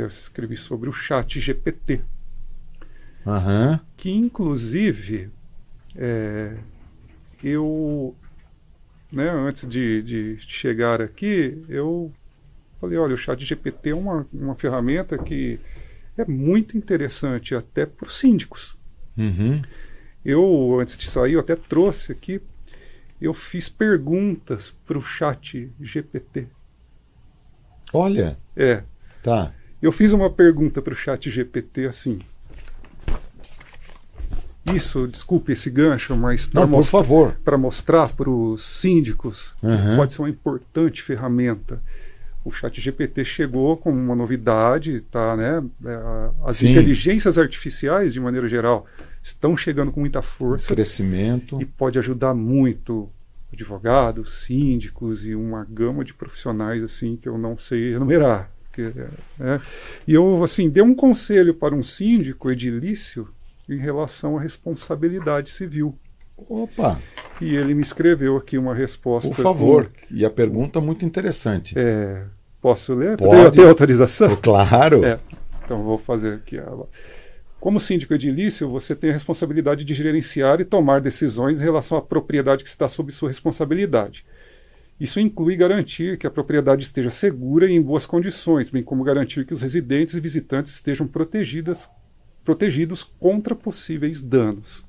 Eu 0.00 0.06
escrevi 0.06 0.56
sobre 0.56 0.88
o 0.88 0.92
chat 0.92 1.38
GPT. 1.38 2.00
Uhum. 3.26 3.78
Que, 3.96 4.10
inclusive, 4.10 5.30
é, 5.96 6.56
eu, 7.42 8.14
né, 9.12 9.28
antes 9.30 9.68
de, 9.68 10.02
de 10.02 10.36
chegar 10.40 11.02
aqui, 11.02 11.62
eu 11.68 12.12
falei, 12.80 12.96
olha, 12.98 13.14
o 13.14 13.18
chat 13.18 13.44
GPT 13.44 13.90
é 13.90 13.94
uma, 13.94 14.26
uma 14.32 14.54
ferramenta 14.54 15.18
que 15.18 15.60
é 16.16 16.24
muito 16.24 16.76
interessante 16.76 17.54
até 17.54 17.86
para 17.86 18.06
os 18.06 18.18
síndicos. 18.18 18.76
Uhum. 19.16 19.62
Eu, 20.24 20.78
antes 20.80 20.96
de 20.96 21.06
sair, 21.06 21.34
eu 21.34 21.40
até 21.40 21.56
trouxe 21.56 22.12
aqui, 22.12 22.40
eu 23.20 23.34
fiz 23.34 23.68
perguntas 23.68 24.70
para 24.86 24.98
o 24.98 25.02
chat 25.02 25.70
GPT. 25.80 26.48
Olha. 27.92 28.38
É. 28.56 28.82
Tá. 29.22 29.54
Eu 29.80 29.92
fiz 29.92 30.12
uma 30.12 30.28
pergunta 30.28 30.82
para 30.82 30.92
o 30.92 30.96
chat 30.96 31.30
GPT 31.30 31.86
assim. 31.86 32.18
Isso, 34.74 35.06
desculpe 35.06 35.52
esse 35.52 35.70
gancho, 35.70 36.14
mas 36.16 36.44
para 36.44 36.66
mostrar, 36.66 37.56
mostrar 37.56 38.08
para 38.10 38.28
os 38.28 38.62
síndicos 38.62 39.54
uhum. 39.62 39.96
pode 39.96 40.12
ser 40.12 40.22
uma 40.22 40.28
importante 40.28 41.02
ferramenta. 41.02 41.80
O 42.44 42.50
chat 42.50 42.80
GPT 42.80 43.24
chegou 43.24 43.76
com 43.76 43.90
uma 43.90 44.14
novidade, 44.14 45.00
tá, 45.10 45.36
né? 45.36 45.62
É, 45.84 46.30
as 46.44 46.58
Sim. 46.58 46.70
inteligências 46.70 47.38
artificiais, 47.38 48.12
de 48.12 48.20
maneira 48.20 48.48
geral, 48.48 48.86
estão 49.22 49.56
chegando 49.56 49.92
com 49.92 50.00
muita 50.00 50.22
força. 50.22 50.72
Um 50.72 50.76
crescimento. 50.76 51.60
E 51.60 51.64
pode 51.64 51.98
ajudar 51.98 52.34
muito 52.34 53.08
advogados, 53.52 54.44
síndicos 54.44 55.26
e 55.26 55.34
uma 55.34 55.64
gama 55.64 56.04
de 56.04 56.14
profissionais 56.14 56.82
assim 56.82 57.16
que 57.16 57.28
eu 57.28 57.38
não 57.38 57.56
sei 57.56 57.94
enumerar. 57.94 58.50
Porque, 58.78 58.92
é, 59.40 59.60
e 60.06 60.14
eu 60.14 60.44
assim 60.44 60.70
dei 60.70 60.82
um 60.82 60.94
conselho 60.94 61.52
para 61.52 61.74
um 61.74 61.82
síndico 61.82 62.48
edilício 62.48 63.28
em 63.68 63.76
relação 63.76 64.38
à 64.38 64.40
responsabilidade 64.40 65.50
civil. 65.50 65.98
Opa! 66.36 66.98
E 67.40 67.56
ele 67.56 67.74
me 67.74 67.82
escreveu 67.82 68.36
aqui 68.36 68.56
uma 68.56 68.72
resposta. 68.72 69.34
Por 69.34 69.42
favor. 69.42 69.86
Com... 69.86 70.14
E 70.14 70.24
a 70.24 70.30
pergunta 70.30 70.80
muito 70.80 71.04
interessante. 71.04 71.76
É, 71.76 72.22
posso 72.60 72.94
ler? 72.94 73.16
Pode. 73.16 73.56
Tenho 73.56 73.68
autorização? 73.68 74.36
Claro. 74.36 75.04
É, 75.04 75.18
então 75.64 75.82
vou 75.82 75.98
fazer 75.98 76.34
aqui. 76.34 76.60
Como 77.58 77.80
síndico 77.80 78.14
edilício, 78.14 78.70
você 78.70 78.94
tem 78.94 79.10
a 79.10 79.12
responsabilidade 79.12 79.84
de 79.84 79.92
gerenciar 79.92 80.60
e 80.60 80.64
tomar 80.64 81.00
decisões 81.00 81.60
em 81.60 81.64
relação 81.64 81.98
à 81.98 82.02
propriedade 82.02 82.62
que 82.62 82.70
está 82.70 82.88
sob 82.88 83.10
sua 83.10 83.28
responsabilidade. 83.28 84.24
Isso 85.00 85.20
inclui 85.20 85.56
garantir 85.56 86.18
que 86.18 86.26
a 86.26 86.30
propriedade 86.30 86.82
esteja 86.82 87.10
segura 87.10 87.70
e 87.70 87.74
em 87.74 87.80
boas 87.80 88.04
condições, 88.04 88.70
bem 88.70 88.82
como 88.82 89.04
garantir 89.04 89.46
que 89.46 89.52
os 89.52 89.62
residentes 89.62 90.14
e 90.14 90.20
visitantes 90.20 90.74
estejam 90.74 91.06
protegidas, 91.06 91.88
protegidos 92.44 93.04
contra 93.04 93.54
possíveis 93.54 94.20
danos. 94.20 94.86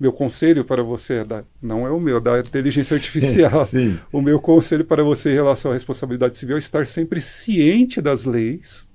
Meu 0.00 0.12
conselho 0.12 0.64
para 0.64 0.82
você 0.82 1.16
é 1.16 1.24
da, 1.24 1.44
não 1.60 1.86
é 1.86 1.90
o 1.90 2.00
meu, 2.00 2.20
da 2.20 2.40
inteligência 2.40 2.96
sim, 2.96 3.04
artificial. 3.04 3.62
Sim. 3.64 4.00
O 4.10 4.20
meu 4.20 4.40
conselho 4.40 4.84
para 4.84 5.04
você 5.04 5.30
em 5.30 5.34
relação 5.34 5.70
à 5.70 5.74
responsabilidade 5.74 6.36
civil 6.36 6.56
é 6.56 6.58
estar 6.58 6.86
sempre 6.86 7.20
ciente 7.20 8.00
das 8.00 8.24
leis, 8.24 8.88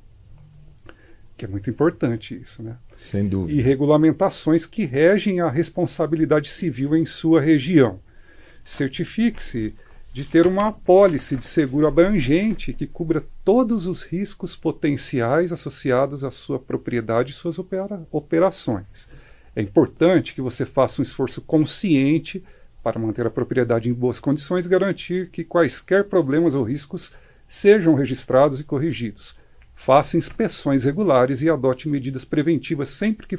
que 1.38 1.46
é 1.46 1.48
muito 1.48 1.70
importante 1.70 2.38
isso, 2.44 2.64
né? 2.64 2.76
Sem 2.96 3.28
dúvida. 3.28 3.58
E 3.58 3.62
regulamentações 3.62 4.66
que 4.66 4.84
regem 4.86 5.40
a 5.40 5.50
responsabilidade 5.50 6.50
civil 6.50 6.96
em 6.96 7.06
sua 7.06 7.40
região. 7.40 8.02
Certifique-se 8.66 9.76
de 10.18 10.26
ter 10.26 10.48
uma 10.48 10.70
apólice 10.70 11.36
de 11.36 11.46
seguro 11.46 11.86
abrangente 11.86 12.74
que 12.74 12.88
cubra 12.88 13.24
todos 13.46 13.86
os 13.86 14.02
riscos 14.02 14.56
potenciais 14.56 15.52
associados 15.52 16.24
à 16.24 16.32
sua 16.32 16.58
propriedade 16.58 17.30
e 17.30 17.36
suas 17.36 17.60
opera 17.60 18.02
operações. 18.12 19.08
É 19.56 19.62
importante 19.62 20.34
que 20.34 20.42
você 20.42 20.66
faça 20.66 21.00
um 21.00 21.04
esforço 21.04 21.40
consciente 21.42 22.44
para 22.82 22.98
manter 22.98 23.28
a 23.28 23.30
propriedade 23.30 23.92
em 23.92 23.94
boas 23.94 24.20
condições 24.20 24.66
e 24.66 24.70
garantir 24.70 25.30
que 25.30 25.44
quaisquer 25.44 26.06
problemas 26.06 26.56
ou 26.56 26.64
riscos 26.64 27.12
sejam 27.48 27.94
registrados 27.94 28.60
e 28.60 28.64
corrigidos. 28.64 29.38
Faça 29.76 30.18
inspeções 30.18 30.84
regulares 30.84 31.44
e 31.44 31.50
adote 31.52 31.88
medidas 31.88 32.26
preventivas 32.26 32.90
sempre 32.90 33.28
que 33.28 33.38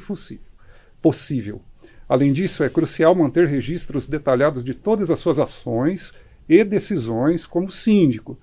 possível. 1.01 1.61
Além 2.07 2.31
disso, 2.31 2.63
é 2.63 2.69
crucial 2.69 3.13
manter 3.13 3.49
registros 3.49 4.07
detalhados 4.07 4.63
de 4.63 4.73
todas 4.73 5.11
as 5.11 5.19
suas 5.19 5.39
ações 5.39 6.13
e 6.49 6.63
decisões 6.63 7.45
como 7.45 7.71
síndico, 7.71 8.37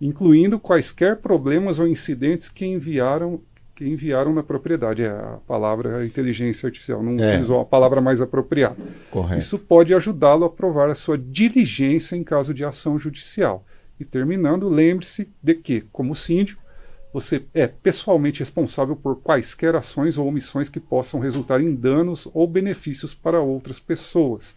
incluindo 0.00 0.58
quaisquer 0.58 1.16
problemas 1.18 1.78
ou 1.78 1.86
incidentes 1.86 2.48
que 2.48 2.64
enviaram 2.64 3.40
que 3.76 3.88
enviaram 3.88 4.34
na 4.34 4.42
propriedade. 4.42 5.02
É 5.02 5.08
a 5.08 5.38
palavra 5.46 6.04
inteligência 6.04 6.66
artificial, 6.66 7.02
não 7.02 7.12
É. 7.12 7.30
utilizou 7.30 7.60
a 7.60 7.64
palavra 7.64 7.98
mais 7.98 8.20
apropriada. 8.20 8.76
Correto. 9.10 9.38
Isso 9.38 9.58
pode 9.58 9.94
ajudá-lo 9.94 10.44
a 10.44 10.50
provar 10.50 10.90
a 10.90 10.94
sua 10.94 11.16
diligência 11.16 12.14
em 12.14 12.22
caso 12.22 12.52
de 12.52 12.62
ação 12.62 12.98
judicial. 12.98 13.64
E 13.98 14.04
terminando, 14.04 14.68
lembre-se 14.68 15.32
de 15.42 15.54
que, 15.54 15.80
como 15.92 16.14
síndico, 16.14 16.62
você 17.10 17.42
é 17.54 17.66
pessoalmente 17.66 18.40
responsável 18.40 18.94
por 18.94 19.16
quaisquer 19.16 19.74
ações 19.74 20.18
ou 20.18 20.26
omissões 20.28 20.68
que 20.68 20.78
possam 20.78 21.18
resultar 21.18 21.62
em 21.62 21.74
danos 21.74 22.28
ou 22.34 22.46
benefícios 22.46 23.14
para 23.14 23.40
outras 23.40 23.80
pessoas. 23.80 24.54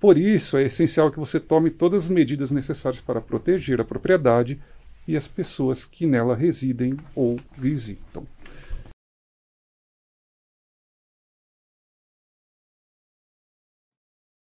Por 0.00 0.16
isso, 0.16 0.56
é 0.56 0.64
essencial 0.64 1.12
que 1.12 1.18
você 1.18 1.38
tome 1.38 1.70
todas 1.70 2.04
as 2.04 2.08
medidas 2.08 2.50
necessárias 2.50 3.02
para 3.02 3.20
proteger 3.20 3.82
a 3.82 3.84
propriedade 3.84 4.58
e 5.06 5.14
as 5.14 5.28
pessoas 5.28 5.84
que 5.84 6.06
nela 6.06 6.34
residem 6.34 6.96
ou 7.14 7.38
visitam. 7.54 8.26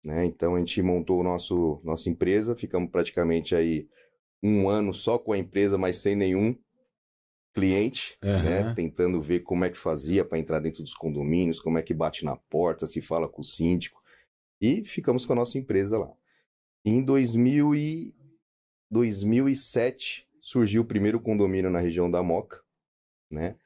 Né? 0.05 0.25
Então 0.25 0.55
a 0.55 0.59
gente 0.61 0.81
montou 0.83 1.21
o 1.21 1.25
nosso 1.25 1.81
nossa 1.83 2.09
empresa, 2.09 2.55
ficamos 2.55 2.89
praticamente 2.89 3.55
aí 3.55 3.89
um 4.43 4.69
ano 4.69 4.95
só 4.95 5.19
com 5.19 5.33
a 5.33 5.39
empresa, 5.39 5.77
mas 5.77 5.97
sem 5.97 6.15
nenhum 6.15 6.57
cliente, 7.53 8.17
Aham. 8.23 8.43
né? 8.45 8.75
Tentando 8.75 9.21
ver 9.21 9.41
como 9.41 9.65
é 9.65 9.71
que 9.71 9.77
fazia 9.77 10.25
para 10.25 10.39
entrar 10.39 10.61
dentro 10.61 10.83
dos 10.83 10.95
condomínios, 10.95 11.61
como 11.61 11.77
é 11.77 11.83
que 11.83 11.93
bate 11.93 12.25
na 12.25 12.37
porta, 12.37 12.87
se 12.87 13.03
fala 13.03 13.29
com 13.29 13.43
o 13.43 13.45
síndico. 13.45 14.00
E 14.61 14.85
ficamos 14.85 15.25
com 15.25 15.33
a 15.33 15.37
nossa 15.37 15.59
empresa 15.59 15.99
lá. 15.99 16.13
Em 16.85 17.03
2000 17.03 17.75
e 17.75 18.15
2007 18.91 20.27
surgiu 20.41 20.83
o 20.83 20.87
primeiro 20.87 21.21
condomínio 21.21 21.71
na 21.71 21.79
região 21.79 22.11
da 22.11 22.23
Moca, 22.23 22.61
né? 23.31 23.57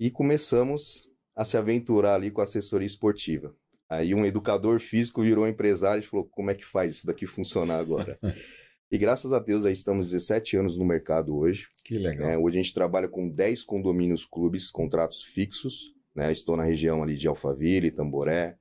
E 0.00 0.10
começamos 0.10 1.08
a 1.34 1.44
se 1.44 1.56
aventurar 1.56 2.14
ali 2.14 2.30
com 2.30 2.40
a 2.40 2.44
assessoria 2.44 2.86
esportiva. 2.86 3.54
Aí 3.88 4.14
um 4.14 4.24
educador 4.24 4.80
físico 4.80 5.22
virou 5.22 5.46
empresário 5.46 6.00
e 6.00 6.06
falou: 6.06 6.26
como 6.26 6.50
é 6.50 6.54
que 6.54 6.64
faz 6.64 6.96
isso 6.96 7.06
daqui 7.06 7.26
funcionar 7.26 7.78
agora? 7.78 8.18
e 8.90 8.96
graças 8.96 9.32
a 9.32 9.38
Deus 9.38 9.66
aí 9.66 9.72
estamos 9.72 10.10
17 10.10 10.56
anos 10.56 10.78
no 10.78 10.84
mercado 10.84 11.36
hoje. 11.36 11.68
Que 11.84 11.98
legal. 11.98 12.26
né? 12.26 12.38
Hoje 12.38 12.58
a 12.58 12.62
gente 12.62 12.74
trabalha 12.74 13.08
com 13.08 13.28
10 13.28 13.62
condomínios 13.64 14.24
clubes, 14.24 14.70
contratos 14.70 15.22
fixos. 15.22 15.94
Né? 16.14 16.32
Estou 16.32 16.56
na 16.56 16.64
região 16.64 17.02
ali 17.02 17.16
de 17.16 17.28
Alphaville, 17.28 17.90
Tamboré, 17.90 18.56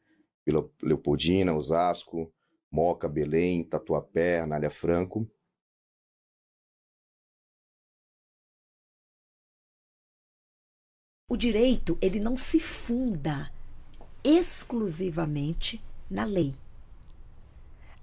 Leopoldina, 0.81 1.55
Osasco, 1.55 2.34
Moca, 2.72 3.08
Belém, 3.08 3.63
Tatuapé, 3.63 4.39
Anália 4.39 4.70
Franco. 4.70 5.29
O 11.29 11.38
direito, 11.38 11.98
ele 12.01 12.20
não 12.20 12.36
se 12.36 12.60
funda 12.60 13.51
exclusivamente 14.24 15.81
na 16.10 16.25
lei. 16.25 16.53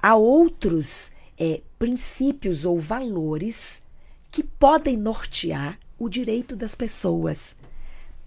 Há 0.00 0.16
outros 0.16 1.10
é, 1.38 1.62
princípios 1.78 2.64
ou 2.64 2.78
valores 2.78 3.82
que 4.30 4.42
podem 4.42 4.96
nortear 4.96 5.78
o 5.98 6.08
direito 6.08 6.56
das 6.56 6.74
pessoas. 6.74 7.54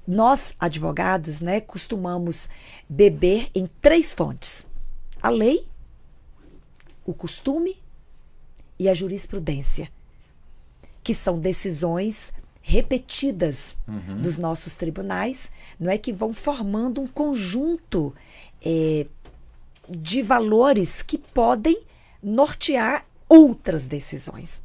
Nós, 0.08 0.56
advogados, 0.60 1.42
né, 1.42 1.62
costumamos 1.62 2.50
beber 2.90 3.50
em 3.54 3.68
três 3.82 4.14
fontes: 4.14 4.66
a 5.22 5.30
lei, 5.30 5.68
o 7.06 7.14
costume 7.14 7.76
e 8.80 8.90
a 8.90 8.94
jurisprudência, 8.94 9.90
que 11.04 11.14
são 11.14 11.40
decisões 11.40 12.32
repetidas 12.62 13.76
dos 14.22 14.38
nossos 14.38 14.74
tribunais, 14.74 15.50
não 15.80 15.92
é 15.92 15.98
que 15.98 16.14
vão 16.14 16.34
formando 16.34 17.02
um 17.02 17.08
conjunto 17.08 18.14
é, 18.64 19.08
de 19.90 20.22
valores 20.22 21.02
que 21.02 21.18
podem 21.18 21.82
nortear 22.22 23.06
outras 23.28 23.88
decisões. 23.88 24.62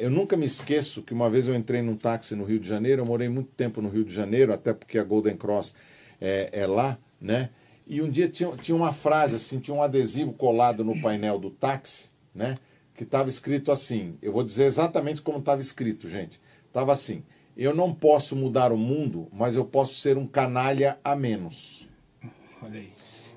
Eu 0.00 0.10
nunca 0.10 0.36
me 0.36 0.46
esqueço 0.46 1.02
que 1.02 1.12
uma 1.12 1.28
vez 1.28 1.46
eu 1.46 1.54
entrei 1.54 1.82
num 1.82 1.96
táxi 1.96 2.34
no 2.34 2.44
Rio 2.44 2.58
de 2.58 2.68
Janeiro, 2.68 3.02
eu 3.02 3.06
morei 3.06 3.28
muito 3.28 3.50
tempo 3.50 3.80
no 3.82 3.88
Rio 3.88 4.04
de 4.04 4.14
Janeiro, 4.14 4.52
até 4.52 4.72
porque 4.72 4.98
a 4.98 5.04
Golden 5.04 5.36
Cross 5.36 5.74
é, 6.20 6.48
é 6.52 6.66
lá, 6.66 6.98
né? 7.20 7.50
E 7.86 8.00
um 8.00 8.08
dia 8.08 8.28
tinha, 8.28 8.50
tinha 8.56 8.76
uma 8.76 8.92
frase 8.92 9.34
assim, 9.34 9.58
tinha 9.58 9.74
um 9.74 9.82
adesivo 9.82 10.32
colado 10.32 10.84
no 10.84 11.00
painel 11.00 11.38
do 11.38 11.50
táxi, 11.50 12.10
né? 12.34 12.56
que 12.94 13.04
estava 13.04 13.28
escrito 13.28 13.72
assim. 13.72 14.16
Eu 14.22 14.32
vou 14.32 14.44
dizer 14.44 14.64
exatamente 14.64 15.22
como 15.22 15.38
estava 15.38 15.60
escrito, 15.60 16.08
gente. 16.08 16.40
Estava 16.66 16.92
assim: 16.92 17.22
eu 17.56 17.74
não 17.74 17.92
posso 17.92 18.36
mudar 18.36 18.72
o 18.72 18.76
mundo, 18.76 19.28
mas 19.32 19.56
eu 19.56 19.64
posso 19.64 19.94
ser 19.94 20.16
um 20.16 20.26
canalha 20.26 20.98
a 21.02 21.16
menos. 21.16 21.88
Olha 22.62 22.78
aí. 22.78 22.92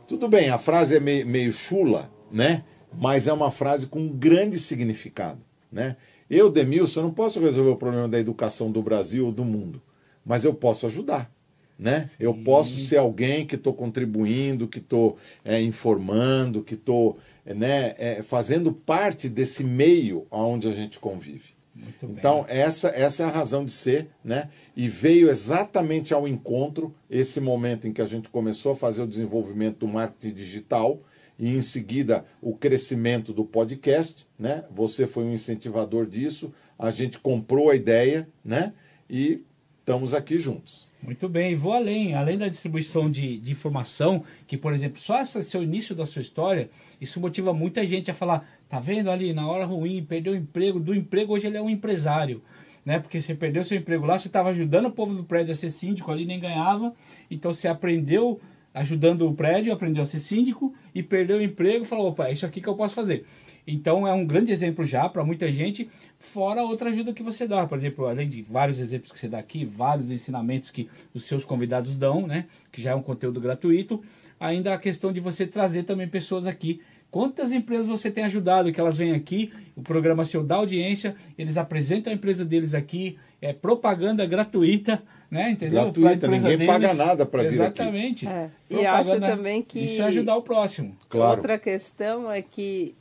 Tudo 0.08 0.28
bem, 0.28 0.50
a 0.50 0.58
frase 0.60 0.98
é 0.98 1.00
meio, 1.00 1.26
meio 1.26 1.52
chula, 1.52 2.12
né? 2.32 2.64
Mas 2.94 3.28
é 3.28 3.34
uma 3.34 3.50
frase 3.50 3.88
com 3.88 4.00
um 4.00 4.10
grande 4.10 4.60
significado, 4.60 5.42
né? 5.72 5.98
Eu, 6.30 6.50
Demilson, 6.50 7.04
não 7.04 7.12
posso 7.12 7.40
resolver 7.40 7.72
o 7.72 7.76
problema 7.76 8.08
da 8.08 8.20
educação 8.20 8.72
do 8.72 8.82
Brasil 8.82 9.28
ou 9.28 9.32
do 9.32 9.46
mundo, 9.46 9.82
mas 10.26 10.44
eu 10.44 10.54
posso 10.54 10.86
ajudar. 10.86 11.32
Né? 11.78 12.10
Eu 12.18 12.34
posso 12.34 12.78
ser 12.78 12.98
alguém 12.98 13.46
que 13.46 13.56
estou 13.56 13.74
contribuindo, 13.74 14.66
que 14.66 14.80
estou 14.80 15.18
é, 15.44 15.62
informando, 15.62 16.64
que 16.64 16.74
estou 16.74 17.20
né, 17.46 17.94
é, 17.98 18.22
fazendo 18.22 18.72
parte 18.72 19.28
desse 19.28 19.62
meio 19.62 20.26
onde 20.32 20.70
a 20.70 20.72
gente 20.72 21.00
convive. 21.00 21.54
Muito 21.76 22.08
bem. 22.08 22.16
Então, 22.18 22.46
essa, 22.48 22.88
essa 22.88 23.24
é 23.24 23.26
a 23.26 23.30
razão 23.30 23.66
de 23.66 23.74
ser, 23.74 24.08
né? 24.24 24.50
E 24.78 24.88
veio 24.88 25.30
exatamente 25.30 26.14
ao 26.14 26.26
encontro 26.26 26.96
esse 27.10 27.42
momento 27.42 27.86
em 27.86 27.92
que 27.92 28.02
a 28.02 28.06
gente 28.06 28.30
começou 28.30 28.72
a 28.72 28.76
fazer 28.76 29.02
o 29.04 29.08
desenvolvimento 29.08 29.80
do 29.80 29.88
marketing 29.88 30.34
digital 30.34 31.02
e 31.38 31.56
em 31.56 31.62
seguida 31.62 32.26
o 32.42 32.56
crescimento 32.56 33.34
do 33.34 33.46
podcast, 33.46 34.28
né? 34.38 34.64
Você 34.72 35.08
foi 35.08 35.24
um 35.24 35.34
incentivador 35.34 36.06
disso, 36.06 36.54
a 36.78 36.92
gente 36.92 37.20
comprou 37.20 37.70
a 37.70 37.76
ideia, 37.76 38.28
né? 38.44 38.74
E 39.10 39.44
estamos 39.80 40.14
aqui 40.14 40.40
juntos. 40.40 40.88
Muito 41.06 41.30
bem, 41.30 41.56
vou 41.56 41.74
além, 41.74 42.16
além 42.16 42.36
da 42.36 42.48
distribuição 42.48 43.12
de, 43.12 43.38
de 43.38 43.52
informação, 43.52 44.24
que, 44.48 44.58
por 44.58 44.74
exemplo, 44.74 45.00
só 45.00 45.22
esse 45.22 45.44
seu 45.44 45.62
início 45.62 45.94
da 45.94 46.04
sua 46.04 46.22
história, 46.22 46.68
isso 47.00 47.20
motiva 47.20 47.54
muita 47.54 47.86
gente 47.86 48.10
a 48.10 48.14
falar, 48.14 48.44
tá 48.68 48.80
vendo 48.80 49.12
ali, 49.12 49.32
na 49.32 49.48
hora 49.48 49.66
ruim, 49.66 50.04
perdeu 50.04 50.34
o 50.34 50.36
emprego, 50.36 50.80
do 50.80 50.96
emprego 50.96 51.34
hoje 51.34 51.46
ele 51.46 51.58
é 51.58 51.62
um 51.62 51.70
empresário, 51.70 52.42
né? 52.84 53.00
Porque 53.00 53.22
você 53.22 53.36
perdeu 53.36 53.64
seu 53.64 53.78
emprego 53.78 54.04
lá, 54.04 54.18
você 54.18 54.28
estava 54.28 54.50
ajudando 54.50 54.88
o 54.88 54.92
povo 54.92 55.14
do 55.14 55.24
prédio 55.24 55.52
a 55.52 55.56
ser 55.56 55.70
síndico 55.70 56.12
ali, 56.12 56.26
nem 56.26 56.40
ganhava, 56.40 56.92
então 57.30 57.54
você 57.54 57.68
aprendeu 57.68 58.42
ajudando 58.76 59.26
o 59.26 59.34
prédio, 59.34 59.72
aprendeu 59.72 60.04
a 60.04 60.06
ser 60.06 60.20
síndico 60.20 60.74
e 60.94 61.02
perdeu 61.02 61.38
o 61.38 61.42
emprego, 61.42 61.86
falou, 61.86 62.10
opa, 62.10 62.28
é 62.28 62.34
isso 62.34 62.46
aqui 62.46 62.60
que 62.60 62.68
eu 62.68 62.76
posso 62.76 62.94
fazer. 62.94 63.24
Então 63.66 64.06
é 64.06 64.12
um 64.12 64.26
grande 64.26 64.52
exemplo 64.52 64.86
já 64.86 65.08
para 65.08 65.24
muita 65.24 65.50
gente, 65.50 65.90
fora 66.20 66.62
outra 66.62 66.90
ajuda 66.90 67.14
que 67.14 67.24
você 67.24 67.48
dá. 67.48 67.66
Por 67.66 67.78
exemplo, 67.78 68.06
além 68.06 68.28
de 68.28 68.42
vários 68.42 68.78
exemplos 68.78 69.14
que 69.14 69.18
você 69.18 69.30
dá 69.30 69.40
aqui, 69.40 69.64
vários 69.64 70.12
ensinamentos 70.12 70.70
que 70.70 70.90
os 71.14 71.24
seus 71.24 71.46
convidados 71.46 71.96
dão, 71.96 72.28
né? 72.28 72.46
Que 72.70 72.82
já 72.82 72.92
é 72.92 72.96
um 72.96 73.02
conteúdo 73.02 73.40
gratuito, 73.40 74.04
ainda 74.38 74.74
a 74.74 74.78
questão 74.78 75.12
de 75.12 75.22
você 75.22 75.48
trazer 75.48 75.84
também 75.84 76.08
pessoas 76.08 76.46
aqui. 76.46 76.82
Quantas 77.10 77.54
empresas 77.54 77.88
você 77.88 78.12
tem 78.12 78.26
ajudado 78.26 78.74
que 78.74 78.80
elas 78.80 78.98
vêm 78.98 79.14
aqui, 79.14 79.50
o 79.74 79.82
programa 79.82 80.26
seu 80.26 80.44
dá 80.44 80.56
audiência, 80.56 81.16
eles 81.38 81.58
apresentam 81.58 82.12
a 82.12 82.16
empresa 82.16 82.44
deles 82.44 82.74
aqui, 82.74 83.18
é 83.42 83.54
propaganda 83.54 84.26
gratuita, 84.26 85.02
né? 85.36 85.52
Entendeu? 85.52 85.84
Gratuita, 85.84 86.28
ninguém 86.28 86.66
paga 86.66 86.94
nada 86.94 87.26
para 87.26 87.44
vir 87.44 87.62
aqui. 87.62 87.82
Exatamente. 87.82 88.28
É. 88.28 88.50
E 88.70 88.86
acho 88.86 89.20
também 89.20 89.62
que 89.62 89.80
Isso 89.80 90.02
é 90.02 90.06
ajudar 90.06 90.36
o 90.38 90.42
próximo. 90.42 90.96
Claro. 91.10 91.38
outra 91.38 91.58
questão 91.60 92.32
é 92.32 92.42
que 92.42 92.96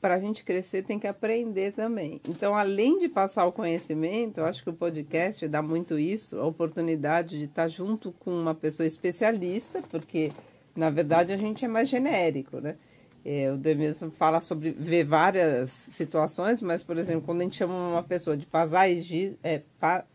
para 0.00 0.14
a 0.14 0.18
gente 0.18 0.42
crescer 0.42 0.82
tem 0.82 0.98
que 0.98 1.06
aprender 1.06 1.72
também. 1.72 2.18
Então, 2.28 2.54
além 2.54 2.98
de 2.98 3.08
passar 3.08 3.44
o 3.44 3.52
conhecimento, 3.52 4.38
eu 4.38 4.46
acho 4.46 4.62
que 4.62 4.70
o 4.70 4.72
podcast 4.72 5.46
dá 5.48 5.60
muito 5.60 5.98
isso, 5.98 6.38
a 6.38 6.46
oportunidade 6.46 7.36
de 7.38 7.44
estar 7.44 7.68
junto 7.68 8.10
com 8.12 8.30
uma 8.30 8.54
pessoa 8.54 8.86
especialista, 8.86 9.82
porque 9.90 10.32
na 10.74 10.88
verdade 10.88 11.32
a 11.32 11.36
gente 11.36 11.62
é 11.64 11.68
mais 11.68 11.88
genérico, 11.90 12.58
né? 12.58 12.76
É, 13.22 13.52
o 13.52 13.58
Demilson 13.58 14.10
fala 14.10 14.40
sobre 14.40 14.70
ver 14.70 15.04
várias 15.04 15.68
situações, 15.70 16.62
mas, 16.62 16.82
por 16.82 16.96
exemplo, 16.96 17.20
quando 17.26 17.42
a 17.42 17.44
gente 17.44 17.58
chama 17.58 17.74
uma 17.88 18.02
pessoa 18.02 18.34
de 18.34 18.46
paisagista, 18.46 19.36
é, 19.42 19.60
pa- 19.78 20.06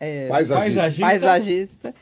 é, 0.00 0.28
Paisagista. 0.28 0.60
Paisagista. 0.80 1.06
paisagista. 1.06 1.94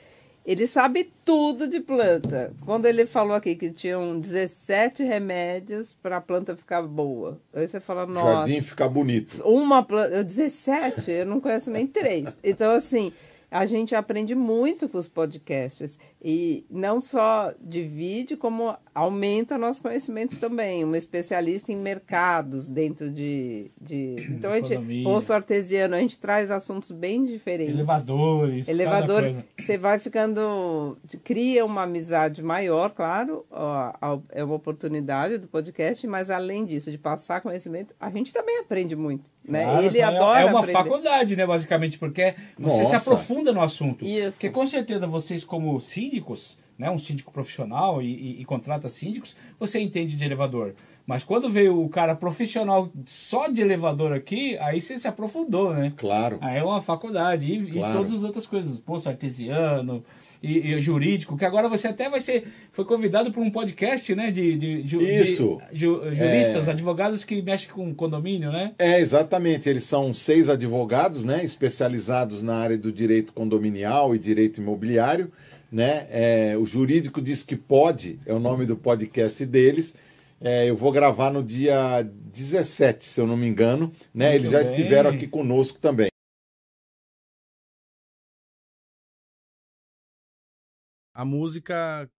Ele 0.44 0.64
sabe 0.64 1.10
tudo 1.24 1.66
de 1.66 1.80
planta. 1.80 2.52
Quando 2.64 2.86
ele 2.86 3.04
falou 3.04 3.34
aqui 3.34 3.56
que 3.56 3.68
tinham 3.70 4.20
17 4.20 5.02
remédios 5.02 5.92
para 5.92 6.18
a 6.18 6.20
planta 6.20 6.54
ficar 6.54 6.82
boa. 6.82 7.40
Aí 7.52 7.66
você 7.66 7.80
fala, 7.80 8.04
O 8.04 8.06
nossa, 8.06 8.32
jardim 8.32 8.60
fica 8.60 8.88
bonito. 8.88 9.42
uma 9.44 9.82
planta. 9.82 10.14
Eu 10.14 10.22
17, 10.22 11.10
eu 11.10 11.26
não 11.26 11.40
conheço 11.40 11.68
nem 11.68 11.84
três. 11.84 12.28
Então, 12.44 12.70
assim, 12.70 13.12
a 13.58 13.64
gente 13.64 13.94
aprende 13.94 14.34
muito 14.34 14.88
com 14.88 14.98
os 14.98 15.08
podcasts. 15.08 15.98
E 16.22 16.66
não 16.70 17.00
só 17.00 17.54
divide, 17.60 18.36
como 18.36 18.76
aumenta 18.94 19.56
nosso 19.56 19.80
conhecimento 19.80 20.36
também. 20.36 20.84
Um 20.84 20.94
especialista 20.94 21.72
em 21.72 21.76
mercados 21.76 22.68
dentro 22.68 23.10
de. 23.10 23.70
de... 23.80 24.16
Então, 24.30 24.52
a 24.52 24.60
gente, 24.60 25.04
poço 25.04 25.32
artesiano, 25.32 25.94
a 25.94 26.00
gente 26.00 26.18
traz 26.18 26.50
assuntos 26.50 26.90
bem 26.90 27.24
diferentes. 27.24 27.74
Elevadores. 27.74 28.66
cada 28.66 28.72
Elevadores, 28.72 29.32
coisa. 29.32 29.44
você 29.58 29.78
vai 29.78 29.98
ficando. 29.98 30.98
Cria 31.24 31.64
uma 31.64 31.82
amizade 31.82 32.42
maior, 32.42 32.90
claro, 32.90 33.46
é 34.32 34.42
uma 34.42 34.54
oportunidade 34.54 35.38
do 35.38 35.48
podcast, 35.48 36.06
mas 36.06 36.30
além 36.30 36.64
disso, 36.64 36.90
de 36.90 36.98
passar 36.98 37.40
conhecimento, 37.40 37.94
a 38.00 38.10
gente 38.10 38.32
também 38.32 38.58
aprende 38.58 38.96
muito. 38.96 39.30
Né? 39.48 39.62
Claro, 39.62 39.84
Ele 39.84 39.98
é- 39.98 40.02
adora. 40.02 40.40
É 40.40 40.44
uma 40.44 40.58
aprender. 40.58 40.78
faculdade, 40.78 41.36
né, 41.36 41.46
basicamente, 41.46 41.98
porque 41.98 42.34
você 42.58 42.84
se 42.84 42.92
Nossa. 42.92 43.10
Aprofunda 43.46 43.52
no 43.52 43.60
assunto. 43.62 44.04
Isso. 44.04 44.32
Porque 44.32 44.50
com 44.50 44.66
certeza 44.66 45.06
vocês, 45.06 45.44
como 45.44 45.80
síndicos, 45.80 46.58
né, 46.78 46.90
um 46.90 46.98
síndico 46.98 47.32
profissional 47.32 48.02
e, 48.02 48.06
e- 48.06 48.40
e 48.40 48.44
contrata 48.44 48.88
síndicos, 48.88 49.34
você 49.58 49.80
entende 49.80 50.16
de 50.16 50.24
elevador. 50.24 50.74
Mas 51.06 51.22
quando 51.22 51.48
veio 51.48 51.80
o 51.82 51.88
cara 51.88 52.14
profissional 52.16 52.90
só 53.06 53.46
de 53.48 53.62
elevador 53.62 54.12
aqui, 54.12 54.58
aí 54.58 54.80
você 54.80 54.98
se 54.98 55.06
aprofundou, 55.06 55.72
né? 55.72 55.92
Claro. 55.96 56.38
Aí 56.40 56.58
é 56.58 56.64
uma 56.64 56.82
faculdade. 56.82 57.46
E, 57.46 57.58
e 57.58 57.70
Claro. 57.74 57.98
todas 57.98 58.12
as 58.14 58.24
outras 58.24 58.46
coisas, 58.46 58.78
poço 58.80 59.08
artesiano 59.08 60.04
e, 60.42 60.74
e 60.74 60.80
jurídico, 60.80 61.36
que 61.36 61.44
agora 61.44 61.68
você 61.68 61.88
até 61.88 62.08
vai 62.10 62.20
ser. 62.20 62.44
Foi 62.72 62.84
convidado 62.84 63.30
para 63.32 63.40
um 63.40 63.50
podcast, 63.50 64.14
né? 64.14 64.30
De, 64.30 64.56
de, 64.56 64.82
de 64.82 64.96
Isso. 64.96 65.60
ju- 65.72 66.02
juristas, 66.14 66.68
advogados 66.68 67.24
que 67.24 67.40
mexem 67.42 67.70
com 67.70 67.94
condomínio, 67.94 68.50
né? 68.52 68.72
É, 68.78 69.00
exatamente. 69.00 69.68
Eles 69.68 69.84
são 69.84 70.12
seis 70.12 70.48
advogados, 70.48 71.24
né, 71.24 71.44
especializados 71.44 72.42
na 72.42 72.56
área 72.56 72.76
do 72.78 72.92
direito 72.92 73.32
condominial 73.32 74.14
e 74.14 74.18
direito 74.18 74.60
imobiliário. 74.60 75.30
Né? 75.70 76.06
É, 76.10 76.56
o 76.56 76.64
jurídico 76.64 77.20
diz 77.20 77.42
que 77.42 77.56
pode, 77.56 78.18
é 78.24 78.32
o 78.32 78.38
nome 78.38 78.66
do 78.66 78.76
podcast 78.76 79.44
deles. 79.44 79.94
É, 80.40 80.68
eu 80.68 80.76
vou 80.76 80.92
gravar 80.92 81.30
no 81.32 81.42
dia 81.42 82.02
17, 82.32 83.04
se 83.04 83.20
eu 83.20 83.26
não 83.26 83.36
me 83.36 83.46
engano. 83.46 83.90
Né? 84.14 84.30
Muito 84.32 84.42
Eles 84.42 84.50
já 84.50 84.60
bem. 84.60 84.70
estiveram 84.70 85.10
aqui 85.10 85.26
conosco 85.26 85.78
também. 85.80 86.08
A 91.16 91.24
música 91.24 92.10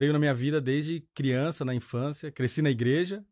veio 0.00 0.12
na 0.12 0.18
minha 0.18 0.34
vida 0.34 0.58
desde 0.58 1.00
criança, 1.14 1.64
na 1.66 1.74
infância. 1.74 2.32
Cresci 2.32 2.62
na 2.62 2.70
igreja, 2.70 3.22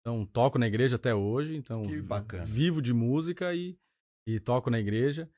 então 0.00 0.26
toco 0.26 0.58
na 0.58 0.66
igreja 0.66 0.96
até 0.96 1.14
hoje. 1.14 1.54
Então 1.56 1.84
Que 1.84 2.00
bacana. 2.02 2.44
vivo 2.44 2.82
de 2.82 2.92
música 2.92 3.54
e, 3.54 3.78
e 4.26 4.40
toco 4.40 4.70
na 4.70 4.80
igreja. 4.80 5.30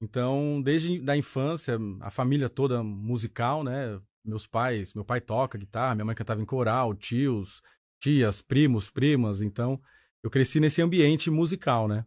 Então, 0.00 0.60
desde 0.62 1.00
da 1.00 1.16
infância, 1.16 1.76
a 2.00 2.10
família 2.10 2.48
toda 2.48 2.82
musical, 2.82 3.64
né? 3.64 4.00
Meus 4.24 4.46
pais, 4.46 4.94
meu 4.94 5.04
pai 5.04 5.20
toca 5.20 5.58
guitarra, 5.58 5.94
minha 5.94 6.04
mãe 6.04 6.14
cantava 6.14 6.40
em 6.40 6.46
coral, 6.46 6.94
tios, 6.94 7.60
tias, 8.00 8.40
primos, 8.40 8.90
primas. 8.90 9.42
Então, 9.42 9.80
eu 10.22 10.30
cresci 10.30 10.60
nesse 10.60 10.80
ambiente 10.80 11.30
musical, 11.30 11.88
né? 11.88 12.06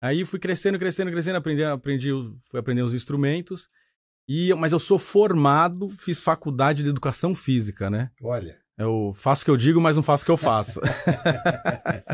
Aí 0.00 0.24
fui 0.24 0.38
crescendo, 0.38 0.78
crescendo, 0.78 1.10
crescendo, 1.10 1.36
aprendi, 1.36 1.64
aprendi, 1.64 2.10
fui 2.50 2.60
aprender 2.60 2.82
os 2.82 2.94
instrumentos. 2.94 3.68
E, 4.28 4.52
mas 4.54 4.72
eu 4.72 4.78
sou 4.78 4.98
formado, 4.98 5.88
fiz 5.88 6.18
faculdade 6.18 6.82
de 6.82 6.88
educação 6.88 7.34
física, 7.34 7.88
né? 7.88 8.10
Olha. 8.22 8.56
Eu 8.78 9.14
faço 9.16 9.42
o 9.42 9.44
que 9.46 9.50
eu 9.50 9.56
digo, 9.56 9.80
mas 9.80 9.96
não 9.96 10.02
faço 10.02 10.22
o 10.22 10.26
que 10.26 10.30
eu 10.32 10.36
faço. 10.36 10.80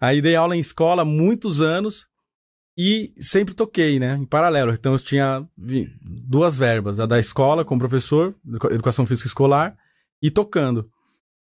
Aí 0.00 0.20
dei 0.22 0.36
aula 0.36 0.56
em 0.56 0.60
escola 0.60 1.02
há 1.02 1.04
muitos 1.04 1.60
anos 1.60 2.06
e 2.76 3.12
sempre 3.20 3.54
toquei, 3.54 3.98
né? 3.98 4.14
Em 4.16 4.24
paralelo. 4.24 4.72
Então 4.72 4.92
eu 4.94 4.98
tinha 4.98 5.46
duas 6.00 6.56
verbas: 6.56 7.00
a 7.00 7.06
da 7.06 7.18
escola 7.18 7.64
como 7.64 7.80
professor, 7.80 8.34
educa- 8.46 8.74
educação 8.74 9.06
física 9.06 9.28
escolar, 9.28 9.76
e 10.22 10.30
tocando. 10.30 10.88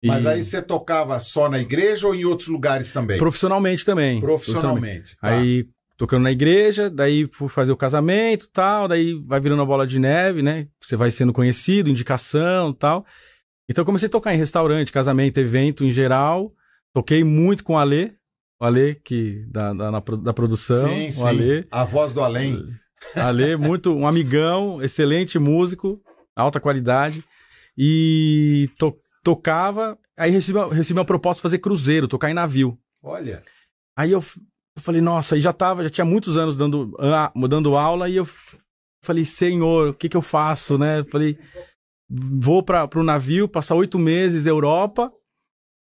E 0.03 0.07
Mas 0.07 0.25
aí 0.25 0.41
você 0.41 0.61
tocava 0.61 1.19
só 1.19 1.47
na 1.47 1.59
igreja 1.59 2.07
ou 2.07 2.15
em 2.15 2.25
outros 2.25 2.47
lugares 2.49 2.91
também? 2.91 3.19
profissionalmente 3.19 3.85
também. 3.85 4.19
Profissionalmente. 4.19 5.15
tá. 5.17 5.29
Aí 5.29 5.67
tocando 6.01 6.23
na 6.23 6.31
igreja, 6.31 6.89
daí 6.89 7.29
fui 7.31 7.47
fazer 7.47 7.71
o 7.71 7.77
casamento 7.77 8.47
tal, 8.51 8.87
daí 8.87 9.13
vai 9.23 9.39
virando 9.39 9.61
a 9.61 9.65
bola 9.65 9.85
de 9.85 9.99
neve, 9.99 10.41
né? 10.41 10.67
Você 10.83 10.95
vai 10.95 11.11
sendo 11.11 11.31
conhecido, 11.31 11.91
indicação 11.91 12.73
tal. 12.73 13.05
Então 13.69 13.83
eu 13.83 13.85
comecei 13.85 14.07
a 14.07 14.09
tocar 14.09 14.33
em 14.33 14.37
restaurante, 14.37 14.91
casamento, 14.91 15.37
evento 15.39 15.85
em 15.85 15.91
geral. 15.91 16.51
Toquei 16.91 17.23
muito 17.23 17.63
com 17.63 17.73
o 17.73 17.77
Alê, 17.77 18.13
o 18.59 18.65
Alê 18.65 18.95
que, 18.95 19.45
da, 19.47 19.73
da, 19.75 19.91
na 19.91 19.99
da 19.99 20.33
produção. 20.33 20.89
sim, 20.89 21.09
o 21.09 21.11
sim. 21.11 21.27
Alê. 21.27 21.67
A 21.69 21.83
voz 21.83 22.13
do 22.13 22.21
além. 22.23 22.67
Alê, 23.15 23.55
muito, 23.55 23.95
um 23.95 24.07
amigão, 24.07 24.81
excelente 24.81 25.37
músico, 25.37 26.01
alta 26.35 26.59
qualidade. 26.59 27.23
E 27.77 28.71
to- 28.79 28.97
tocava, 29.23 29.99
aí 30.17 30.31
recebi, 30.31 30.57
uma- 30.57 30.73
recebi 30.73 30.99
uma 30.99 31.05
proposta 31.05 31.37
de 31.39 31.43
fazer 31.43 31.59
cruzeiro, 31.59 32.07
tocar 32.07 32.31
em 32.31 32.33
navio. 32.33 32.75
Olha. 33.03 33.43
Aí 33.95 34.11
eu, 34.11 34.23
eu 34.75 34.81
falei, 34.81 35.01
nossa, 35.01 35.37
e 35.37 35.41
já 35.41 35.51
tava, 35.51 35.83
já 35.83 35.89
tinha 35.89 36.05
muitos 36.05 36.37
anos 36.37 36.55
dando, 36.55 36.95
ah, 36.99 37.31
dando 37.47 37.75
aula, 37.75 38.09
e 38.09 38.15
eu 38.15 38.27
falei, 39.03 39.25
senhor, 39.25 39.89
o 39.89 39.93
que 39.93 40.07
que 40.07 40.17
eu 40.17 40.21
faço, 40.21 40.77
né? 40.77 40.99
Eu 40.99 41.05
falei, 41.05 41.37
vou 42.09 42.63
para 42.63 42.87
pro 42.87 43.03
navio, 43.03 43.47
passar 43.47 43.75
oito 43.75 43.99
meses 43.99 44.45
Europa, 44.45 45.11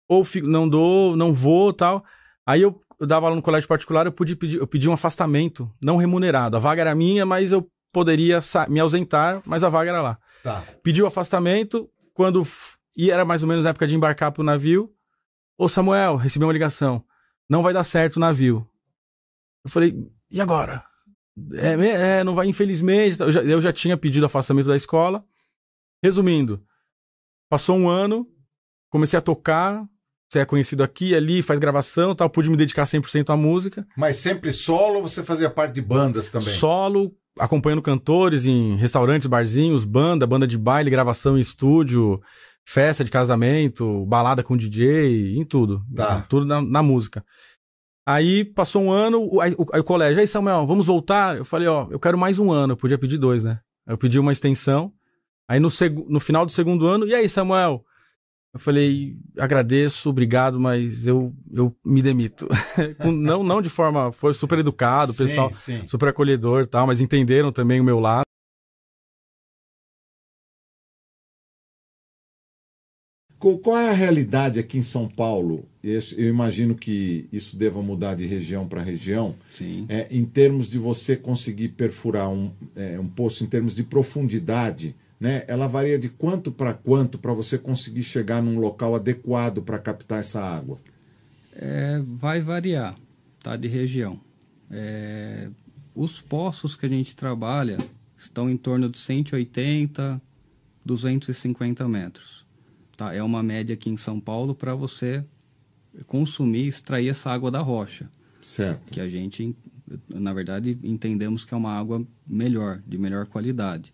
ou 0.09 0.23
fico, 0.23 0.47
não 0.47 0.67
dou, 0.67 1.15
não 1.15 1.33
vou 1.33 1.73
tal. 1.73 2.03
Aí 2.45 2.61
eu, 2.61 2.81
eu 2.99 3.05
dava 3.05 3.25
aula 3.25 3.35
no 3.35 3.41
colégio 3.41 3.67
particular, 3.67 4.05
eu 4.05 4.11
pude 4.11 4.35
pedir, 4.35 4.57
eu 4.57 4.67
pedi 4.67 4.87
um 4.87 4.93
afastamento, 4.93 5.69
não 5.81 5.97
remunerado. 5.97 6.55
A 6.55 6.59
vaga 6.59 6.81
era 6.81 6.95
minha, 6.95 7.25
mas 7.25 7.51
eu 7.51 7.69
poderia 7.91 8.39
me 8.69 8.79
ausentar, 8.79 9.41
mas 9.45 9.63
a 9.63 9.69
vaga 9.69 9.89
era 9.89 10.01
lá. 10.01 10.17
Tá. 10.41 10.63
Pedi 10.81 11.03
o 11.03 11.07
afastamento, 11.07 11.89
quando 12.13 12.45
e 12.95 13.11
era 13.11 13.23
mais 13.23 13.43
ou 13.43 13.49
menos 13.49 13.63
na 13.63 13.69
época 13.69 13.87
de 13.87 13.95
embarcar 13.95 14.31
pro 14.31 14.43
navio. 14.43 14.91
Ô 15.57 15.69
Samuel, 15.69 16.15
recebi 16.15 16.45
uma 16.45 16.53
ligação. 16.53 17.03
Não 17.49 17.61
vai 17.61 17.73
dar 17.73 17.83
certo 17.83 18.17
o 18.17 18.19
navio. 18.19 18.67
Eu 19.67 19.71
falei, 19.71 19.93
e 20.31 20.39
agora? 20.39 20.81
É, 21.53 22.19
é, 22.19 22.23
não 22.23 22.33
vai, 22.33 22.47
infelizmente. 22.47 23.19
Eu 23.19 23.31
já, 23.31 23.41
eu 23.41 23.61
já 23.61 23.73
tinha 23.73 23.97
pedido 23.97 24.25
afastamento 24.25 24.67
da 24.67 24.77
escola. 24.77 25.25
Resumindo, 26.01 26.63
passou 27.49 27.77
um 27.77 27.89
ano, 27.89 28.25
comecei 28.89 29.19
a 29.19 29.21
tocar. 29.21 29.85
Você 30.29 30.39
é 30.39 30.45
conhecido 30.45 30.83
aqui, 30.83 31.13
ali, 31.13 31.41
faz 31.41 31.59
gravação 31.59 32.15
tal. 32.15 32.29
Pude 32.29 32.49
me 32.49 32.55
dedicar 32.55 32.83
100% 32.83 33.29
à 33.29 33.35
música. 33.35 33.85
Mas 33.97 34.17
sempre 34.17 34.53
solo 34.53 35.01
você 35.01 35.21
fazia 35.21 35.49
parte 35.49 35.75
de 35.75 35.81
bandas 35.81 36.29
também? 36.29 36.53
Solo, 36.53 37.13
acompanhando 37.37 37.81
cantores 37.81 38.45
em 38.45 38.77
restaurantes, 38.77 39.27
barzinhos, 39.27 39.83
banda, 39.83 40.25
banda 40.25 40.47
de 40.47 40.57
baile, 40.57 40.89
gravação 40.89 41.37
em 41.37 41.41
estúdio, 41.41 42.21
festa 42.65 43.03
de 43.03 43.11
casamento, 43.11 44.05
balada 44.05 44.43
com 44.43 44.55
DJ, 44.55 45.37
em 45.37 45.43
tudo. 45.43 45.83
Tá. 45.93 46.21
Tudo 46.21 46.45
na, 46.45 46.61
na 46.61 46.81
música. 46.81 47.23
Aí 48.09 48.45
passou 48.45 48.83
um 48.83 48.89
ano, 48.91 49.27
o, 49.29 49.41
aí, 49.41 49.53
o, 49.57 49.65
aí 49.73 49.81
o 49.81 49.83
colégio, 49.83 50.21
aí 50.21 50.27
Samuel, 50.27 50.65
vamos 50.65 50.87
voltar? 50.87 51.35
Eu 51.35 51.43
falei, 51.43 51.67
ó, 51.67 51.87
eu 51.91 51.99
quero 51.99 52.17
mais 52.17 52.39
um 52.39 52.51
ano, 52.51 52.71
eu 52.71 52.77
podia 52.77 52.97
pedir 52.97 53.17
dois, 53.17 53.43
né? 53.43 53.59
Eu 53.85 53.97
pedi 53.97 54.17
uma 54.17 54.31
extensão. 54.31 54.93
Aí 55.49 55.59
no, 55.59 55.69
seg- 55.69 56.05
no 56.07 56.19
final 56.19 56.45
do 56.45 56.51
segundo 56.53 56.87
ano, 56.87 57.05
e 57.05 57.13
aí, 57.13 57.27
Samuel? 57.27 57.83
Eu 58.53 58.59
falei, 58.61 59.17
agradeço, 59.37 60.09
obrigado, 60.09 60.57
mas 60.59 61.05
eu, 61.05 61.33
eu 61.51 61.75
me 61.85 62.01
demito. 62.01 62.47
Não, 63.03 63.43
não 63.43 63.61
de 63.61 63.69
forma. 63.69 64.11
Foi 64.13 64.33
super 64.33 64.57
educado, 64.59 65.11
o 65.11 65.15
Sim, 65.15 65.25
pessoal 65.25 65.53
sim. 65.53 65.83
super 65.87 66.07
acolhedor 66.09 66.63
e 66.63 66.67
tal, 66.67 66.87
mas 66.87 67.01
entenderam 67.01 67.51
também 67.51 67.79
o 67.81 67.83
meu 67.83 67.99
lado. 67.99 68.23
Qual 73.39 73.77
é 73.77 73.89
a 73.89 73.93
realidade 73.93 74.59
aqui 74.59 74.79
em 74.79 74.81
São 74.81 75.07
Paulo? 75.07 75.67
Eu 75.83 76.27
imagino 76.27 76.73
que 76.73 77.29
isso 77.31 77.55
deva 77.55 77.81
mudar 77.81 78.15
de 78.15 78.25
região 78.25 78.67
para 78.67 78.81
região. 78.81 79.35
Sim. 79.49 79.85
É, 79.87 80.07
em 80.09 80.25
termos 80.25 80.69
de 80.69 80.79
você 80.79 81.15
conseguir 81.15 81.69
perfurar 81.69 82.29
um, 82.29 82.51
é, 82.75 82.99
um 82.99 83.07
poço 83.07 83.43
em 83.43 83.47
termos 83.47 83.75
de 83.75 83.83
profundidade, 83.83 84.95
né? 85.19 85.43
Ela 85.47 85.67
varia 85.67 85.99
de 85.99 86.09
quanto 86.09 86.51
para 86.51 86.73
quanto 86.73 87.17
para 87.17 87.33
você 87.33 87.57
conseguir 87.57 88.03
chegar 88.03 88.41
num 88.41 88.59
local 88.59 88.95
adequado 88.95 89.61
para 89.61 89.77
captar 89.77 90.19
essa 90.19 90.41
água? 90.41 90.79
É, 91.53 92.01
vai 92.05 92.41
variar, 92.41 92.95
tá? 93.41 93.55
De 93.55 93.67
região. 93.67 94.19
É, 94.69 95.49
os 95.95 96.21
poços 96.21 96.75
que 96.75 96.85
a 96.85 96.89
gente 96.89 97.15
trabalha 97.15 97.77
estão 98.17 98.49
em 98.49 98.57
torno 98.57 98.89
de 98.89 98.97
180, 98.97 100.21
250 100.85 101.87
metros. 101.87 102.36
Tá? 102.97 103.13
É 103.13 103.21
uma 103.21 103.43
média 103.43 103.75
aqui 103.75 103.91
em 103.91 103.95
São 103.95 104.19
Paulo 104.19 104.55
para 104.55 104.73
você 104.73 105.23
consumir, 106.07 106.67
extrair 106.67 107.09
essa 107.09 107.29
água 107.29 107.51
da 107.51 107.59
rocha. 107.59 108.09
Certo. 108.41 108.91
Que 108.91 108.99
a 108.99 109.07
gente, 109.07 109.55
na 110.09 110.33
verdade, 110.33 110.77
entendemos 110.83 111.45
que 111.45 111.53
é 111.53 111.57
uma 111.57 111.71
água 111.71 112.05
melhor, 112.25 112.81
de 112.87 112.97
melhor 112.97 113.27
qualidade. 113.27 113.93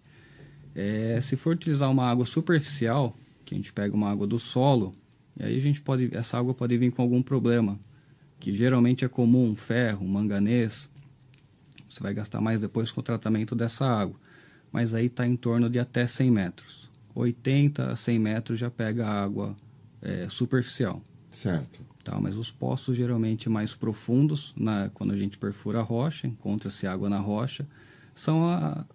É, 0.74 1.20
se 1.22 1.36
for 1.36 1.54
utilizar 1.54 1.92
uma 1.92 2.10
água 2.10 2.26
superficial, 2.26 3.16
que 3.46 3.54
a 3.54 3.58
gente 3.58 3.74
pega 3.74 3.94
uma 3.94 4.10
água 4.10 4.26
do 4.26 4.39
solo, 4.39 4.94
e 5.38 5.44
aí 5.44 5.58
a 5.58 5.62
gente 5.62 5.82
pode, 5.82 6.10
essa 6.16 6.38
água 6.38 6.54
pode 6.54 6.78
vir 6.78 6.92
com 6.92 7.02
algum 7.02 7.22
problema, 7.22 7.78
que 8.39 8.54
geralmente 8.54 9.04
é 9.04 9.08
comum, 9.08 9.56
ferro, 9.56 10.08
manganês. 10.08 10.89
Você 11.89 12.02
vai 12.02 12.13
gastar 12.13 12.39
mais 12.39 12.60
depois 12.60 12.92
com 12.92 13.02
o 13.02 13.04
tratamento 13.04 13.54
dessa 13.54 13.86
água. 13.86 14.16
Mas 14.72 14.94
aí 14.94 15.06
está 15.06 15.28
em 15.28 15.36
torno 15.36 15.70
de 15.70 15.78
até 15.78 16.08
100 16.08 16.32
metros. 16.32 16.83
80 17.15 17.91
a 17.91 17.95
100 17.95 18.19
metros 18.19 18.60
já 18.60 18.69
pega 18.69 19.08
água 19.08 19.56
é, 20.02 20.28
superficial. 20.30 21.02
Certo. 21.30 21.82
Tá, 22.04 22.19
mas 22.19 22.36
os 22.36 22.52
poços 22.52 22.97
geralmente 22.97 23.49
mais 23.49 23.73
profundos, 23.73 24.54
na, 24.58 24.89
quando 24.93 25.13
a 25.13 25.17
gente 25.17 25.38
perfura 25.38 25.80
a 25.80 25.84
rocha, 25.84 26.28
encontra-se 26.28 26.86
água 26.86 27.10
na 27.10 27.17
rocha, 27.19 27.65
são 28.13 28.43
a 28.45 28.86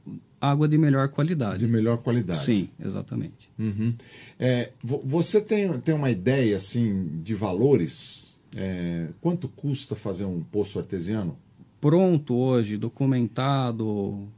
água 0.40 0.68
de 0.68 0.76
melhor 0.78 1.08
qualidade. 1.08 1.64
De 1.64 1.70
melhor 1.72 1.98
qualidade. 1.98 2.44
Sim, 2.44 2.68
exatamente. 2.78 3.50
Uhum. 3.58 3.92
É, 4.38 4.72
vo- 4.84 5.02
você 5.04 5.40
tem, 5.40 5.72
tem 5.80 5.94
uma 5.94 6.10
ideia 6.10 6.56
assim 6.56 7.20
de 7.24 7.34
valores? 7.34 8.38
É, 8.56 9.08
quanto 9.20 9.48
custa 9.48 9.96
fazer 9.96 10.24
um 10.24 10.40
poço 10.42 10.78
artesiano? 10.78 11.36
Pronto 11.80 12.34
hoje, 12.34 12.76
documentado, 12.76 14.28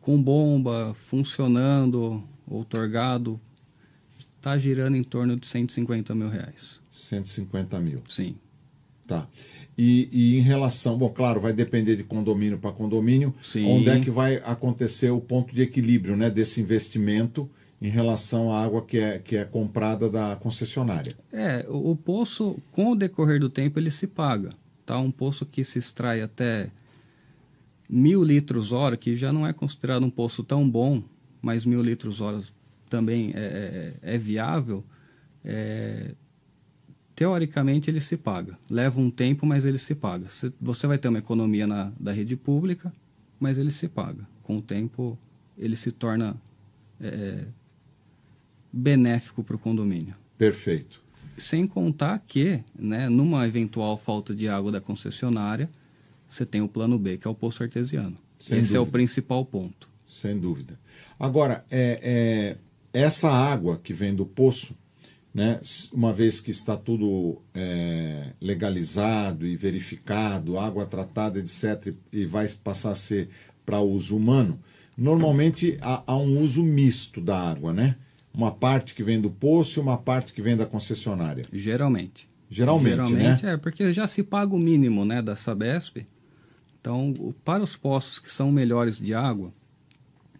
com 0.00 0.22
bomba, 0.22 0.94
funcionando, 0.94 2.22
outorgado, 2.50 3.40
está 4.36 4.56
girando 4.56 4.96
em 4.96 5.02
torno 5.02 5.36
de 5.36 5.46
150 5.46 6.14
mil 6.14 6.28
reais. 6.28 6.80
150 6.90 7.78
mil. 7.80 8.02
Sim. 8.08 8.36
Tá. 9.06 9.26
E, 9.76 10.08
e 10.12 10.38
em 10.38 10.42
relação, 10.42 10.98
bom, 10.98 11.08
claro, 11.08 11.40
vai 11.40 11.52
depender 11.52 11.96
de 11.96 12.04
condomínio 12.04 12.58
para 12.58 12.72
condomínio, 12.72 13.34
Sim. 13.42 13.64
onde 13.64 13.88
é 13.88 14.00
que 14.00 14.10
vai 14.10 14.36
acontecer 14.44 15.10
o 15.10 15.20
ponto 15.20 15.54
de 15.54 15.62
equilíbrio 15.62 16.16
né, 16.16 16.28
desse 16.28 16.60
investimento 16.60 17.48
em 17.80 17.88
relação 17.88 18.52
à 18.52 18.62
água 18.62 18.84
que 18.84 18.98
é, 18.98 19.18
que 19.18 19.36
é 19.36 19.44
comprada 19.44 20.10
da 20.10 20.36
concessionária. 20.36 21.16
É, 21.32 21.64
o, 21.68 21.92
o 21.92 21.96
poço, 21.96 22.58
com 22.72 22.92
o 22.92 22.96
decorrer 22.96 23.40
do 23.40 23.48
tempo, 23.48 23.78
ele 23.78 23.90
se 23.90 24.06
paga. 24.06 24.50
Tá? 24.84 24.98
Um 24.98 25.10
poço 25.10 25.46
que 25.46 25.64
se 25.64 25.78
extrai 25.78 26.20
até 26.20 26.70
mil 27.88 28.22
litros 28.22 28.72
hora, 28.72 28.96
que 28.96 29.16
já 29.16 29.32
não 29.32 29.46
é 29.46 29.52
considerado 29.52 30.04
um 30.04 30.10
poço 30.10 30.42
tão 30.42 30.68
bom, 30.68 31.02
mas 31.48 31.64
mil 31.64 31.80
litros 31.82 32.20
hora 32.20 32.42
também 32.90 33.32
é, 33.34 33.94
é, 34.02 34.14
é 34.14 34.18
viável, 34.18 34.84
é, 35.42 36.14
teoricamente 37.14 37.90
ele 37.90 38.00
se 38.00 38.16
paga. 38.18 38.58
Leva 38.70 39.00
um 39.00 39.10
tempo, 39.10 39.46
mas 39.46 39.64
ele 39.64 39.78
se 39.78 39.94
paga. 39.94 40.28
Cê- 40.28 40.52
Você 40.60 40.86
vai 40.86 40.98
ter 40.98 41.08
uma 41.08 41.18
economia 41.18 41.66
na, 41.66 41.90
da 41.98 42.12
rede 42.12 42.36
pública, 42.36 42.92
mas 43.40 43.56
ele 43.56 43.70
se 43.70 43.88
paga. 43.88 44.28
Com 44.42 44.58
o 44.58 44.62
tempo, 44.62 45.18
ele 45.56 45.74
se 45.74 45.90
torna 45.90 46.36
é, 47.00 47.44
benéfico 48.72 49.42
para 49.42 49.56
o 49.56 49.58
condomínio. 49.58 50.14
Perfeito. 50.36 51.00
Sem 51.36 51.66
contar 51.66 52.18
que, 52.26 52.60
né, 52.78 53.08
numa 53.08 53.46
eventual 53.46 53.96
falta 53.96 54.34
de 54.34 54.48
água 54.48 54.70
da 54.72 54.80
concessionária, 54.80 55.68
você 56.28 56.44
tem 56.44 56.60
o 56.60 56.68
plano 56.68 56.98
B, 56.98 57.16
que 57.16 57.26
é 57.26 57.30
o 57.30 57.34
poço 57.34 57.62
artesiano. 57.62 58.16
Sem 58.38 58.58
Esse 58.60 58.76
é 58.76 58.78
o 58.78 58.82
dúvida. 58.82 58.98
principal 58.98 59.44
ponto. 59.44 59.88
Sem 60.08 60.38
dúvida. 60.38 60.80
Agora, 61.20 61.64
é, 61.70 62.56
é, 62.94 62.98
essa 62.98 63.30
água 63.30 63.78
que 63.78 63.92
vem 63.92 64.14
do 64.14 64.24
poço, 64.24 64.74
né, 65.34 65.60
uma 65.92 66.14
vez 66.14 66.40
que 66.40 66.50
está 66.50 66.76
tudo 66.76 67.42
é, 67.54 68.32
legalizado 68.40 69.46
e 69.46 69.54
verificado, 69.54 70.58
água 70.58 70.86
tratada, 70.86 71.38
etc., 71.38 71.94
e 72.10 72.24
vai 72.24 72.48
passar 72.64 72.92
a 72.92 72.94
ser 72.94 73.28
para 73.66 73.80
uso 73.80 74.16
humano, 74.16 74.58
normalmente 74.96 75.76
há, 75.82 76.02
há 76.06 76.16
um 76.16 76.40
uso 76.40 76.62
misto 76.62 77.20
da 77.20 77.38
água, 77.38 77.72
né? 77.72 77.96
Uma 78.32 78.50
parte 78.50 78.94
que 78.94 79.02
vem 79.02 79.20
do 79.20 79.30
poço 79.30 79.78
e 79.78 79.82
uma 79.82 79.98
parte 79.98 80.32
que 80.32 80.40
vem 80.40 80.56
da 80.56 80.64
concessionária. 80.64 81.44
Geralmente. 81.52 82.28
Geralmente, 82.50 82.90
Geralmente 82.90 83.44
né? 83.44 83.52
é, 83.52 83.56
porque 83.58 83.92
já 83.92 84.06
se 84.06 84.22
paga 84.22 84.54
o 84.54 84.58
mínimo 84.58 85.04
né, 85.04 85.20
da 85.20 85.36
Sabesp. 85.36 86.06
Então, 86.80 87.34
para 87.44 87.62
os 87.62 87.76
poços 87.76 88.18
que 88.18 88.30
são 88.30 88.50
melhores 88.50 88.98
de 88.98 89.12
água, 89.12 89.52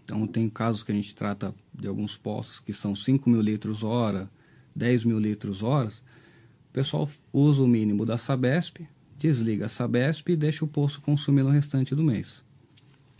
então 0.08 0.26
tem 0.26 0.48
casos 0.48 0.82
que 0.82 0.90
a 0.90 0.94
gente 0.94 1.14
trata 1.14 1.54
de 1.74 1.86
alguns 1.86 2.16
poços 2.16 2.60
que 2.60 2.72
são 2.72 2.96
5 2.96 3.28
mil 3.28 3.42
litros 3.42 3.84
hora, 3.84 4.30
10 4.74 5.04
mil 5.04 5.18
litros 5.18 5.62
horas, 5.62 5.98
o 5.98 6.72
pessoal 6.72 7.06
usa 7.30 7.62
o 7.62 7.68
mínimo 7.68 8.06
da 8.06 8.16
Sabesp, 8.16 8.88
desliga 9.18 9.66
a 9.66 9.68
Sabesp 9.68 10.30
e 10.32 10.36
deixa 10.36 10.64
o 10.64 10.68
poço 10.68 11.02
consumir 11.02 11.42
no 11.42 11.50
restante 11.50 11.94
do 11.94 12.02
mês. 12.02 12.42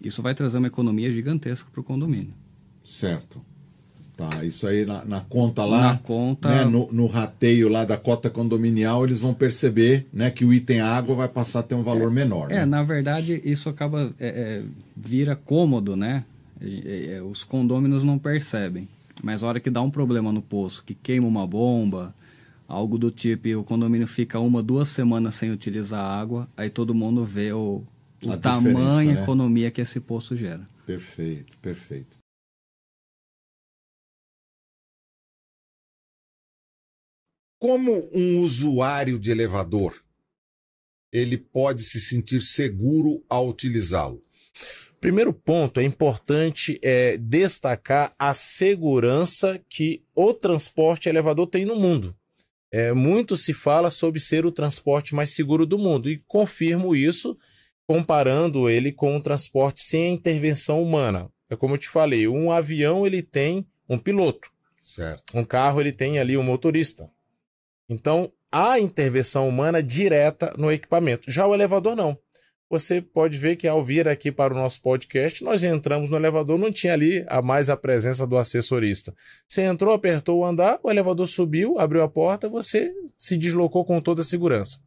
Isso 0.02 0.22
vai 0.22 0.34
trazer 0.34 0.56
uma 0.56 0.68
economia 0.68 1.12
gigantesca 1.12 1.68
para 1.70 1.80
o 1.82 1.84
condomínio. 1.84 2.32
Certo. 2.82 3.44
Tá, 4.16 4.42
isso 4.42 4.66
aí 4.66 4.86
na, 4.86 5.04
na 5.04 5.20
conta 5.20 5.66
lá. 5.66 5.92
Na 5.92 5.98
conta- 5.98 6.48
né, 6.48 6.64
no, 6.64 6.90
no 6.90 7.06
rateio 7.06 7.68
lá 7.68 7.84
da 7.84 7.98
cota 7.98 8.30
condominial, 8.30 9.04
eles 9.04 9.18
vão 9.18 9.34
perceber 9.34 10.06
né, 10.10 10.30
que 10.30 10.44
o 10.44 10.54
item 10.54 10.80
água 10.80 11.14
vai 11.14 11.28
passar 11.28 11.60
a 11.60 11.62
ter 11.62 11.74
um 11.74 11.82
valor 11.82 12.10
menor. 12.10 12.50
É, 12.50 12.60
né? 12.60 12.64
na 12.64 12.82
verdade, 12.82 13.42
isso 13.44 13.68
acaba 13.68 14.14
é, 14.18 14.28
é, 14.28 14.64
vira 14.96 15.36
cômodo, 15.36 15.94
né? 15.94 16.24
Os 17.28 17.44
condôminos 17.44 18.02
não 18.02 18.18
percebem. 18.18 18.88
Mas 19.22 19.42
a 19.42 19.48
hora 19.48 19.60
que 19.60 19.70
dá 19.70 19.82
um 19.82 19.90
problema 19.90 20.32
no 20.32 20.40
poço, 20.42 20.84
que 20.84 20.94
queima 20.94 21.26
uma 21.26 21.46
bomba, 21.46 22.14
Algo 22.68 22.98
do 22.98 23.10
tipo, 23.10 23.48
o 23.56 23.64
condomínio 23.64 24.06
fica 24.06 24.38
uma, 24.38 24.62
duas 24.62 24.88
semanas 24.90 25.36
sem 25.36 25.50
utilizar 25.50 26.04
água, 26.04 26.46
aí 26.54 26.68
todo 26.68 26.94
mundo 26.94 27.24
vê 27.24 27.50
o, 27.50 27.82
o 28.22 28.32
A 28.32 28.36
tamanho 28.36 29.10
e 29.10 29.14
né? 29.14 29.22
economia 29.22 29.70
que 29.70 29.80
esse 29.80 29.98
poço 29.98 30.36
gera. 30.36 30.66
Perfeito, 30.84 31.56
perfeito. 31.60 32.18
Como 37.58 37.98
um 38.12 38.40
usuário 38.40 39.18
de 39.18 39.30
elevador, 39.30 39.98
ele 41.10 41.38
pode 41.38 41.82
se 41.82 41.98
sentir 41.98 42.42
seguro 42.42 43.24
ao 43.30 43.48
utilizá-lo? 43.48 44.22
Primeiro 45.00 45.32
ponto, 45.32 45.78
é 45.78 45.84
importante 45.84 46.78
é, 46.82 47.16
destacar 47.16 48.12
a 48.18 48.34
segurança 48.34 49.60
que 49.68 50.02
o 50.14 50.34
transporte 50.34 51.08
elevador 51.08 51.46
tem 51.46 51.64
no 51.64 51.76
mundo. 51.76 52.14
É, 52.70 52.92
muito 52.92 53.36
se 53.36 53.54
fala 53.54 53.90
sobre 53.90 54.20
ser 54.20 54.44
o 54.44 54.52
transporte 54.52 55.14
mais 55.14 55.34
seguro 55.34 55.64
do 55.64 55.78
mundo 55.78 56.10
e 56.10 56.18
confirmo 56.26 56.94
isso 56.94 57.36
comparando 57.86 58.68
ele 58.68 58.92
com 58.92 59.16
um 59.16 59.20
transporte 59.20 59.82
sem 59.82 60.08
a 60.08 60.10
intervenção 60.10 60.82
humana. 60.82 61.30
É 61.48 61.56
como 61.56 61.74
eu 61.74 61.78
te 61.78 61.88
falei, 61.88 62.28
um 62.28 62.52
avião 62.52 63.06
ele 63.06 63.22
tem 63.22 63.66
um 63.88 63.96
piloto, 63.96 64.50
Certo. 64.82 65.24
um 65.34 65.42
carro 65.42 65.80
ele 65.80 65.92
tem 65.92 66.18
ali 66.18 66.36
um 66.36 66.42
motorista. 66.42 67.10
Então, 67.88 68.30
há 68.52 68.78
intervenção 68.78 69.48
humana 69.48 69.82
direta 69.82 70.52
no 70.58 70.70
equipamento. 70.70 71.30
Já 71.30 71.46
o 71.46 71.54
elevador 71.54 71.96
não. 71.96 72.18
Você 72.70 73.00
pode 73.00 73.38
ver 73.38 73.56
que 73.56 73.66
ao 73.66 73.82
vir 73.82 74.06
aqui 74.06 74.30
para 74.30 74.52
o 74.52 74.56
nosso 74.56 74.82
podcast, 74.82 75.42
nós 75.42 75.64
entramos 75.64 76.10
no 76.10 76.16
elevador, 76.16 76.58
não 76.58 76.70
tinha 76.70 76.92
ali 76.92 77.24
a 77.26 77.40
mais 77.40 77.70
a 77.70 77.76
presença 77.76 78.26
do 78.26 78.36
assessorista. 78.36 79.14
Você 79.46 79.62
entrou, 79.62 79.94
apertou 79.94 80.40
o 80.40 80.44
andar, 80.44 80.78
o 80.82 80.90
elevador 80.90 81.26
subiu, 81.26 81.78
abriu 81.78 82.02
a 82.02 82.08
porta, 82.08 82.46
você 82.46 82.92
se 83.16 83.38
deslocou 83.38 83.86
com 83.86 84.02
toda 84.02 84.20
a 84.20 84.24
segurança. 84.24 84.80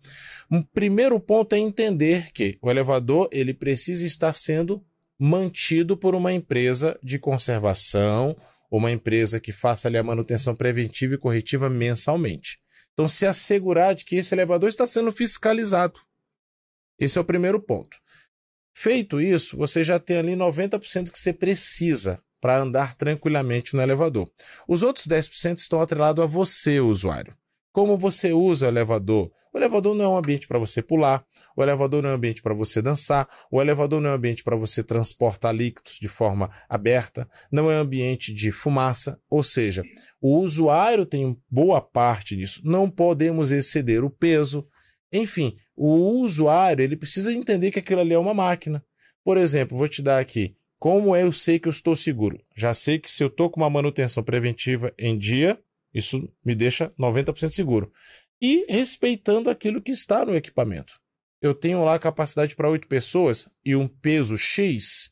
Um 0.49 0.61
primeiro 0.61 1.19
ponto 1.19 1.55
é 1.55 1.57
entender 1.57 2.31
que 2.31 2.57
o 2.61 2.69
elevador 2.69 3.27
ele 3.31 3.53
precisa 3.53 4.05
estar 4.05 4.33
sendo 4.33 4.83
mantido 5.17 5.97
por 5.97 6.13
uma 6.13 6.31
empresa 6.31 6.99
de 7.01 7.17
conservação, 7.17 8.37
uma 8.69 8.91
empresa 8.91 9.39
que 9.39 9.51
faça 9.51 9.87
ali 9.87 9.97
a 9.97 10.03
manutenção 10.03 10.55
preventiva 10.55 11.15
e 11.15 11.17
corretiva 11.17 11.67
mensalmente. 11.67 12.59
Então, 12.93 13.07
se 13.07 13.25
assegurar 13.25 13.95
de 13.95 14.05
que 14.05 14.17
esse 14.17 14.35
elevador 14.35 14.69
está 14.69 14.85
sendo 14.85 15.11
fiscalizado. 15.11 15.99
Esse 17.01 17.17
é 17.17 17.21
o 17.21 17.25
primeiro 17.25 17.59
ponto. 17.59 17.97
Feito 18.73 19.19
isso, 19.19 19.57
você 19.57 19.83
já 19.83 19.99
tem 19.99 20.17
ali 20.17 20.33
90% 20.33 21.11
que 21.11 21.19
você 21.19 21.33
precisa 21.33 22.21
para 22.39 22.59
andar 22.59 22.95
tranquilamente 22.95 23.75
no 23.75 23.81
elevador. 23.81 24.29
Os 24.67 24.83
outros 24.83 25.07
10% 25.07 25.57
estão 25.57 25.81
atrelados 25.81 26.23
a 26.23 26.27
você, 26.27 26.79
usuário. 26.79 27.35
Como 27.73 27.97
você 27.97 28.31
usa 28.33 28.67
o 28.67 28.69
elevador? 28.69 29.31
O 29.53 29.57
elevador 29.57 29.93
não 29.95 30.05
é 30.05 30.07
um 30.07 30.17
ambiente 30.17 30.47
para 30.47 30.57
você 30.57 30.81
pular, 30.81 31.25
o 31.57 31.61
elevador 31.61 32.01
não 32.01 32.09
é 32.09 32.13
um 32.13 32.15
ambiente 32.15 32.41
para 32.41 32.53
você 32.53 32.81
dançar, 32.81 33.27
o 33.51 33.61
elevador 33.61 33.99
não 33.99 34.09
é 34.09 34.13
um 34.13 34.15
ambiente 34.15 34.43
para 34.43 34.55
você 34.55 34.81
transportar 34.81 35.53
líquidos 35.53 35.97
de 35.99 36.07
forma 36.07 36.49
aberta, 36.69 37.27
não 37.51 37.69
é 37.69 37.77
um 37.77 37.81
ambiente 37.81 38.33
de 38.33 38.49
fumaça, 38.51 39.19
ou 39.29 39.43
seja, 39.43 39.83
o 40.21 40.39
usuário 40.39 41.05
tem 41.05 41.37
boa 41.49 41.81
parte 41.81 42.35
disso. 42.35 42.61
Não 42.63 42.89
podemos 42.89 43.51
exceder 43.51 44.05
o 44.05 44.09
peso. 44.09 44.65
Enfim, 45.11 45.57
o 45.83 46.21
usuário 46.21 46.83
ele 46.83 46.95
precisa 46.95 47.33
entender 47.33 47.71
que 47.71 47.79
aquilo 47.79 48.01
ali 48.01 48.13
é 48.13 48.19
uma 48.19 48.35
máquina. 48.35 48.85
Por 49.23 49.35
exemplo, 49.35 49.75
vou 49.75 49.87
te 49.87 50.03
dar 50.03 50.19
aqui. 50.19 50.55
Como 50.77 51.15
eu 51.15 51.31
sei 51.31 51.57
que 51.57 51.67
eu 51.67 51.71
estou 51.71 51.95
seguro? 51.95 52.39
Já 52.55 52.71
sei 52.71 52.99
que 52.99 53.11
se 53.11 53.23
eu 53.23 53.27
estou 53.27 53.49
com 53.49 53.59
uma 53.59 53.69
manutenção 53.69 54.23
preventiva 54.23 54.93
em 54.95 55.17
dia, 55.17 55.59
isso 55.91 56.31
me 56.45 56.53
deixa 56.53 56.91
90% 56.99 57.49
seguro. 57.49 57.91
E 58.39 58.63
respeitando 58.69 59.49
aquilo 59.49 59.81
que 59.81 59.91
está 59.91 60.23
no 60.23 60.35
equipamento. 60.35 60.99
Eu 61.41 61.55
tenho 61.55 61.83
lá 61.83 61.97
capacidade 61.97 62.55
para 62.55 62.69
8 62.69 62.87
pessoas 62.87 63.49
e 63.65 63.75
um 63.75 63.87
peso 63.87 64.37
X. 64.37 65.11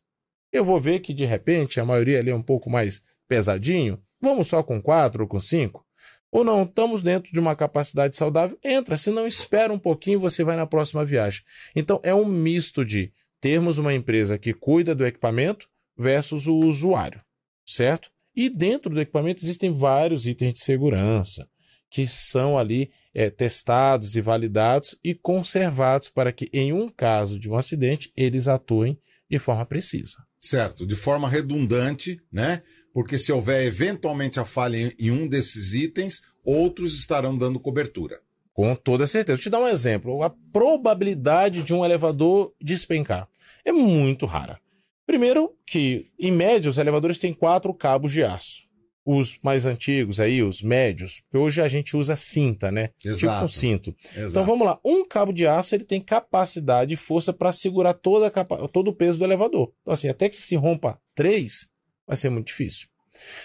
Eu 0.52 0.64
vou 0.64 0.80
ver 0.80 1.00
que 1.00 1.16
de 1.16 1.26
repente 1.26 1.80
a 1.80 1.86
maioria 1.86 2.20
ali 2.20 2.30
é 2.30 2.36
um 2.36 2.44
pouco 2.44 2.70
mais 2.70 3.02
pesadinho. 3.28 4.00
Vamos 4.22 4.48
só 4.48 4.62
com 4.62 4.80
4 4.80 5.24
ou 5.24 5.28
com 5.28 5.40
5? 5.40 5.84
Ou 6.32 6.44
não, 6.44 6.64
estamos 6.64 7.02
dentro 7.02 7.32
de 7.32 7.40
uma 7.40 7.56
capacidade 7.56 8.16
saudável, 8.16 8.58
entra, 8.64 8.98
se 8.98 9.10
não 9.10 9.26
espera 9.26 9.74
um 9.74 9.80
pouquinho, 9.80 10.20
você 10.20 10.44
vai 10.44 10.56
na 10.56 10.68
próxima 10.68 11.04
viagem. 11.04 11.42
Então 11.76 12.00
é 12.04 12.14
um 12.14 12.26
misto 12.26 12.86
de 12.86 13.12
termos 13.42 13.78
uma 13.78 13.94
empresa 13.94 14.38
que 14.38 14.54
cuida 14.54 14.94
do 14.94 15.06
equipamento 15.06 15.68
versus 15.98 16.48
o 16.48 16.56
usuário, 16.56 17.22
certo? 17.66 18.12
E 18.36 18.50
dentro 18.50 18.94
do 18.94 19.02
equipamento 19.02 19.44
existem 19.44 19.72
vários 19.72 20.28
itens 20.28 20.54
de 20.54 20.60
segurança 20.60 21.50
que 21.90 22.08
são 22.08 22.58
ali 22.58 22.92
é, 23.14 23.30
testados 23.30 24.16
e 24.16 24.22
validados 24.22 24.96
e 25.04 25.16
conservados 25.16 26.10
para 26.10 26.32
que, 26.32 26.50
em 26.54 26.72
um 26.72 26.88
caso 26.88 27.40
de 27.40 27.50
um 27.50 27.58
acidente, 27.58 28.12
eles 28.16 28.48
atuem 28.48 29.00
de 29.30 29.40
forma 29.40 29.66
precisa. 29.66 30.18
Certo, 30.42 30.86
de 30.86 30.96
forma 30.96 31.28
redundante, 31.28 32.22
né? 32.32 32.62
Porque 33.00 33.18
se 33.18 33.32
houver 33.32 33.66
eventualmente 33.66 34.42
a 34.42 34.44
falha 34.46 34.94
em- 35.00 35.10
um 35.10 35.26
desses 35.26 35.74
itens, 35.74 36.22
outros 36.44 36.94
estarão 37.00 37.38
dando 37.38 37.58
cobertura. 37.58 38.20
Com 38.52 38.76
toda 38.76 39.08
certeza. 39.08 39.38
Vou 39.38 39.42
te 39.44 39.50
dar 39.50 39.62
um 39.62 39.68
exemplo. 39.70 40.22
A 40.22 40.30
probabilidade 40.52 41.64
de 41.64 41.74
um 41.74 41.86
elevador 41.86 42.54
despencar 42.62 43.30
é 43.64 43.72
muito 43.72 44.26
rara. 44.26 44.60
Primeiro 45.08 45.54
que, 45.66 46.08
em 46.20 46.30
média, 46.30 46.70
os 46.70 46.78
elevadores 46.78 47.18
têm 47.18 47.32
quatro 47.32 47.74
cabos 47.74 48.12
de 48.12 48.22
aço. 48.22 48.68
Os 49.06 49.40
mais 49.42 49.66
antigos 49.66 50.20
aí, 50.20 50.44
os 50.44 50.62
médios, 50.62 51.22
porque 51.22 51.38
hoje 51.38 51.62
a 51.62 51.70
gente 51.70 51.96
usa 51.96 52.18
cinta, 52.18 52.70
né? 52.70 52.90
Tipo 52.98 53.08
um 53.08 53.12
Exato. 53.12 53.48
cinto. 53.48 53.96
Então 54.12 54.24
Exato. 54.26 54.46
vamos 54.46 54.68
lá. 54.68 54.78
Um 54.84 55.08
cabo 55.08 55.32
de 55.32 55.48
aço 55.48 55.74
ele 55.74 55.86
tem 55.86 56.02
capacidade 56.02 56.96
e 56.96 56.98
força 56.98 57.32
para 57.32 57.54
segurar 57.54 57.94
toda 57.94 58.30
capa- 58.30 58.68
todo 58.68 58.90
o 58.90 58.94
peso 58.94 59.18
do 59.18 59.24
elevador. 59.24 59.72
Então, 59.82 59.94
assim, 59.94 60.10
até 60.10 60.28
que 60.28 60.42
se 60.42 60.58
rompa 60.58 61.00
três, 61.16 61.69
vai 62.10 62.18
ser 62.18 62.32
muito 62.32 62.48
difícil. 62.48 62.88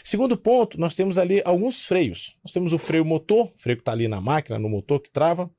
Segundo 0.02 0.38
ponto, 0.38 0.80
nós 0.80 0.94
temos 0.94 1.18
ali 1.18 1.42
alguns 1.44 1.84
freios. 1.84 2.38
Nós 2.42 2.50
temos 2.50 2.72
o 2.72 2.78
freio 2.78 3.04
motor, 3.04 3.52
o 3.54 3.58
freio 3.58 3.76
que 3.76 3.82
está 3.82 3.92
ali 3.92 4.08
na 4.08 4.20
máquina, 4.20 4.58
no 4.58 4.70
motor 4.70 5.00
que 5.00 5.10
trava. 5.10 5.50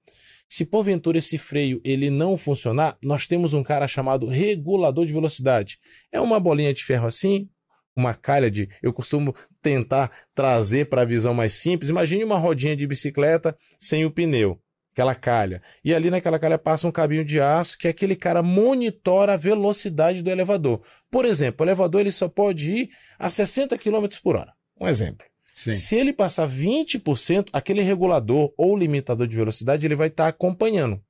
Se 0.48 0.66
porventura 0.66 1.20
esse 1.20 1.38
freio 1.38 1.80
ele 1.84 2.10
não 2.10 2.36
funcionar, 2.36 2.98
nós 3.04 3.28
temos 3.28 3.54
um 3.54 3.62
cara 3.62 3.88
chamado 3.88 4.28
regulador 4.28 5.06
de 5.06 5.14
velocidade. 5.14 5.78
É 6.12 6.20
uma 6.20 6.40
bolinha 6.40 6.74
de 6.74 6.84
ferro 6.84 7.06
assim, 7.06 7.48
uma 7.96 8.14
calha 8.14 8.50
de. 8.50 8.70
Eu 8.82 8.92
costumo 8.92 9.36
tentar 9.62 10.12
trazer 10.34 10.90
para 10.90 11.04
a 11.04 11.06
visão 11.06 11.34
mais 11.34 11.54
simples. 11.54 11.90
Imagine 11.90 12.24
uma 12.24 12.40
rodinha 12.40 12.76
de 12.76 12.88
bicicleta 12.88 13.56
sem 13.80 14.06
o 14.06 14.12
pneu, 14.12 14.60
aquela 14.96 15.14
calha. 15.14 15.62
E 15.84 15.94
ali 15.94 16.10
naquela 16.10 16.40
calha 16.40 16.58
passa 16.58 16.88
um 16.88 16.92
cabinho 16.92 17.26
de 17.26 17.42
aço 17.42 17.78
que 17.78 17.86
aquele 17.86 18.16
cara 18.16 18.42
monitora 18.42 19.34
a 19.34 19.38
velocidade 19.38 20.24
do 20.24 20.30
elevador. 20.30 20.82
Por 21.12 21.26
exemplo, 21.26 21.66
o 21.66 21.68
elevador 21.68 22.00
ele 22.00 22.14
só 22.14 22.30
pode 22.30 22.72
ir 22.72 22.90
a 23.20 23.30
60 23.30 23.78
km 23.78 24.06
por 24.24 24.38
hora. 24.38 24.54
Um 24.80 24.88
exemplo. 24.88 25.28
Sim. 25.54 25.76
Se 25.76 25.98
ele 25.98 26.14
passar 26.14 26.48
20%, 26.48 27.50
aquele 27.52 27.82
regulador 27.82 28.54
ou 28.58 28.78
limitador 28.78 29.28
de 29.28 29.36
velocidade 29.36 29.86
ele 29.86 29.96
vai 29.96 30.08
estar 30.08 30.30
acompanhando. 30.30 31.02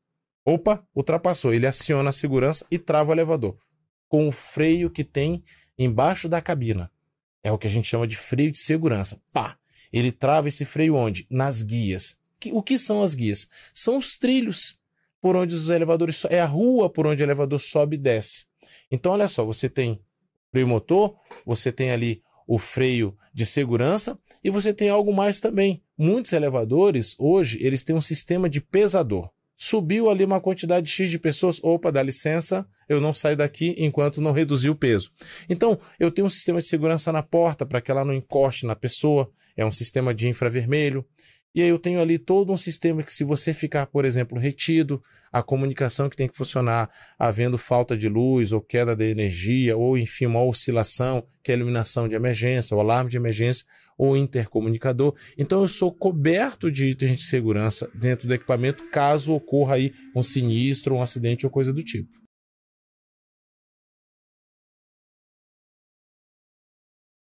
Opa, 0.44 0.84
ultrapassou. 0.96 1.54
Ele 1.54 1.68
aciona 1.68 2.10
a 2.10 2.14
segurança 2.14 2.66
e 2.72 2.80
trava 2.80 3.12
o 3.12 3.14
elevador. 3.14 3.56
Com 4.08 4.28
o 4.28 4.32
freio 4.32 4.90
que 4.90 5.04
tem 5.04 5.44
embaixo 5.78 6.28
da 6.28 6.42
cabina. 6.42 6.92
É 7.44 7.52
o 7.52 7.58
que 7.58 7.68
a 7.68 7.70
gente 7.70 7.88
chama 7.88 8.08
de 8.08 8.18
freio 8.18 8.52
de 8.52 8.58
segurança. 8.58 9.22
Pá! 9.32 9.58
Ele 9.94 10.12
trava 10.12 10.48
esse 10.48 10.66
freio 10.66 10.96
onde? 10.96 11.28
Nas 11.30 11.62
guias. 11.62 12.18
O 12.52 12.62
que 12.62 12.78
são 12.78 13.02
as 13.02 13.16
guias? 13.16 13.48
São 13.74 13.98
os 13.98 14.18
trilhos 14.18 14.80
por 15.22 15.36
onde 15.36 15.56
os 15.56 15.70
elevadores. 15.70 16.24
É 16.26 16.40
a 16.40 16.46
rua 16.46 16.90
por 16.90 17.08
onde 17.08 17.24
o 17.24 17.26
elevador 17.26 17.60
sobe 17.60 17.96
e 17.96 18.00
desce. 18.00 18.46
Então, 18.92 19.12
olha 19.12 19.28
só, 19.28 19.44
você 19.44 19.70
tem 19.70 20.00
freio 20.52 20.68
motor, 20.68 21.16
você 21.46 21.72
tem 21.72 21.92
ali 21.92 22.22
o 22.48 22.58
freio 22.58 23.18
de 23.34 23.46
segurança 23.46 24.18
e 24.44 24.50
você 24.50 24.74
tem 24.74 24.90
algo 24.90 25.14
mais 25.14 25.40
também. 25.40 25.84
Muitos 25.98 26.32
elevadores, 26.34 27.16
hoje, 27.18 27.58
eles 27.62 27.84
têm 27.84 27.96
um 27.96 28.02
sistema 28.02 28.50
de 28.50 28.62
pesador. 28.62 29.30
Subiu 29.58 30.10
ali 30.10 30.24
uma 30.24 30.42
quantidade 30.42 30.90
X 30.90 31.10
de 31.10 31.18
pessoas, 31.18 31.64
opa, 31.64 31.92
dá 31.92 32.04
licença, 32.04 32.68
eu 32.88 33.00
não 33.00 33.14
saio 33.14 33.38
daqui 33.38 33.74
enquanto 33.78 34.22
não 34.22 34.32
reduzir 34.32 34.70
o 34.70 34.76
peso. 34.76 35.12
Então, 35.50 35.80
eu 36.00 36.12
tenho 36.12 36.28
um 36.28 36.30
sistema 36.30 36.60
de 36.60 36.68
segurança 36.68 37.12
na 37.12 37.24
porta 37.24 37.66
para 37.66 37.82
que 37.82 37.90
ela 37.90 38.04
não 38.04 38.14
encoste 38.14 38.66
na 38.66 38.76
pessoa, 38.76 39.32
é 39.56 39.66
um 39.66 39.72
sistema 39.72 40.14
de 40.14 40.28
infravermelho. 40.28 41.06
E 41.56 41.62
aí 41.62 41.70
eu 41.70 41.80
tenho 41.80 42.02
ali 42.02 42.20
todo 42.20 42.52
um 42.52 42.58
sistema 42.58 43.02
que 43.02 43.14
se 43.14 43.24
você 43.24 43.54
ficar, 43.54 43.86
por 43.86 44.04
exemplo, 44.04 44.38
retido, 44.38 45.02
a 45.32 45.42
comunicação 45.42 46.10
que 46.10 46.18
tem 46.18 46.28
que 46.28 46.36
funcionar, 46.36 46.90
havendo 47.18 47.58
falta 47.58 47.96
de 47.96 48.10
luz 48.10 48.52
ou 48.52 48.60
queda 48.60 48.94
de 48.94 49.10
energia, 49.10 49.78
ou 49.78 49.98
enfim, 49.98 50.26
uma 50.26 50.44
oscilação, 50.44 51.26
que 51.42 51.54
é 51.54 51.56
a 51.56 51.58
iluminação 51.58 52.10
de 52.10 52.16
emergência, 52.16 52.76
o 52.76 52.80
alarme 52.82 53.10
de 53.10 53.16
emergência, 53.16 53.66
ou 53.98 54.18
intercomunicador. 54.18 55.16
Então 55.38 55.62
eu 55.62 55.68
sou 55.70 55.94
coberto 55.94 56.70
de 56.70 56.88
itens 56.88 57.20
de 57.20 57.24
segurança 57.24 57.90
dentro 57.96 58.28
do 58.28 58.34
equipamento 58.34 58.90
caso 58.90 59.34
ocorra 59.34 59.76
aí 59.76 59.94
um 60.14 60.22
sinistro, 60.22 60.96
um 60.96 61.02
acidente 61.02 61.46
ou 61.46 61.50
coisa 61.50 61.72
do 61.72 61.82
tipo. 61.82 62.25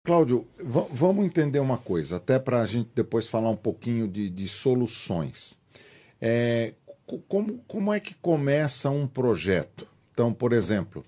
Cláudio, 0.09 0.47
va- 0.59 0.87
vamos 0.91 1.23
entender 1.23 1.59
uma 1.59 1.77
coisa, 1.77 2.15
até 2.15 2.39
para 2.39 2.61
a 2.61 2.65
gente 2.65 2.89
depois 2.95 3.27
falar 3.27 3.51
um 3.51 3.55
pouquinho 3.55 4.07
de, 4.07 4.27
de 4.27 4.47
soluções. 4.47 5.55
É, 6.19 6.73
co- 7.05 7.19
como, 7.27 7.59
como 7.67 7.93
é 7.93 7.99
que 7.99 8.15
começa 8.15 8.89
um 8.89 9.05
projeto? 9.05 9.85
Então, 10.11 10.33
por 10.33 10.51
exemplo, 10.51 11.05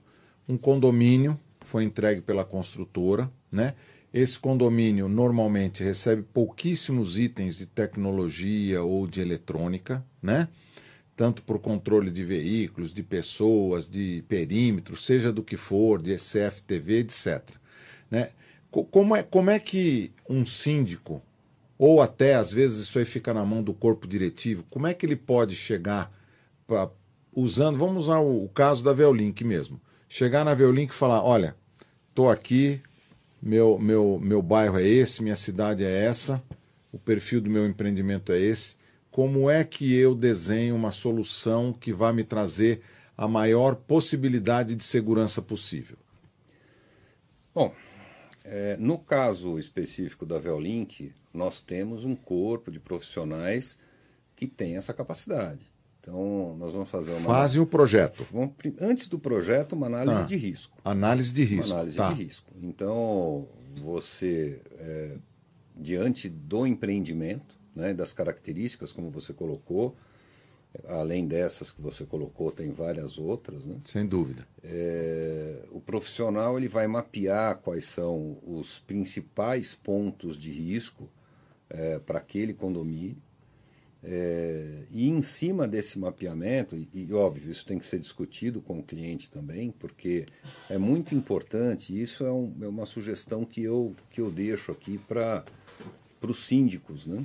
um 0.48 0.56
condomínio 0.56 1.36
foi 1.62 1.84
entregue 1.84 2.22
pela 2.22 2.46
construtora, 2.46 3.28
né? 3.52 3.74
Esse 4.14 4.38
condomínio 4.38 5.10
normalmente 5.10 5.84
recebe 5.84 6.22
pouquíssimos 6.22 7.18
itens 7.18 7.58
de 7.58 7.66
tecnologia 7.66 8.84
ou 8.84 9.08
de 9.08 9.20
eletrônica, 9.20 10.06
né? 10.22 10.48
Tanto 11.18 11.42
para 11.42 11.56
o 11.56 11.60
controle 11.60 12.12
de 12.12 12.24
veículos, 12.24 12.94
de 12.94 13.02
pessoas, 13.02 13.90
de 13.90 14.24
perímetro, 14.28 14.96
seja 14.96 15.34
do 15.34 15.42
que 15.42 15.58
for, 15.58 16.00
de 16.00 16.16
CFTV, 16.18 17.00
etc. 17.00 17.42
Né? 18.12 18.30
Co- 18.72 18.86
Como 18.86 19.16
é, 19.16 19.22
como 19.22 19.50
é 19.50 19.60
que 19.60 20.12
um 20.30 20.46
síndico, 20.46 21.22
ou 21.78 22.02
até 22.02 22.36
às 22.36 22.52
vezes 22.54 22.80
isso 22.80 22.98
aí 22.98 23.06
fica 23.06 23.34
na 23.34 23.46
mão 23.46 23.62
do 23.62 23.74
corpo 23.74 24.08
diretivo, 24.08 24.64
como 24.70 24.88
é 24.88 24.94
que 24.94 25.06
ele 25.06 25.16
pode 25.16 25.56
chegar 25.56 26.12
pra- 26.66 26.90
usando, 27.36 27.78
vamos 27.78 28.06
usar 28.06 28.20
o, 28.20 28.46
o 28.46 28.50
caso 28.50 28.84
da 28.84 28.94
Veolink 28.94 29.44
mesmo, 29.44 29.80
chegar 30.08 30.44
na 30.46 30.54
Veolink 30.54 30.92
e 30.94 30.96
falar, 30.96 31.22
olha, 31.24 31.56
estou 32.10 32.30
aqui, 32.30 32.82
meu, 33.42 33.78
meu, 33.78 34.20
meu 34.22 34.42
bairro 34.42 34.80
é 34.80 34.88
esse, 34.88 35.22
minha 35.22 35.36
cidade 35.36 35.84
é 35.84 36.06
essa, 36.06 36.42
o 36.92 36.98
perfil 37.00 37.42
do 37.42 37.50
meu 37.50 37.66
empreendimento 37.66 38.32
é 38.32 38.40
esse, 38.40 38.76
como 39.10 39.50
é 39.50 39.64
que 39.64 39.94
eu 39.94 40.16
desenho 40.16 40.76
uma 40.76 40.92
solução 40.92 41.74
que 41.74 41.92
vai 41.92 42.14
me 42.14 42.24
trazer 42.24 42.82
a 43.18 43.28
maior 43.28 43.76
possibilidade 43.76 44.76
de 44.76 44.84
segurança 44.84 45.42
possível? 45.42 45.98
Bom, 47.54 47.74
é, 48.44 48.76
no 48.78 48.98
caso 48.98 49.60
específico 49.60 50.26
da 50.26 50.40
Veolink, 50.40 51.14
nós 51.34 51.62
temos 51.62 52.06
um 52.06 52.16
corpo 52.16 52.72
de 52.72 52.80
profissionais 52.80 53.78
que 54.36 54.48
tem 54.48 54.76
essa 54.78 54.94
capacidade. 54.94 55.72
Então, 56.00 56.56
nós 56.58 56.74
vamos 56.74 56.90
fazer 56.90 57.12
uma. 57.12 57.22
Fazem 57.22 57.62
o 57.62 57.66
projeto. 57.66 58.26
Vamos 58.32 58.56
antes 58.80 59.08
do 59.08 59.20
projeto, 59.20 59.74
uma 59.74 59.86
análise 59.86 60.18
Ah, 60.18 60.24
de 60.24 60.36
risco. 60.36 60.76
Análise 60.84 61.32
de 61.32 61.44
risco. 61.44 61.68
Uma 61.68 61.76
análise 61.76 61.98
tá. 61.98 62.12
de 62.12 62.24
risco. 62.24 62.52
Então, 62.60 63.48
você, 63.76 64.60
é, 64.80 65.18
diante 65.76 66.28
do 66.28 66.66
empreendimento, 66.66 67.56
né, 67.76 67.94
das 67.94 68.12
características, 68.12 68.92
como 68.92 69.12
você 69.12 69.32
colocou, 69.32 69.96
além 70.88 71.28
dessas 71.28 71.72
que 71.72 71.82
você 71.82 72.06
colocou, 72.06 72.52
tem 72.52 72.72
várias 72.72 73.18
outras, 73.18 73.66
né? 73.66 73.78
Sem 73.84 74.06
dúvida. 74.06 74.48
É, 74.64 75.66
o 75.72 75.80
profissional 75.82 76.58
ele 76.58 76.68
vai 76.68 76.88
mapear 76.88 77.58
quais 77.58 77.86
são 77.86 78.38
os 78.46 78.80
principais 78.80 79.76
pontos 79.76 80.38
de 80.38 80.52
risco 80.52 81.10
é, 81.70 82.00
para 82.00 82.20
aquele 82.20 82.54
condomínio. 82.54 83.18
É, 84.04 84.86
e 84.90 85.08
em 85.10 85.22
cima 85.22 85.68
desse 85.68 86.00
mapeamento, 86.00 86.76
e, 86.76 86.90
e, 86.92 87.14
óbvio, 87.14 87.52
isso 87.52 87.64
tem 87.66 87.78
que 87.78 87.86
ser 87.86 88.00
discutido 88.00 88.60
com 88.60 88.80
o 88.80 88.84
cliente 88.84 89.30
também, 89.30 89.70
porque 89.72 90.26
é 90.70 90.78
muito 90.78 91.14
importante, 91.14 92.02
isso 92.02 92.26
é, 92.26 92.32
um- 92.32 92.52
é 92.62 92.68
uma 92.68 92.88
sugestão 92.88 93.46
que 93.46 93.62
eu, 93.62 93.96
que 94.10 94.20
eu 94.20 94.32
deixo 94.32 94.72
aqui 94.72 94.98
para 94.98 95.46
os 96.24 96.46
síndicos. 96.48 97.06
Né? 97.06 97.24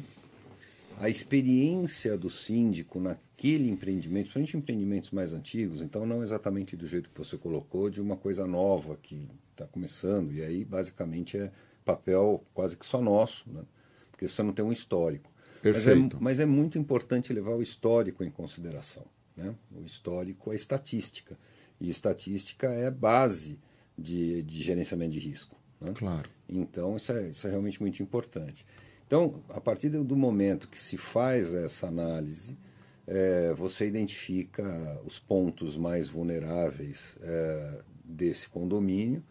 A 0.99 1.09
experiência 1.09 2.17
do 2.17 2.31
síndico 2.31 2.99
naquele 2.99 3.69
empreendimento, 3.69 4.25
principalmente 4.25 4.57
empreendimentos 4.57 5.11
mais 5.11 5.33
antigos, 5.33 5.81
então 5.81 6.07
não 6.07 6.23
exatamente 6.23 6.77
do 6.77 6.87
jeito 6.87 7.11
que 7.11 7.19
você 7.19 7.37
colocou, 7.37 7.91
de 7.91 8.01
uma 8.01 8.17
coisa 8.17 8.47
nova 8.47 8.97
que 8.97 9.29
está 9.53 9.67
começando, 9.67 10.33
e 10.33 10.43
aí 10.43 10.65
basicamente 10.65 11.37
é 11.37 11.53
papel 11.85 12.45
quase 12.55 12.77
que 12.77 12.87
só 12.87 13.01
nosso, 13.01 13.51
né? 13.51 13.63
porque 14.11 14.27
você 14.27 14.43
não 14.43 14.53
tem 14.53 14.65
um 14.65 14.73
histórico. 14.73 15.31
Mas 15.63 15.87
é, 15.87 15.95
Perfeito. 15.95 16.19
mas 16.21 16.41
é 16.41 16.47
muito 16.47 16.79
importante 16.79 17.33
levar 17.33 17.53
o 17.53 17.63
histórico 17.63 18.25
em 18.25 18.31
consideração. 18.31 19.05
Né? 19.37 19.55
O 19.75 19.85
histórico 19.85 20.53
é 20.53 20.57
estatística. 20.57 21.37
E 21.81 21.91
estatística 21.91 22.69
é 22.69 22.91
base 22.91 23.59
de, 23.99 24.43
de 24.43 24.63
gerenciamento 24.63 25.13
de 25.13 25.19
risco. 25.19 25.57
Né? 25.81 25.93
Claro. 25.95 26.29
Então, 26.49 26.97
isso 26.97 27.13
é, 27.13 27.29
isso 27.29 27.47
é 27.47 27.51
realmente 27.51 27.81
muito 27.81 28.03
importante. 28.03 28.65
Então, 29.07 29.43
a 29.51 29.61
partir 29.61 29.89
do 29.91 30.17
momento 30.17 30.69
que 30.69 30.81
se 30.81 30.97
faz 30.97 31.55
essa 31.55 31.87
análise, 31.87 32.59
eh, 33.07 33.55
você 33.57 33.87
identifica 33.87 34.65
os 35.05 35.19
pontos 35.19 35.77
mais 35.77 36.09
vulneráveis 36.09 37.17
eh, 37.21 37.83
desse 38.05 38.49
condomínio, 38.49 39.23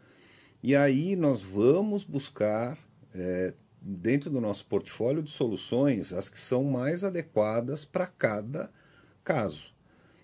e 0.63 0.75
aí 0.75 1.15
nós 1.15 1.41
vamos 1.43 2.03
buscar, 2.03 2.77
eh, 3.13 3.53
dentro 3.81 4.29
do 4.29 4.41
nosso 4.41 4.65
portfólio 4.65 5.21
de 5.21 5.29
soluções, 5.29 6.13
as 6.13 6.29
que 6.29 6.39
são 6.39 6.63
mais 6.63 7.03
adequadas 7.03 7.85
para 7.85 8.07
cada 8.07 8.69
caso. 9.23 9.75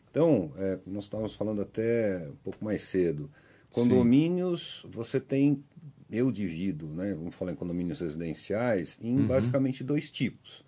Então, 0.10 0.52
eh, 0.58 0.80
nós 0.86 1.06
estávamos 1.06 1.36
falando 1.36 1.62
até 1.62 2.28
um 2.28 2.36
pouco 2.38 2.64
mais 2.64 2.84
cedo. 2.84 3.30
Condomínios, 3.72 4.86
você 4.90 5.20
tem, 5.20 5.64
eu 6.12 6.32
divido, 6.32 6.88
né, 6.88 7.14
vamos 7.14 7.36
falar 7.36 7.54
em 7.54 7.56
condomínios 7.56 8.00
residenciais, 8.02 8.98
em 9.02 9.20
Uhum. 9.20 9.28
basicamente 9.28 9.84
dois 9.84 10.10
tipos. 10.10 10.64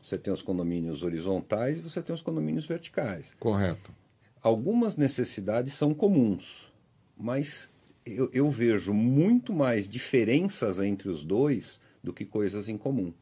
Você 0.00 0.16
tem 0.16 0.32
os 0.32 0.40
condomínios 0.40 1.02
horizontais 1.02 1.78
e 1.78 1.82
você 1.82 2.00
tem 2.00 2.14
os 2.14 2.22
condomínios 2.22 2.64
verticais. 2.64 3.34
Correto. 3.40 3.90
Algumas 4.40 4.96
necessidades 4.96 5.74
são 5.74 5.92
comuns, 5.92 6.72
mas 7.18 7.70
eu, 8.06 8.30
eu 8.32 8.50
vejo 8.50 8.94
muito 8.94 9.52
mais 9.52 9.88
diferenças 9.88 10.78
entre 10.78 11.08
os 11.08 11.24
dois 11.24 11.80
do 12.02 12.12
que 12.12 12.24
coisas 12.24 12.68
em 12.68 12.78
comum. 12.78 13.12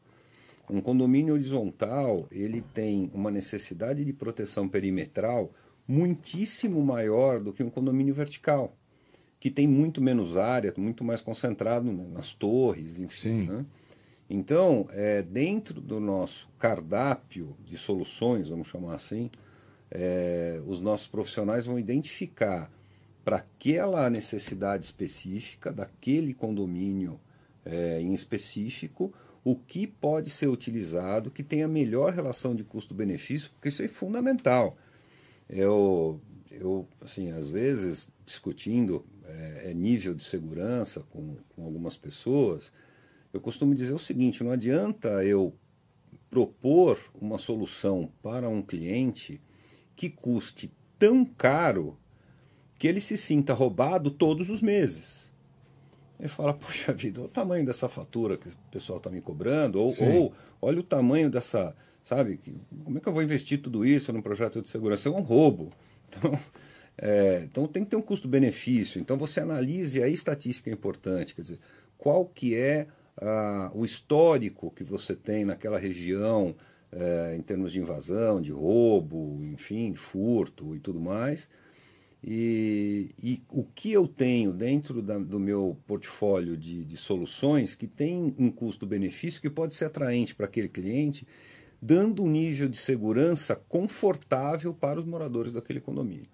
Um 0.69 0.79
condomínio 0.81 1.33
horizontal, 1.33 2.27
ele 2.29 2.61
tem 2.61 3.09
uma 3.13 3.31
necessidade 3.31 4.05
de 4.05 4.13
proteção 4.13 4.67
perimetral 4.69 5.51
muitíssimo 5.87 6.81
maior 6.83 7.39
do 7.39 7.51
que 7.51 7.63
um 7.63 7.69
condomínio 7.69 8.13
vertical, 8.13 8.76
que 9.39 9.51
tem 9.51 9.67
muito 9.67 10.01
menos 10.01 10.35
área, 10.35 10.73
muito 10.77 11.03
mais 11.03 11.21
concentrado 11.21 11.91
né, 11.91 12.05
nas 12.11 12.33
torres, 12.33 12.99
enfim. 12.99 13.43
né? 13.47 13.65
Então, 14.29 14.89
é, 14.91 15.21
dentro 15.21 15.79
do 15.79 15.99
nosso 15.99 16.49
cardápio 16.59 17.55
de 17.63 17.77
soluções, 17.77 18.49
vamos 18.49 18.67
chamar 18.67 18.95
assim, 18.95 19.31
é, 19.89 20.61
os 20.67 20.81
nossos 20.81 21.07
profissionais 21.07 21.65
vão 21.65 21.79
identificar 21.79 22.69
para 23.23 23.37
aquela 23.37 24.09
necessidade 24.09 24.85
específica 24.85 25.71
daquele 25.71 26.33
condomínio 26.33 27.19
é, 27.65 28.01
em 28.01 28.13
específico 28.13 29.13
o 29.43 29.55
que 29.55 29.87
pode 29.87 30.29
ser 30.29 30.47
utilizado 30.47 31.31
que 31.31 31.43
tenha 31.43 31.67
melhor 31.69 32.13
relação 32.13 32.53
de 32.53 32.65
custo-benefício, 32.65 33.49
porque 33.51 33.69
isso 33.69 33.81
é 33.81 33.87
fundamental. 33.87 34.77
Eu, 35.49 36.19
eu 36.51 36.85
assim, 36.99 37.31
às 37.31 37.49
vezes, 37.49 38.09
discutindo 38.25 39.05
é, 39.27 39.71
é, 39.71 39.73
nível 39.73 40.13
de 40.13 40.23
segurança 40.23 41.01
com, 41.09 41.35
com 41.55 41.65
algumas 41.65 41.97
pessoas, 41.97 42.71
eu 43.33 43.41
costumo 43.41 43.75
dizer 43.75 43.93
o 43.93 43.99
seguinte: 43.99 44.43
não 44.43 44.51
adianta 44.51 45.23
eu 45.23 45.53
propor 46.29 46.99
uma 47.19 47.37
solução 47.37 48.11
para 48.21 48.49
um 48.49 48.61
cliente 48.61 49.41
que 49.95 50.09
custe 50.09 50.71
tão 50.97 51.25
caro 51.25 51.97
que 52.77 52.87
ele 52.87 53.01
se 53.01 53.17
sinta 53.17 53.53
roubado 53.53 54.11
todos 54.11 54.49
os 54.49 54.61
meses. 54.61 55.33
Ele 56.19 56.29
fala, 56.29 56.53
puxa 56.55 56.93
vida, 56.93 57.19
olha 57.19 57.27
o 57.27 57.31
tamanho 57.31 57.65
dessa 57.65 57.89
fatura 57.89 58.37
que 58.37 58.49
o 58.49 58.55
pessoal 58.71 58.97
está 58.97 59.09
me 59.09 59.21
cobrando, 59.21 59.79
ou, 59.79 59.91
ou 60.01 60.33
olha 60.61 60.79
o 60.79 60.83
tamanho 60.83 61.29
dessa, 61.29 61.75
sabe, 62.03 62.37
que, 62.37 62.53
como 62.83 62.97
é 62.97 63.01
que 63.01 63.07
eu 63.07 63.13
vou 63.13 63.23
investir 63.23 63.61
tudo 63.61 63.85
isso 63.85 64.11
num 64.13 64.21
projeto 64.21 64.61
de 64.61 64.69
segurança? 64.69 65.09
É 65.09 65.11
um 65.11 65.21
roubo. 65.21 65.71
Então, 66.09 66.39
é, 66.97 67.43
então 67.43 67.67
tem 67.67 67.83
que 67.83 67.91
ter 67.91 67.95
um 67.95 68.01
custo-benefício. 68.01 68.99
Então 68.99 69.17
você 69.17 69.39
analise 69.39 70.01
a 70.01 70.07
estatística 70.07 70.69
é 70.69 70.73
importante, 70.73 71.35
quer 71.35 71.41
dizer, 71.41 71.59
qual 71.97 72.25
que 72.25 72.55
é 72.55 72.87
ah, 73.17 73.71
o 73.73 73.85
histórico 73.85 74.71
que 74.71 74.83
você 74.83 75.15
tem 75.15 75.45
naquela 75.45 75.77
região 75.79 76.55
eh, 76.91 77.35
em 77.37 77.41
termos 77.41 77.71
de 77.73 77.79
invasão, 77.79 78.41
de 78.41 78.51
roubo, 78.51 79.39
enfim, 79.43 79.93
furto 79.95 80.75
e 80.75 80.79
tudo 80.79 80.99
mais. 80.99 81.49
E, 82.23 83.11
e 83.21 83.43
o 83.49 83.63
que 83.63 83.91
eu 83.91 84.07
tenho 84.07 84.51
dentro 84.51 85.01
da- 85.01 85.19
do 85.19 85.39
meu 85.39 85.77
portfólio 85.85 86.57
de, 86.57 86.83
de 86.83 86.97
soluções 86.97 87.75
que 87.75 87.87
tem 87.87 88.33
um 88.37 88.49
custo-benefício 88.49 89.41
que 89.41 89.49
pode 89.49 89.75
ser 89.75 89.85
atraente 89.85 90.33
para 90.33 90.45
aquele 90.45 90.69
cliente, 90.69 91.27
dando 91.81 92.23
um 92.23 92.29
nível 92.29 92.67
de 92.67 92.77
segurança 92.77 93.55
confortável 93.55 94.73
para 94.73 94.99
os 94.99 95.05
moradores 95.05 95.53
daquele 95.53 95.79
condomínio. 95.79 96.27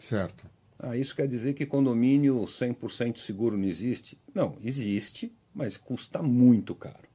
Certo. 0.00 0.46
Ah, 0.78 0.96
isso 0.96 1.14
quer 1.14 1.28
dizer 1.28 1.52
que 1.52 1.66
condomínio 1.66 2.42
100% 2.46 3.18
seguro 3.18 3.58
não 3.58 3.66
existe? 3.66 4.18
Não, 4.34 4.56
existe, 4.64 5.30
mas 5.54 5.76
custa 5.76 6.22
muito 6.22 6.74
caro. 6.74 7.06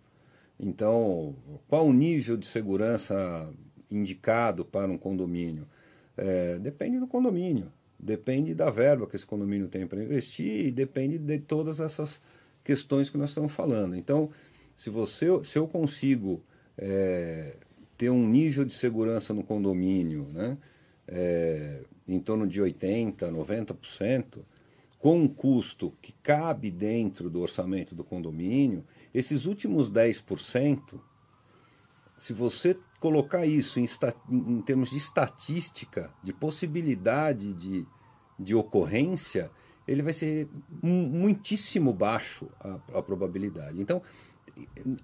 Então, 0.60 1.36
qual 1.68 1.88
o 1.88 1.92
nível 1.92 2.38
de 2.38 2.46
segurança 2.46 3.52
indicado 3.90 4.64
para 4.64 4.92
um 4.92 5.00
condomínio? 5.00 5.68
É, 6.16 6.60
depende 6.60 7.00
do 7.00 7.08
condomínio, 7.08 7.74
depende 8.00 8.54
da 8.54 8.70
verba 8.70 9.08
que 9.08 9.16
esse 9.16 9.26
condomínio 9.26 9.68
tem 9.68 9.88
para 9.88 10.04
investir 10.04 10.68
e 10.68 10.72
depende 10.72 11.18
de 11.18 11.40
todas 11.40 11.80
essas 11.80 12.22
questões 12.64 13.10
que 13.10 13.18
nós 13.18 13.32
estamos 13.32 13.52
falando. 13.52 13.96
Então, 13.96 14.30
se, 14.76 14.92
você, 14.92 15.26
se 15.44 15.58
eu 15.58 15.68
consigo 15.68 16.40
é, 16.78 17.56
ter 17.98 18.12
um 18.12 18.28
nível 18.28 18.64
de 18.64 18.76
segurança 18.76 19.34
no 19.34 19.44
condomínio 19.44 20.28
né, 20.32 20.56
é, 21.08 21.84
em 22.08 22.20
torno 22.20 22.48
de 22.48 22.62
80%, 22.62 23.32
90%, 23.32 24.40
com 25.00 25.20
um 25.20 25.28
custo 25.28 25.94
que 26.02 26.12
cabe 26.24 26.72
dentro 26.72 27.30
do 27.30 27.42
orçamento 27.42 27.94
do 27.94 28.04
condomínio, 28.04 28.84
esses 29.14 29.46
últimos 29.46 29.90
10%, 29.90 31.00
se 32.18 32.34
você 32.34 32.78
colocar 33.00 33.46
isso 33.46 33.80
em, 33.80 33.88
em 34.30 34.62
termos 34.62 34.90
de 34.90 34.98
estatística, 34.98 36.12
de 36.24 36.34
possibilidade 36.34 37.54
de, 37.54 37.86
de 38.40 38.56
ocorrência, 38.56 39.52
ele 39.88 40.02
vai 40.02 40.14
ser 40.14 40.48
muitíssimo 40.82 41.94
baixo 41.94 42.50
a, 42.60 42.80
a 42.98 43.02
probabilidade. 43.04 43.80
Então, 43.80 44.02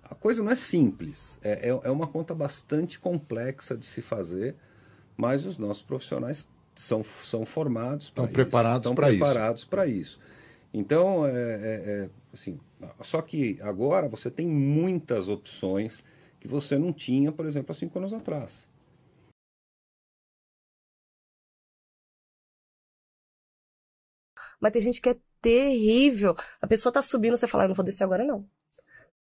a 0.03 0.15
coisa 0.15 0.41
não 0.41 0.51
é 0.51 0.55
simples, 0.55 1.37
é, 1.43 1.69
é, 1.69 1.79
é 1.83 1.91
uma 1.91 2.07
conta 2.07 2.33
bastante 2.33 2.99
complexa 2.99 3.77
de 3.77 3.85
se 3.85 4.01
fazer, 4.01 4.55
mas 5.21 5.45
os 5.45 5.55
nossos 5.55 5.83
profissionais 5.83 6.49
são, 6.73 7.03
são 7.03 7.45
formados 7.45 8.05
estão 8.05 8.27
preparados 8.27 8.91
para 8.91 9.11
isso. 9.11 9.19
preparados 9.23 9.65
para 9.65 9.85
isso. 9.85 10.19
Então, 10.73 11.27
é, 11.27 11.31
é, 11.31 11.35
é, 11.35 12.09
assim, 12.33 12.59
só 13.03 13.21
que 13.21 13.59
agora 13.61 14.09
você 14.09 14.31
tem 14.31 14.47
muitas 14.47 15.29
opções 15.29 16.03
que 16.39 16.47
você 16.47 16.75
não 16.75 16.91
tinha, 16.91 17.31
por 17.31 17.45
exemplo, 17.45 17.71
há 17.71 17.75
cinco 17.75 17.99
anos 17.99 18.13
atrás. 18.13 18.67
Mas 24.59 24.71
tem 24.71 24.81
gente 24.81 24.99
que 24.99 25.09
é 25.09 25.19
terrível. 25.39 26.35
A 26.59 26.65
pessoa 26.65 26.91
tá 26.91 27.03
subindo, 27.03 27.37
você 27.37 27.47
fala, 27.47 27.65
eu 27.65 27.67
não 27.67 27.75
vou 27.75 27.85
descer 27.85 28.03
agora, 28.03 28.23
não 28.23 28.49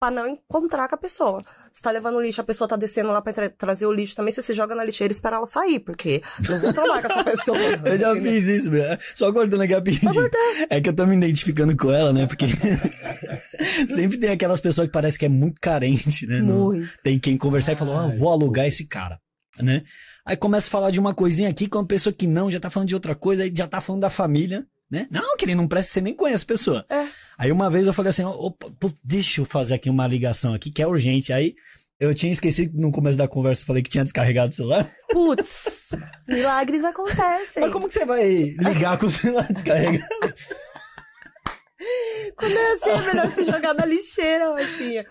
para 0.05 0.11
não 0.11 0.29
encontrar 0.29 0.87
com 0.87 0.95
a 0.95 0.99
pessoa. 0.99 1.43
Você 1.73 1.83
tá 1.83 1.90
levando 1.90 2.21
lixo, 2.21 2.40
a 2.40 2.45
pessoa 2.45 2.69
tá 2.69 2.77
descendo 2.77 3.09
lá 3.11 3.23
pra 3.23 3.33
tra 3.33 3.49
trazer 3.49 3.87
o 3.87 3.93
lixo 3.93 4.14
também, 4.14 4.35
você 4.35 4.43
se 4.43 4.53
joga 4.53 4.75
na 4.75 4.85
lixeira 4.85 5.12
e 5.12 5.17
espera 5.17 5.37
ela 5.37 5.47
sair, 5.47 5.81
porque 5.81 6.21
não 6.47 6.61
vou 6.61 6.73
trombar 6.73 7.03
com 7.03 7.12
essa 7.12 7.25
pessoa. 7.31 7.59
eu 7.87 7.99
já 7.99 8.14
fiz 8.14 8.45
isso, 8.45 8.71
meu. 8.71 8.85
Só 9.14 9.33
cortando 9.33 9.62
aqui 9.62 9.73
rapidinho. 9.73 10.31
É 10.69 10.81
que 10.81 10.90
eu 10.90 10.95
tô 10.95 11.07
me 11.07 11.17
identificando 11.17 11.75
com 11.75 11.90
ela, 11.90 12.12
né? 12.12 12.27
Porque 12.27 12.45
sempre 13.95 14.19
tem 14.19 14.31
aquelas 14.31 14.61
pessoas 14.61 14.88
que 14.88 14.93
parece 14.93 15.19
que 15.19 15.25
é 15.25 15.29
muito 15.29 15.59
carente, 15.59 16.27
né? 16.27 16.43
Muito. 16.43 16.87
Tem 17.03 17.19
quem 17.19 17.38
conversar 17.38 17.73
e 17.73 17.77
falar, 17.77 18.05
ah, 18.05 18.14
vou 18.14 18.31
alugar 18.31 18.67
esse 18.67 18.87
cara, 18.87 19.19
né? 19.59 19.83
Aí 20.27 20.37
começa 20.37 20.69
a 20.69 20.71
falar 20.71 20.90
de 20.90 21.01
uma 21.01 21.14
coisinha 21.14 21.49
aqui 21.49 21.67
com 21.67 21.79
uma 21.79 21.87
pessoa 21.87 22.12
que 22.12 22.27
não, 22.27 22.51
já 22.51 22.61
tá 22.61 22.71
falando 22.71 22.88
de 22.88 22.95
outra 22.95 23.14
coisa, 23.14 23.43
aí 23.43 23.53
já 23.55 23.67
tá 23.67 23.81
falando 23.81 24.03
da 24.03 24.11
família, 24.11 24.67
né? 24.94 25.09
Não, 25.11 25.37
que 25.37 25.44
ele 25.44 25.54
não 25.57 25.66
presta, 25.66 25.92
você 25.94 26.00
nem 26.00 26.14
conhece 26.14 26.44
a 26.44 26.46
pessoa. 26.46 26.87
É. 26.88 27.07
Aí 27.37 27.50
uma 27.50 27.68
vez 27.68 27.87
eu 27.87 27.92
falei 27.92 28.11
assim, 28.11 28.22
opa, 28.22 28.68
deixa 29.02 29.40
eu 29.40 29.44
fazer 29.44 29.74
aqui 29.74 29.90
uma 29.90 30.07
ligação 30.07 30.54
aqui 30.54 30.70
que 30.70 30.80
é 30.80 30.87
urgente. 30.87 31.33
Aí 31.33 31.54
eu 31.98 32.14
tinha 32.14 32.33
esquecido 32.33 32.80
no 32.80 32.92
começo 32.92 33.18
da 33.18 33.26
conversa, 33.26 33.64
falei 33.64 33.83
que 33.83 33.90
tinha 33.90 34.04
descarregado 34.04 34.52
o 34.52 34.54
celular. 34.54 34.88
Putz, 35.11 35.90
milagres 36.28 36.85
acontecem. 36.85 37.62
Mas 37.62 37.72
como 37.72 37.88
que 37.88 37.94
você 37.94 38.04
vai 38.04 38.24
ligar 38.24 38.96
com 38.98 39.07
o 39.07 39.11
celular 39.11 39.52
descarregado? 39.52 40.04
Quando 42.37 42.57
é 42.57 42.72
assim, 42.72 42.90
é 42.90 43.02
melhor 43.02 43.30
se 43.30 43.44
jogar 43.44 43.74
na 43.74 43.85
lixeira, 43.85 44.50
Roxinha. 44.50 45.04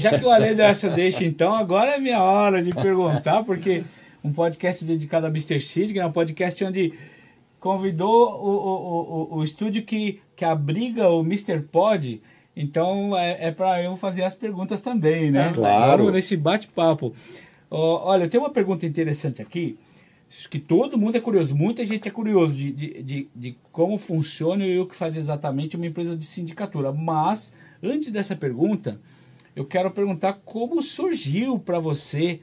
Já 0.00 0.18
que 0.18 0.24
o 0.24 0.30
Ale 0.30 0.54
deu 0.54 0.66
essa 0.66 0.90
deixa, 0.90 1.24
então, 1.24 1.54
agora 1.54 1.94
é 1.94 1.98
minha 1.98 2.22
hora 2.22 2.62
de 2.62 2.70
perguntar, 2.70 3.44
porque 3.44 3.82
um 4.26 4.32
podcast 4.32 4.84
dedicado 4.84 5.26
a 5.26 5.30
Mr. 5.30 5.60
Sid, 5.60 5.92
que 5.92 6.00
é 6.00 6.06
um 6.06 6.10
podcast 6.10 6.62
onde 6.64 6.92
convidou 7.60 8.34
o, 8.34 8.50
o, 8.50 9.34
o, 9.34 9.38
o 9.38 9.44
estúdio 9.44 9.84
que, 9.84 10.20
que 10.34 10.44
abriga 10.44 11.08
o 11.08 11.20
Mr. 11.20 11.60
Pod. 11.60 12.20
Então 12.56 13.16
é, 13.16 13.46
é 13.46 13.50
para 13.52 13.82
eu 13.82 13.96
fazer 13.96 14.24
as 14.24 14.34
perguntas 14.34 14.80
também, 14.80 15.30
né? 15.30 15.50
É, 15.50 15.52
claro. 15.52 16.10
Nesse 16.10 16.36
bate-papo. 16.36 17.14
olha, 17.70 18.28
tem 18.28 18.40
uma 18.40 18.50
pergunta 18.50 18.84
interessante 18.84 19.40
aqui, 19.40 19.78
que 20.50 20.58
todo 20.58 20.98
mundo 20.98 21.16
é 21.16 21.20
curioso, 21.20 21.54
muita 21.54 21.86
gente 21.86 22.08
é 22.08 22.10
curioso 22.10 22.54
de, 22.56 22.72
de, 22.72 23.02
de, 23.02 23.28
de 23.34 23.58
como 23.70 23.96
funciona 23.96 24.66
e 24.66 24.78
o 24.80 24.86
que 24.86 24.96
faz 24.96 25.16
exatamente 25.16 25.76
uma 25.76 25.86
empresa 25.86 26.16
de 26.16 26.24
sindicatura. 26.24 26.92
Mas, 26.92 27.54
antes 27.80 28.10
dessa 28.10 28.34
pergunta, 28.34 29.00
eu 29.54 29.64
quero 29.64 29.90
perguntar 29.92 30.40
como 30.44 30.82
surgiu 30.82 31.60
para 31.60 31.78
você 31.78 32.40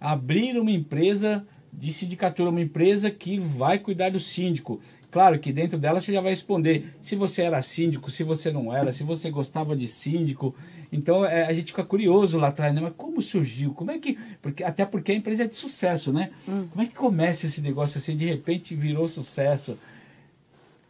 abrir 0.00 0.58
uma 0.58 0.70
empresa 0.70 1.46
de 1.72 1.92
sindicatura, 1.92 2.50
uma 2.50 2.60
empresa 2.60 3.10
que 3.10 3.38
vai 3.38 3.78
cuidar 3.78 4.10
do 4.10 4.18
síndico. 4.18 4.80
Claro 5.10 5.38
que 5.38 5.52
dentro 5.52 5.78
dela 5.78 6.00
você 6.00 6.12
já 6.12 6.20
vai 6.20 6.30
responder 6.30 6.94
se 7.00 7.16
você 7.16 7.42
era 7.42 7.62
síndico, 7.62 8.10
se 8.10 8.22
você 8.22 8.50
não 8.50 8.74
era, 8.74 8.92
se 8.92 9.02
você 9.02 9.30
gostava 9.30 9.76
de 9.76 9.88
síndico. 9.88 10.54
Então 10.92 11.24
é, 11.24 11.46
a 11.46 11.52
gente 11.52 11.68
fica 11.68 11.84
curioso 11.84 12.38
lá 12.38 12.48
atrás, 12.48 12.74
né? 12.74 12.80
Mas 12.80 12.92
como 12.96 13.22
surgiu? 13.22 13.72
Como 13.72 13.90
é 13.90 13.98
que. 13.98 14.18
Porque, 14.42 14.62
até 14.62 14.84
porque 14.84 15.12
a 15.12 15.14
empresa 15.14 15.44
é 15.44 15.46
de 15.46 15.56
sucesso, 15.56 16.12
né? 16.12 16.30
Hum. 16.46 16.66
Como 16.70 16.82
é 16.82 16.86
que 16.86 16.94
começa 16.94 17.46
esse 17.46 17.62
negócio 17.62 17.98
assim? 17.98 18.16
De 18.16 18.26
repente 18.26 18.74
virou 18.74 19.08
sucesso. 19.08 19.78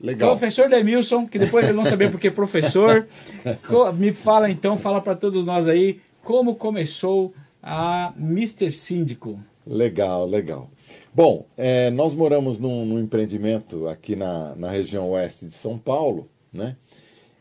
Legal. 0.01 0.31
Professor 0.31 0.68
Demilson, 0.68 1.27
que 1.27 1.38
depois 1.38 1.64
eles 1.64 1.77
vão 1.77 1.85
saber 1.85 2.11
porque 2.11 2.29
é 2.29 2.31
professor. 2.31 3.07
Me 3.97 4.12
fala 4.12 4.49
então, 4.51 4.79
fala 4.79 5.01
para 5.01 5.16
todos 5.16 5.47
nós 5.47 5.66
aí, 5.66 6.01
como 6.23 6.55
começou 6.55 7.35
a 7.69 8.15
Mr. 8.17 8.73
Síndico. 8.73 9.39
Legal, 9.67 10.27
legal. 10.27 10.71
Bom, 11.15 11.47
é, 11.55 11.91
nós 11.91 12.15
moramos 12.15 12.59
num, 12.59 12.87
num, 12.87 12.99
empreendimento 12.99 13.87
aqui 13.87 14.17
na, 14.17 14.55
na 14.57 14.71
região 14.71 15.11
oeste 15.11 15.45
de 15.45 15.53
São 15.53 15.77
Paulo, 15.79 16.31
né? 16.51 16.77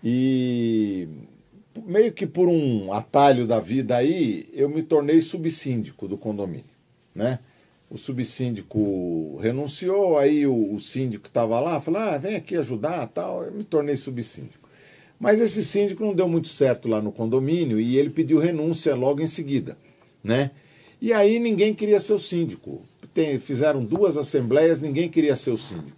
E 0.04 1.08
meio 1.86 2.12
que 2.12 2.28
por 2.28 2.50
um 2.50 2.92
atalho 2.92 3.48
da 3.48 3.62
vida 3.62 3.96
aí, 3.96 4.46
eu 4.52 4.68
me 4.68 4.84
tornei 4.84 5.22
subsíndico 5.22 6.10
do 6.10 6.18
condomínio, 6.18 6.66
né? 7.16 7.40
O 7.90 7.98
subsíndico 7.98 9.38
renunciou, 9.38 10.18
aí 10.18 10.46
o, 10.46 10.74
o 10.74 10.80
síndico 10.80 11.28
estava 11.28 11.58
lá, 11.62 11.80
falou, 11.80 12.02
ah, 12.02 12.18
vem 12.18 12.36
aqui 12.36 12.58
ajudar 12.58 13.08
tal, 13.08 13.46
eu 13.46 13.54
me 13.54 13.64
tornei 13.64 13.96
subsíndico. 13.96 14.68
Mas 15.18 15.40
esse 15.40 15.64
síndico 15.64 16.04
não 16.04 16.14
deu 16.14 16.28
muito 16.28 16.50
certo 16.50 16.90
lá 16.90 17.02
no 17.02 17.14
condomínio 17.14 17.80
e 17.80 17.96
ele 17.96 18.10
pediu 18.10 18.40
renúncia 18.40 18.94
logo 18.94 19.22
em 19.22 19.28
seguida 19.28 19.78
né? 20.24 20.52
E 21.00 21.14
aí 21.14 21.40
ninguém 21.40 21.74
queria 21.74 22.00
ser 22.00 22.14
o 22.14 22.20
síndico. 22.20 22.82
Tem, 23.14 23.40
fizeram 23.40 23.84
duas 23.84 24.18
assembleias, 24.18 24.80
ninguém 24.80 25.10
queria 25.10 25.36
ser 25.36 25.52
o 25.52 25.58
síndico. 25.58 25.98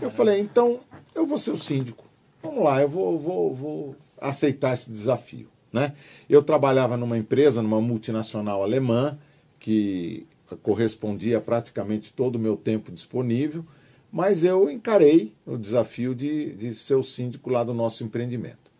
Eu 0.00 0.10
falei, 0.10 0.40
então 0.40 0.80
eu 1.14 1.26
vou 1.26 1.38
ser 1.38 1.50
o 1.50 1.56
síndico. 1.56 2.04
Vamos 2.42 2.62
lá, 2.64 2.80
eu 2.80 2.88
vou, 2.88 3.18
vou, 3.18 3.54
vou 3.54 3.96
aceitar 4.20 4.74
esse 4.74 4.90
desafio. 4.90 5.48
Né? 5.72 5.92
Eu 6.28 6.42
trabalhava 6.42 6.96
numa 6.96 7.18
empresa, 7.18 7.62
numa 7.62 7.80
multinacional 7.80 8.62
alemã, 8.62 9.18
que 9.58 10.26
correspondia 10.62 11.40
praticamente 11.40 12.12
todo 12.12 12.36
o 12.36 12.38
meu 12.38 12.56
tempo 12.56 12.92
disponível, 12.92 13.64
mas 14.12 14.44
eu 14.44 14.70
encarei 14.70 15.34
o 15.44 15.56
desafio 15.56 16.14
de, 16.14 16.52
de 16.54 16.74
ser 16.74 16.94
o 16.94 17.02
síndico 17.02 17.50
lá 17.50 17.64
do 17.64 17.74
nosso 17.74 18.04
empreendimento. 18.04 18.70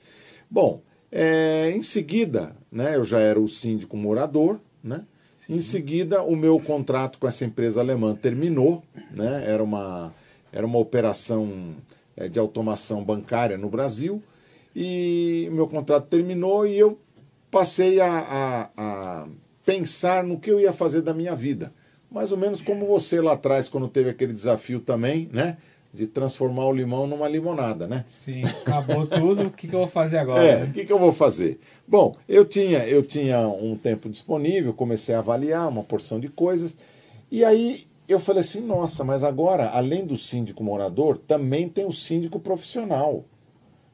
Bom, 0.48 0.80
é, 1.10 1.72
em 1.74 1.82
seguida, 1.82 2.56
né, 2.70 2.96
eu 2.96 3.04
já 3.04 3.18
era 3.18 3.40
o 3.40 3.48
síndico 3.48 3.96
morador, 3.96 4.60
né? 4.86 5.04
Em 5.48 5.60
seguida, 5.60 6.22
o 6.22 6.34
meu 6.34 6.58
contrato 6.58 7.18
com 7.18 7.28
essa 7.28 7.44
empresa 7.44 7.80
alemã 7.80 8.14
terminou, 8.14 8.82
né? 9.14 9.44
era, 9.46 9.62
uma, 9.62 10.12
era 10.52 10.66
uma 10.66 10.78
operação 10.78 11.74
é, 12.16 12.28
de 12.28 12.38
automação 12.38 13.04
bancária 13.04 13.56
no 13.56 13.68
Brasil, 13.68 14.22
e 14.74 15.46
o 15.50 15.54
meu 15.54 15.68
contrato 15.68 16.06
terminou 16.08 16.66
e 16.66 16.78
eu 16.78 16.98
passei 17.50 18.00
a, 18.00 18.08
a, 18.08 18.70
a 18.76 19.28
pensar 19.64 20.24
no 20.24 20.38
que 20.38 20.50
eu 20.50 20.60
ia 20.60 20.72
fazer 20.72 21.00
da 21.00 21.14
minha 21.14 21.34
vida. 21.34 21.72
Mais 22.10 22.32
ou 22.32 22.38
menos 22.38 22.60
como 22.60 22.86
você 22.86 23.20
lá 23.20 23.32
atrás, 23.32 23.68
quando 23.68 23.88
teve 23.88 24.10
aquele 24.10 24.32
desafio 24.32 24.80
também, 24.80 25.28
né? 25.32 25.56
De 25.92 26.06
transformar 26.06 26.66
o 26.66 26.72
limão 26.72 27.06
numa 27.06 27.28
limonada, 27.28 27.86
né? 27.86 28.04
Sim, 28.06 28.44
acabou 28.44 29.06
tudo. 29.06 29.46
O 29.46 29.50
que, 29.50 29.66
que 29.66 29.74
eu 29.74 29.80
vou 29.80 29.88
fazer 29.88 30.18
agora? 30.18 30.44
É, 30.44 30.64
o 30.64 30.72
que, 30.72 30.84
que 30.84 30.92
eu 30.92 30.98
vou 30.98 31.12
fazer? 31.12 31.58
Bom, 31.86 32.12
eu 32.28 32.44
tinha, 32.44 32.86
eu 32.86 33.02
tinha 33.02 33.48
um 33.48 33.76
tempo 33.76 34.08
disponível, 34.08 34.74
comecei 34.74 35.14
a 35.14 35.18
avaliar 35.18 35.68
uma 35.68 35.82
porção 35.82 36.20
de 36.20 36.28
coisas, 36.28 36.76
e 37.30 37.44
aí 37.44 37.86
eu 38.08 38.20
falei 38.20 38.40
assim, 38.40 38.60
nossa, 38.60 39.02
mas 39.04 39.24
agora, 39.24 39.70
além 39.70 40.04
do 40.04 40.16
síndico 40.16 40.62
morador, 40.62 41.18
também 41.18 41.68
tem 41.68 41.86
o 41.86 41.92
síndico 41.92 42.38
profissional. 42.38 43.24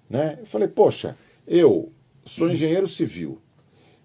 Né? 0.09 0.38
Eu 0.40 0.47
falei, 0.47 0.68
poxa, 0.68 1.16
eu 1.47 1.90
sou 2.24 2.51
engenheiro 2.51 2.86
civil, 2.86 3.38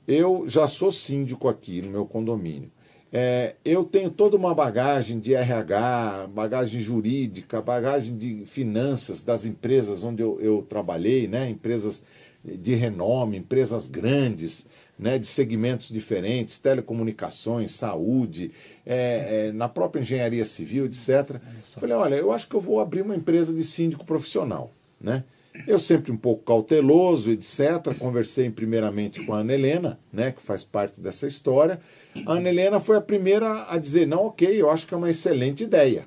eu 0.08 0.48
já 0.48 0.68
sou 0.68 0.92
síndico 0.92 1.50
aqui 1.50 1.82
no 1.82 1.90
meu 1.90 2.06
condomínio. 2.06 2.72
É, 3.12 3.56
eu 3.64 3.86
tenho 3.86 4.10
toda 4.10 4.36
uma 4.36 4.54
bagagem 4.54 5.20
de 5.20 5.34
RH, 5.34 6.30
bagagem 6.34 6.80
jurídica, 6.80 7.62
bagagem 7.62 8.18
de 8.18 8.46
finanças 8.46 9.24
das 9.24 9.46
empresas 9.46 10.04
onde 10.04 10.22
eu, 10.22 10.40
eu 10.42 10.66
trabalhei, 10.68 11.28
né? 11.28 11.50
empresas 11.50 12.04
de 12.44 12.76
renome, 12.76 13.38
empresas 13.38 13.88
grandes, 13.88 14.68
né, 14.98 15.20
de 15.20 15.28
segmentos 15.28 15.90
diferentes, 15.90 16.58
telecomunicações, 16.58 17.72
saúde, 17.72 18.52
é, 18.86 19.48
é, 19.48 19.52
na 19.52 19.68
própria 19.68 20.02
engenharia 20.02 20.46
civil, 20.46 20.86
etc. 20.86 21.40
Falei, 21.78 21.96
olha, 21.96 22.16
eu 22.16 22.32
acho 22.32 22.48
que 22.48 22.56
eu 22.56 22.62
vou 22.62 22.80
abrir 22.80 23.02
uma 23.02 23.16
empresa 23.16 23.54
de 23.54 23.64
síndico 23.64 24.06
profissional, 24.06 24.72
né? 25.00 25.24
Eu 25.66 25.80
sempre 25.80 26.12
um 26.12 26.18
pouco 26.18 26.44
cauteloso, 26.44 27.32
etc. 27.32 27.96
Conversei 27.98 28.48
primeiramente 28.48 29.26
com 29.26 29.34
a 29.34 29.40
Ana 29.40 29.54
Helena, 29.54 30.00
né, 30.14 30.32
que 30.32 30.40
faz 30.40 30.64
parte 30.64 31.02
dessa 31.02 31.26
história. 31.26 31.80
A 32.26 32.34
Ana 32.34 32.50
Helena 32.50 32.80
foi 32.80 32.98
a 32.98 33.02
primeira 33.02 33.66
a 33.70 33.78
dizer, 33.78 34.08
não, 34.08 34.26
ok, 34.26 34.62
eu 34.62 34.70
acho 34.70 34.88
que 34.88 34.94
é 34.94 34.98
uma 34.98 35.10
excelente 35.10 35.64
ideia, 35.64 36.06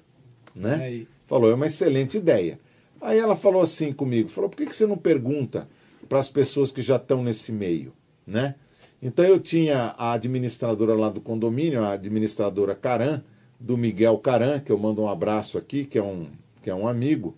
né? 0.55 0.75
Aí. 0.75 1.09
Falou, 1.27 1.51
é 1.51 1.55
uma 1.55 1.67
excelente 1.67 2.17
ideia. 2.17 2.59
Aí 3.01 3.19
ela 3.19 3.37
falou 3.37 3.63
assim 3.63 3.93
comigo, 3.93 4.29
falou, 4.29 4.51
por 4.51 4.57
que, 4.57 4.67
que 4.67 4.77
você 4.77 4.87
não 4.87 4.97
pergunta 4.97 5.69
para 6.09 6.19
as 6.19 6.29
pessoas 6.29 6.71
que 6.71 6.83
já 6.83 6.97
estão 6.97 7.23
nesse 7.23 7.53
meio, 7.53 7.93
né? 8.27 8.57
Então 9.03 9.25
eu 9.25 9.41
tinha 9.41 9.95
a 9.97 10.13
administradora 10.13 10.95
lá 10.95 11.09
do 11.09 11.21
condomínio, 11.21 11.83
a 11.83 11.93
administradora 11.93 12.75
Caran, 12.75 13.23
do 13.59 13.77
Miguel 13.77 14.19
Caran, 14.19 14.61
que 14.61 14.73
eu 14.73 14.79
mando 14.79 15.03
um 15.03 15.09
abraço 15.09 15.57
aqui, 15.57 15.85
que 15.85 15.99
é 15.99 16.03
um, 16.03 16.27
que 16.63 16.69
é 16.69 16.75
um 16.75 16.87
amigo, 16.87 17.37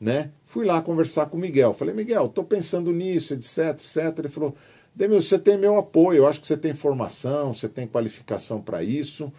né? 0.00 0.30
Fui 0.46 0.64
lá 0.64 0.80
conversar 0.82 1.26
com 1.26 1.36
o 1.36 1.40
Miguel. 1.40 1.74
Falei, 1.74 1.94
Miguel, 1.94 2.26
estou 2.26 2.44
pensando 2.44 2.92
nisso, 2.92 3.34
etc, 3.34 3.70
etc. 3.70 4.18
Ele 4.18 4.28
falou, 4.28 4.54
Demil, 4.94 5.20
você 5.20 5.38
tem 5.38 5.58
meu 5.58 5.76
apoio, 5.76 6.18
eu 6.18 6.26
acho 6.28 6.40
que 6.40 6.46
você 6.46 6.56
tem 6.56 6.72
formação, 6.72 7.52
você 7.52 7.68
tem 7.68 7.86
qualificação 7.86 8.62
para 8.62 8.84
isso, 8.84 9.32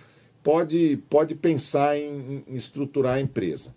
pode, 0.44 0.98
pode 1.10 1.34
pensar 1.34 1.98
em, 1.98 2.44
em 2.46 2.56
estruturar 2.56 3.16
a 3.16 3.22
empresa. 3.22 3.74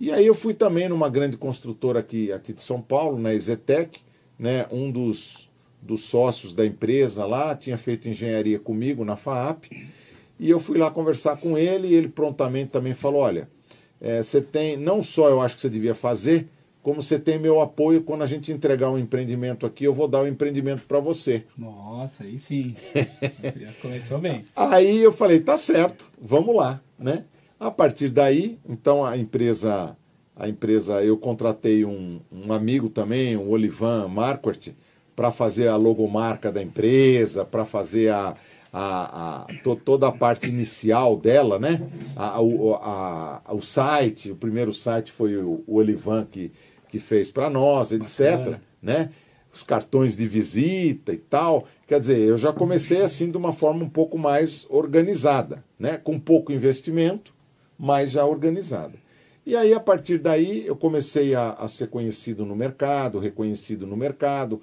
E 0.00 0.10
aí 0.10 0.26
eu 0.26 0.34
fui 0.34 0.54
também 0.54 0.88
numa 0.88 1.08
grande 1.10 1.36
construtora 1.36 2.00
aqui, 2.00 2.32
aqui 2.32 2.52
de 2.52 2.62
São 2.62 2.80
Paulo, 2.80 3.18
na 3.18 3.34
Ezetec, 3.34 4.00
né? 4.38 4.66
Um 4.72 4.90
dos, 4.90 5.50
dos 5.80 6.04
sócios 6.04 6.54
da 6.54 6.64
empresa 6.64 7.26
lá 7.26 7.54
tinha 7.54 7.78
feito 7.78 8.08
engenharia 8.08 8.58
comigo 8.58 9.04
na 9.04 9.16
FAAP, 9.16 9.66
e 10.40 10.50
eu 10.50 10.58
fui 10.58 10.78
lá 10.78 10.90
conversar 10.90 11.36
com 11.36 11.56
ele 11.56 11.88
e 11.88 11.94
ele 11.94 12.08
prontamente 12.08 12.70
também 12.70 12.94
falou, 12.94 13.20
olha, 13.20 13.48
é, 14.00 14.22
você 14.22 14.40
tem, 14.40 14.76
não 14.76 15.02
só 15.02 15.28
eu 15.28 15.40
acho 15.40 15.56
que 15.56 15.62
você 15.62 15.70
devia 15.70 15.94
fazer, 15.94 16.48
como 16.84 17.00
você 17.00 17.18
tem 17.18 17.38
meu 17.38 17.62
apoio 17.62 18.02
quando 18.02 18.22
a 18.22 18.26
gente 18.26 18.52
entregar 18.52 18.90
um 18.90 18.98
empreendimento 18.98 19.64
aqui, 19.64 19.84
eu 19.84 19.94
vou 19.94 20.06
dar 20.06 20.20
o 20.20 20.24
um 20.24 20.28
empreendimento 20.28 20.82
para 20.82 21.00
você. 21.00 21.44
Nossa, 21.56 22.24
aí 22.24 22.38
sim. 22.38 22.76
Já 23.58 23.72
começou 23.80 24.18
bem. 24.18 24.44
Aí 24.54 24.98
eu 25.02 25.10
falei, 25.10 25.40
tá 25.40 25.56
certo, 25.56 26.06
vamos 26.20 26.54
lá, 26.54 26.82
né? 26.98 27.24
A 27.58 27.70
partir 27.70 28.10
daí, 28.10 28.58
então 28.68 29.02
a 29.02 29.16
empresa, 29.16 29.96
a 30.36 30.46
empresa, 30.46 31.02
eu 31.02 31.16
contratei 31.16 31.86
um, 31.86 32.20
um 32.30 32.52
amigo 32.52 32.90
também, 32.90 33.34
o 33.34 33.48
Olivan 33.48 34.06
Marquardt, 34.06 34.76
para 35.16 35.32
fazer 35.32 35.68
a 35.68 35.76
logomarca 35.76 36.52
da 36.52 36.62
empresa, 36.62 37.46
para 37.46 37.64
fazer 37.64 38.10
a, 38.10 38.36
a, 38.70 39.44
a 39.44 39.46
to, 39.62 39.74
toda 39.74 40.08
a 40.08 40.12
parte 40.12 40.50
inicial 40.50 41.16
dela, 41.16 41.58
né? 41.58 41.80
A, 42.14 42.36
a, 42.36 43.40
a, 43.42 43.54
o 43.54 43.62
site, 43.62 44.32
o 44.32 44.36
primeiro 44.36 44.74
site 44.74 45.10
foi 45.10 45.38
o, 45.38 45.64
o 45.66 45.76
Olivan 45.76 46.26
que, 46.30 46.52
que 46.94 47.00
fez 47.00 47.28
para 47.28 47.50
nós, 47.50 47.90
etc. 47.90 48.60
Né? 48.80 49.10
Os 49.52 49.64
cartões 49.64 50.16
de 50.16 50.28
visita 50.28 51.12
e 51.12 51.16
tal. 51.16 51.66
Quer 51.88 51.98
dizer, 51.98 52.20
eu 52.20 52.36
já 52.36 52.52
comecei 52.52 53.02
assim 53.02 53.32
de 53.32 53.36
uma 53.36 53.52
forma 53.52 53.82
um 53.82 53.88
pouco 53.88 54.16
mais 54.16 54.64
organizada, 54.70 55.64
né? 55.76 55.96
com 55.96 56.20
pouco 56.20 56.52
investimento, 56.52 57.34
mas 57.76 58.12
já 58.12 58.24
organizada. 58.24 58.94
E 59.44 59.56
aí, 59.56 59.74
a 59.74 59.80
partir 59.80 60.18
daí, 60.18 60.64
eu 60.64 60.76
comecei 60.76 61.34
a, 61.34 61.50
a 61.50 61.66
ser 61.66 61.88
conhecido 61.88 62.46
no 62.46 62.54
mercado, 62.54 63.18
reconhecido 63.18 63.86
no 63.86 63.96
mercado, 63.96 64.62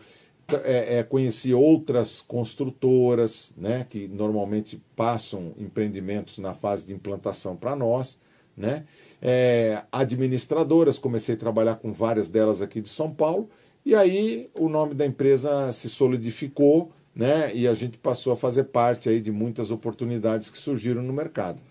é, 0.64 1.00
é, 1.00 1.04
conheci 1.04 1.54
outras 1.54 2.22
construtoras, 2.22 3.54
né, 3.58 3.86
que 3.90 4.08
normalmente 4.08 4.82
passam 4.96 5.54
empreendimentos 5.58 6.40
na 6.40 6.54
fase 6.54 6.88
de 6.88 6.94
implantação 6.94 7.56
para 7.56 7.76
nós, 7.76 8.20
né, 8.58 8.86
é, 9.22 9.84
administradoras, 9.92 10.98
comecei 10.98 11.36
a 11.36 11.38
trabalhar 11.38 11.76
com 11.76 11.94
várias 11.94 12.30
delas 12.30 12.62
aqui 12.62 12.82
de 12.82 12.90
São 12.90 13.14
Paulo, 13.14 13.50
e 13.86 13.94
aí 13.94 14.50
o 14.58 14.68
nome 14.68 14.94
da 14.94 15.06
empresa 15.06 15.72
se 15.72 15.90
solidificou, 15.90 16.92
né, 17.14 17.54
e 17.54 17.68
a 17.68 17.74
gente 17.74 17.98
passou 17.98 18.34
a 18.34 18.38
fazer 18.38 18.66
parte 18.66 19.10
aí 19.10 19.20
de 19.22 19.32
muitas 19.32 19.70
oportunidades 19.70 20.50
que 20.50 20.58
surgiram 20.58 21.02
no 21.02 21.14
mercado. 21.14 21.62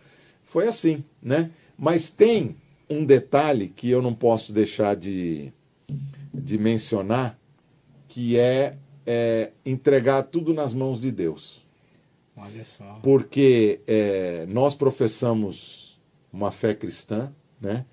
Foi 0.44 0.66
assim, 0.66 1.02
né? 1.22 1.50
Mas 1.78 2.10
tem 2.10 2.56
um 2.90 3.04
detalhe 3.04 3.68
que 3.68 3.88
eu 3.88 4.02
não 4.02 4.12
posso 4.12 4.52
deixar 4.52 4.96
de, 4.96 5.52
de 6.34 6.58
mencionar, 6.58 7.38
que 8.08 8.36
é, 8.36 8.76
é, 9.06 9.52
entregar 9.64 10.24
tudo 10.24 10.52
nas 10.52 10.74
mãos 10.74 11.00
de 11.00 11.10
Deus. 11.10 11.62
Olha 12.36 12.64
só. 12.64 12.98
Porque 13.02 13.80
é, 13.86 14.44
nós 14.48 14.74
professamos 14.74 16.00
uma 16.32 16.50
fé 16.50 16.74
cristã, 16.74 17.32
né? 17.60 17.84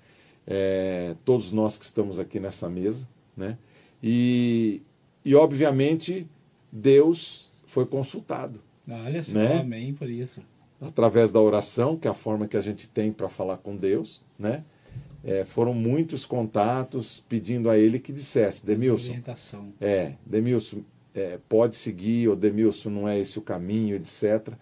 É, 0.45 1.15
todos 1.25 1.51
nós 1.51 1.77
que 1.77 1.83
estamos 1.83 2.19
aqui 2.19 2.39
nessa 2.39 2.69
mesa, 2.69 3.07
né? 3.35 3.57
E, 4.01 4.81
e 5.25 5.35
obviamente 5.35 6.27
Deus 6.71 7.51
foi 7.65 7.85
consultado. 7.85 8.61
Olha 8.89 9.21
só, 9.21 9.33
né? 9.33 9.59
amém 9.59 9.93
por 9.93 10.09
isso. 10.09 10.41
Através 10.79 11.31
da 11.31 11.41
oração, 11.41 11.97
que 11.97 12.07
é 12.07 12.11
a 12.11 12.13
forma 12.13 12.47
que 12.47 12.55
a 12.55 12.61
gente 12.61 12.87
tem 12.87 13.11
para 13.11 13.27
falar 13.27 13.57
com 13.57 13.75
Deus, 13.75 14.21
né? 14.39 14.63
É, 15.23 15.43
foram 15.43 15.73
muitos 15.73 16.25
contatos 16.25 17.23
pedindo 17.27 17.69
a 17.69 17.77
ele 17.77 17.99
que 17.99 18.13
dissesse, 18.13 18.65
Demilson, 18.65 19.09
Orientação. 19.09 19.73
é, 19.81 20.13
Demilson, 20.25 20.83
é, 21.13 21.39
pode 21.49 21.75
seguir, 21.75 22.29
ou 22.29 22.35
Demilson, 22.35 22.89
não 22.89 23.09
é 23.09 23.19
esse 23.19 23.37
o 23.37 23.41
caminho, 23.41 23.95
etc. 23.95 24.53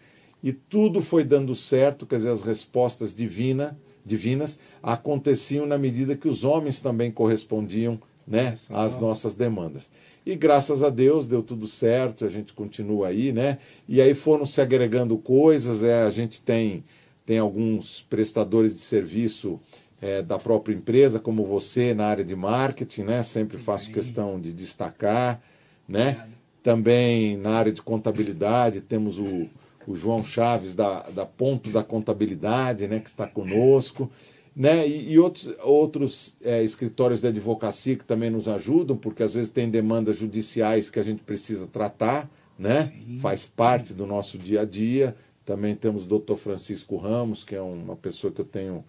E 0.41 0.53
tudo 0.53 1.01
foi 1.01 1.23
dando 1.23 1.53
certo, 1.53 2.07
quer 2.07 2.15
dizer, 2.15 2.29
as 2.29 2.41
respostas 2.41 3.15
divina, 3.15 3.77
divinas 4.05 4.59
aconteciam 4.83 5.65
na 5.65 5.77
medida 5.77 6.15
que 6.15 6.27
os 6.27 6.43
homens 6.43 6.79
também 6.79 7.11
correspondiam 7.11 7.99
né, 8.27 8.53
às 8.69 8.99
nossas 8.99 9.33
demandas. 9.33 9.91
E 10.25 10.35
graças 10.35 10.81
a 10.81 10.89
Deus 10.89 11.27
deu 11.27 11.43
tudo 11.43 11.67
certo, 11.67 12.25
a 12.25 12.29
gente 12.29 12.53
continua 12.53 13.09
aí, 13.09 13.31
né? 13.31 13.59
E 13.87 14.01
aí 14.01 14.15
foram 14.15 14.45
se 14.45 14.59
agregando 14.59 15.17
coisas, 15.17 15.83
é, 15.83 16.03
a 16.03 16.09
gente 16.09 16.41
tem, 16.41 16.83
tem 17.25 17.37
alguns 17.37 18.01
prestadores 18.09 18.73
de 18.73 18.81
serviço 18.81 19.59
é, 20.01 20.23
da 20.23 20.39
própria 20.39 20.73
empresa, 20.73 21.19
como 21.19 21.45
você 21.45 21.93
na 21.93 22.07
área 22.07 22.25
de 22.25 22.35
marketing, 22.35 23.03
né? 23.03 23.21
Sempre 23.21 23.59
faço 23.59 23.91
questão 23.91 24.39
de 24.39 24.51
destacar, 24.51 25.39
né? 25.87 26.27
Também 26.63 27.37
na 27.37 27.51
área 27.51 27.71
de 27.71 27.83
contabilidade 27.83 28.81
temos 28.81 29.19
o, 29.19 29.47
o 29.87 29.95
João 29.95 30.23
Chaves 30.23 30.75
da, 30.75 31.01
da 31.09 31.25
Ponto 31.25 31.69
da 31.69 31.83
Contabilidade, 31.83 32.87
né? 32.87 32.99
Que 32.99 33.09
está 33.09 33.27
conosco, 33.27 34.09
né? 34.55 34.87
E, 34.87 35.13
e 35.13 35.19
outros, 35.19 35.53
outros 35.63 36.37
é, 36.43 36.63
escritórios 36.63 37.21
de 37.21 37.27
advocacia 37.27 37.95
que 37.95 38.03
também 38.03 38.29
nos 38.29 38.47
ajudam, 38.47 38.95
porque 38.95 39.23
às 39.23 39.33
vezes 39.33 39.49
tem 39.49 39.69
demandas 39.69 40.17
judiciais 40.17 40.89
que 40.89 40.99
a 40.99 41.03
gente 41.03 41.23
precisa 41.23 41.67
tratar, 41.67 42.29
né? 42.57 42.93
Faz 43.19 43.45
parte 43.45 43.93
do 43.93 44.05
nosso 44.05 44.37
dia 44.37 44.61
a 44.61 44.65
dia. 44.65 45.15
Também 45.45 45.75
temos 45.75 46.05
o 46.05 46.07
doutor 46.07 46.37
Francisco 46.37 46.97
Ramos, 46.97 47.43
que 47.43 47.55
é 47.55 47.61
uma 47.61 47.95
pessoa 47.95 48.33
que 48.33 48.41
eu 48.41 48.45
tenho 48.45 48.83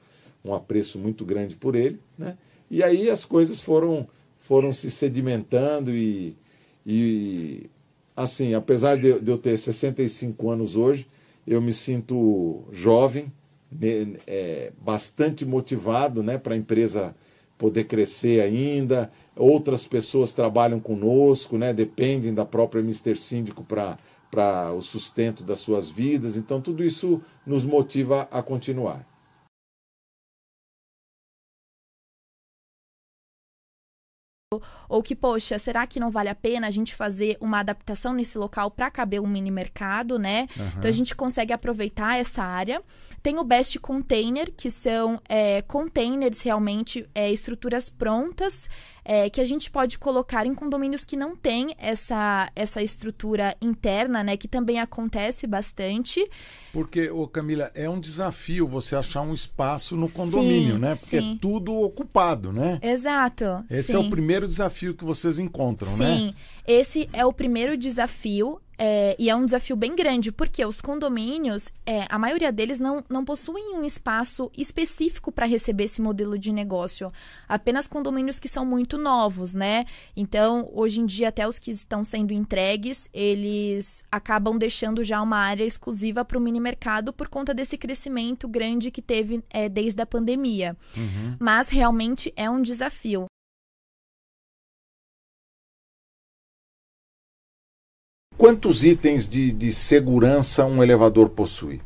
um 0.45 0.55
apreço 0.55 0.99
muito 0.99 1.25
grande 1.25 1.57
por 1.57 1.75
ele, 1.75 2.01
né? 2.17 2.37
E 2.71 2.83
aí 2.83 3.11
as 3.11 3.25
coisas 3.25 3.61
foram 3.61 4.09
foram 4.47 4.73
se 4.73 4.91
sedimentando 4.93 5.93
e, 5.93 6.37
e 6.87 7.69
assim, 8.17 8.55
apesar 8.55 8.97
de, 8.97 9.09
eu 9.09 9.39
ter 9.39 9.59
65 9.59 10.51
anos 10.51 10.75
hoje, 10.75 11.07
eu 11.47 11.61
me 11.61 11.73
sinto 11.73 12.65
jovem, 12.73 13.31
né, 13.71 14.17
é, 14.27 14.73
bastante 14.81 15.45
motivado, 15.45 16.23
né, 16.23 16.39
para 16.39 16.55
a 16.55 16.57
empresa 16.57 17.15
poder 17.59 17.85
crescer 17.85 18.41
ainda. 18.41 19.11
Outras 19.37 19.87
pessoas 19.87 20.33
trabalham 20.33 20.81
conosco, 20.81 21.59
né, 21.59 21.73
dependem 21.73 22.33
da 22.33 22.45
própria 22.45 22.83
Mister 22.83 23.19
Síndico 23.19 23.65
para 23.65 24.73
o 24.73 24.83
sustento 24.83 25.43
das 25.43 25.61
suas 25.61 25.91
vidas. 25.91 26.37
Então 26.37 26.61
tudo 26.61 26.83
isso 26.83 27.21
nos 27.47 27.65
motiva 27.65 28.29
a 28.31 28.43
continuar. 28.43 29.07
Ou 34.89 35.03
que, 35.03 35.15
poxa, 35.15 35.59
será 35.59 35.87
que 35.87 36.01
não 36.01 36.11
vale 36.11 36.29
a 36.29 36.35
pena 36.35 36.67
a 36.67 36.71
gente 36.71 36.95
fazer 36.95 37.37
uma 37.41 37.61
adaptação 37.61 38.13
nesse 38.13 38.39
local 38.39 38.71
para 38.71 38.91
caber 38.91 39.21
um 39.21 39.27
mini 39.27 39.51
mercado, 39.51 40.19
né? 40.19 40.49
Uhum. 40.57 40.69
Então 40.79 40.89
a 40.89 40.93
gente 40.93 41.15
consegue 41.15 41.53
aproveitar 41.53 42.19
essa 42.19 42.43
área. 42.43 42.83
Tem 43.23 43.39
o 43.39 43.45
Best 43.45 43.79
Container, 43.81 44.53
que 44.57 44.71
são 44.71 45.21
é, 45.29 45.63
containers 45.63 46.43
realmente, 46.43 47.09
é, 47.15 47.31
estruturas 47.31 47.89
prontas, 47.89 48.69
é, 49.09 49.31
que 49.31 49.41
a 49.41 49.45
gente 49.45 49.71
pode 49.71 49.99
colocar 49.99 50.47
em 50.47 50.55
condomínios 50.55 51.05
que 51.05 51.17
não 51.17 51.37
tem 51.37 51.77
essa, 51.79 52.51
essa 52.57 52.83
estrutura 52.83 53.57
interna, 53.63 54.25
né? 54.25 54.37
Que 54.37 54.49
também 54.49 54.81
acontece 54.81 55.47
bastante. 55.47 56.29
Porque, 56.73 57.09
ô 57.09 57.29
Camila, 57.29 57.71
é 57.73 57.89
um 57.89 58.01
desafio 58.01 58.67
você 58.67 58.97
achar 58.97 59.23
um 59.23 59.33
espaço 59.33 59.97
no 59.97 60.09
condomínio, 60.09 60.75
Sim, 60.75 60.81
né? 60.81 60.95
Porque 60.97 61.21
sim. 61.21 61.35
é 61.35 61.39
tudo 61.41 61.73
ocupado, 61.75 62.53
né? 62.53 62.81
Exato. 62.83 63.65
Esse 63.71 63.93
sim. 63.93 63.95
é 63.95 63.99
o 63.99 64.11
primeiro 64.11 64.49
desafio 64.49 64.93
que 64.93 65.05
vocês 65.05 65.39
encontram, 65.39 65.97
né? 65.97 66.17
Sim, 66.17 66.31
esse 66.67 67.09
é 67.13 67.25
o 67.25 67.33
primeiro 67.33 67.77
desafio. 67.77 68.61
É, 68.79 69.17
e 69.19 69.31
é 69.31 69.37
um 69.37 69.45
desafio 69.45 69.75
bem 69.75 69.97
grande, 69.97 70.31
porque 70.31 70.65
os 70.65 70.81
condomínios, 70.81 71.71
é, 71.87 72.07
a 72.09 72.19
maioria 72.19 72.53
deles 72.53 72.79
não, 72.79 73.03
não 73.09 73.25
possuem 73.25 73.75
um 73.75 73.85
espaço 73.85 74.51
específico 74.57 75.33
para 75.33 75.47
receber 75.47 75.85
esse 75.85 76.03
modelo 76.03 76.39
de 76.39 76.53
negócio. 76.53 77.13
Apenas 77.49 77.87
condomínios 77.87 78.39
que 78.39 78.49
são 78.49 78.67
muito 78.67 78.99
novos, 78.99 79.55
né? 79.55 79.87
Então, 80.15 80.69
hoje 80.73 81.01
em 81.01 81.07
dia, 81.07 81.29
até 81.29 81.49
os 81.49 81.59
que 81.59 81.71
estão 81.71 82.05
sendo 82.05 82.33
entregues, 82.33 83.09
eles 83.15 84.05
acabam 84.11 84.59
deixando 84.59 85.03
já 85.03 85.23
uma 85.23 85.39
área 85.39 85.65
exclusiva 85.65 86.25
para 86.25 86.37
o 86.37 86.41
mini 86.41 86.61
mercado 86.61 87.13
por 87.13 87.29
conta 87.29 87.55
desse 87.55 87.79
crescimento 87.79 88.47
grande 88.47 88.91
que 88.91 89.01
teve 89.01 89.43
é, 89.51 89.69
desde 89.69 90.03
a 90.03 90.07
pandemia. 90.07 90.77
Uhum. 90.97 91.37
Mas 91.39 91.71
realmente 91.71 92.33
é 92.37 92.51
um 92.51 92.61
desafio. 92.61 93.27
Quantos 98.37 98.85
itens 98.85 99.29
de, 99.29 99.51
de 99.51 99.73
segurança 99.73 100.65
um 100.67 100.83
elevador 100.83 101.31
possui? 101.31 101.81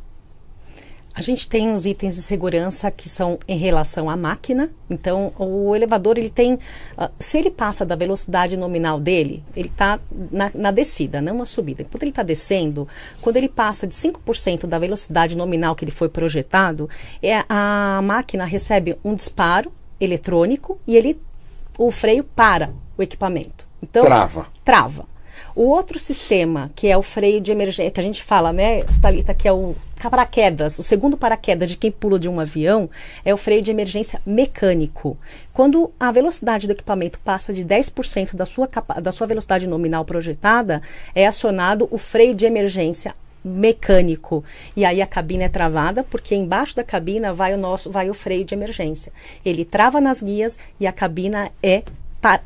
A 1.12 1.22
gente 1.22 1.48
tem 1.48 1.72
os 1.72 1.86
itens 1.86 2.14
de 2.14 2.22
segurança 2.22 2.90
que 2.90 3.08
são 3.08 3.38
em 3.46 3.56
relação 3.56 4.08
à 4.08 4.16
máquina. 4.16 4.70
Então, 4.88 5.32
o 5.38 5.74
elevador 5.74 6.16
ele 6.16 6.30
tem, 6.30 6.54
uh, 6.54 7.10
se 7.18 7.36
ele 7.36 7.50
passa 7.50 7.84
da 7.84 7.94
velocidade 7.94 8.56
nominal 8.56 8.98
dele, 8.98 9.44
ele 9.54 9.68
está 9.68 9.98
na, 10.30 10.50
na, 10.54 10.70
descida, 10.70 11.20
não 11.20 11.38
na 11.38 11.46
subida. 11.46 11.84
Quando 11.84 12.04
ele 12.04 12.10
está 12.10 12.22
descendo, 12.22 12.88
quando 13.20 13.36
ele 13.36 13.48
passa 13.48 13.86
de 13.86 13.94
5% 13.94 14.66
da 14.66 14.78
velocidade 14.78 15.36
nominal 15.36 15.74
que 15.74 15.84
ele 15.84 15.92
foi 15.92 16.08
projetado, 16.08 16.88
é, 17.22 17.44
a 17.48 18.00
máquina 18.02 18.44
recebe 18.44 18.96
um 19.04 19.14
disparo 19.14 19.72
eletrônico 20.00 20.80
e 20.86 20.96
ele, 20.96 21.20
o 21.76 21.90
freio 21.90 22.24
para 22.24 22.70
o 22.96 23.02
equipamento. 23.02 23.68
Então, 23.82 24.04
trava. 24.04 24.46
Trava. 24.64 25.09
O 25.60 25.64
outro 25.64 25.98
sistema, 25.98 26.70
que 26.74 26.88
é 26.88 26.96
o 26.96 27.02
freio 27.02 27.38
de 27.38 27.52
emergência, 27.52 27.90
que 27.90 28.00
a 28.00 28.02
gente 28.02 28.22
fala, 28.22 28.50
né, 28.50 28.78
Stalita, 28.88 29.34
que 29.34 29.46
é 29.46 29.52
o 29.52 29.76
paraquedas, 30.00 30.78
o 30.78 30.82
segundo 30.82 31.18
paraquedas 31.18 31.68
de 31.68 31.76
quem 31.76 31.90
pula 31.90 32.18
de 32.18 32.30
um 32.30 32.40
avião, 32.40 32.88
é 33.22 33.34
o 33.34 33.36
freio 33.36 33.60
de 33.60 33.70
emergência 33.70 34.22
mecânico. 34.24 35.18
Quando 35.52 35.92
a 36.00 36.10
velocidade 36.10 36.66
do 36.66 36.72
equipamento 36.72 37.18
passa 37.18 37.52
de 37.52 37.62
10% 37.62 38.36
da 38.36 38.46
sua, 38.46 38.70
da 39.02 39.12
sua 39.12 39.26
velocidade 39.26 39.66
nominal 39.66 40.02
projetada, 40.02 40.80
é 41.14 41.26
acionado 41.26 41.86
o 41.90 41.98
freio 41.98 42.34
de 42.34 42.46
emergência 42.46 43.14
mecânico. 43.44 44.42
E 44.74 44.86
aí 44.86 45.02
a 45.02 45.06
cabine 45.06 45.44
é 45.44 45.48
travada, 45.50 46.02
porque 46.02 46.34
embaixo 46.34 46.74
da 46.74 46.84
cabina 46.84 47.34
vai 47.34 47.52
o 47.52 47.58
nosso 47.58 47.90
vai 47.90 48.08
o 48.08 48.14
freio 48.14 48.46
de 48.46 48.54
emergência. 48.54 49.12
Ele 49.44 49.66
trava 49.66 50.00
nas 50.00 50.22
guias 50.22 50.58
e 50.80 50.86
a 50.86 50.92
cabina 50.92 51.50
é 51.62 51.82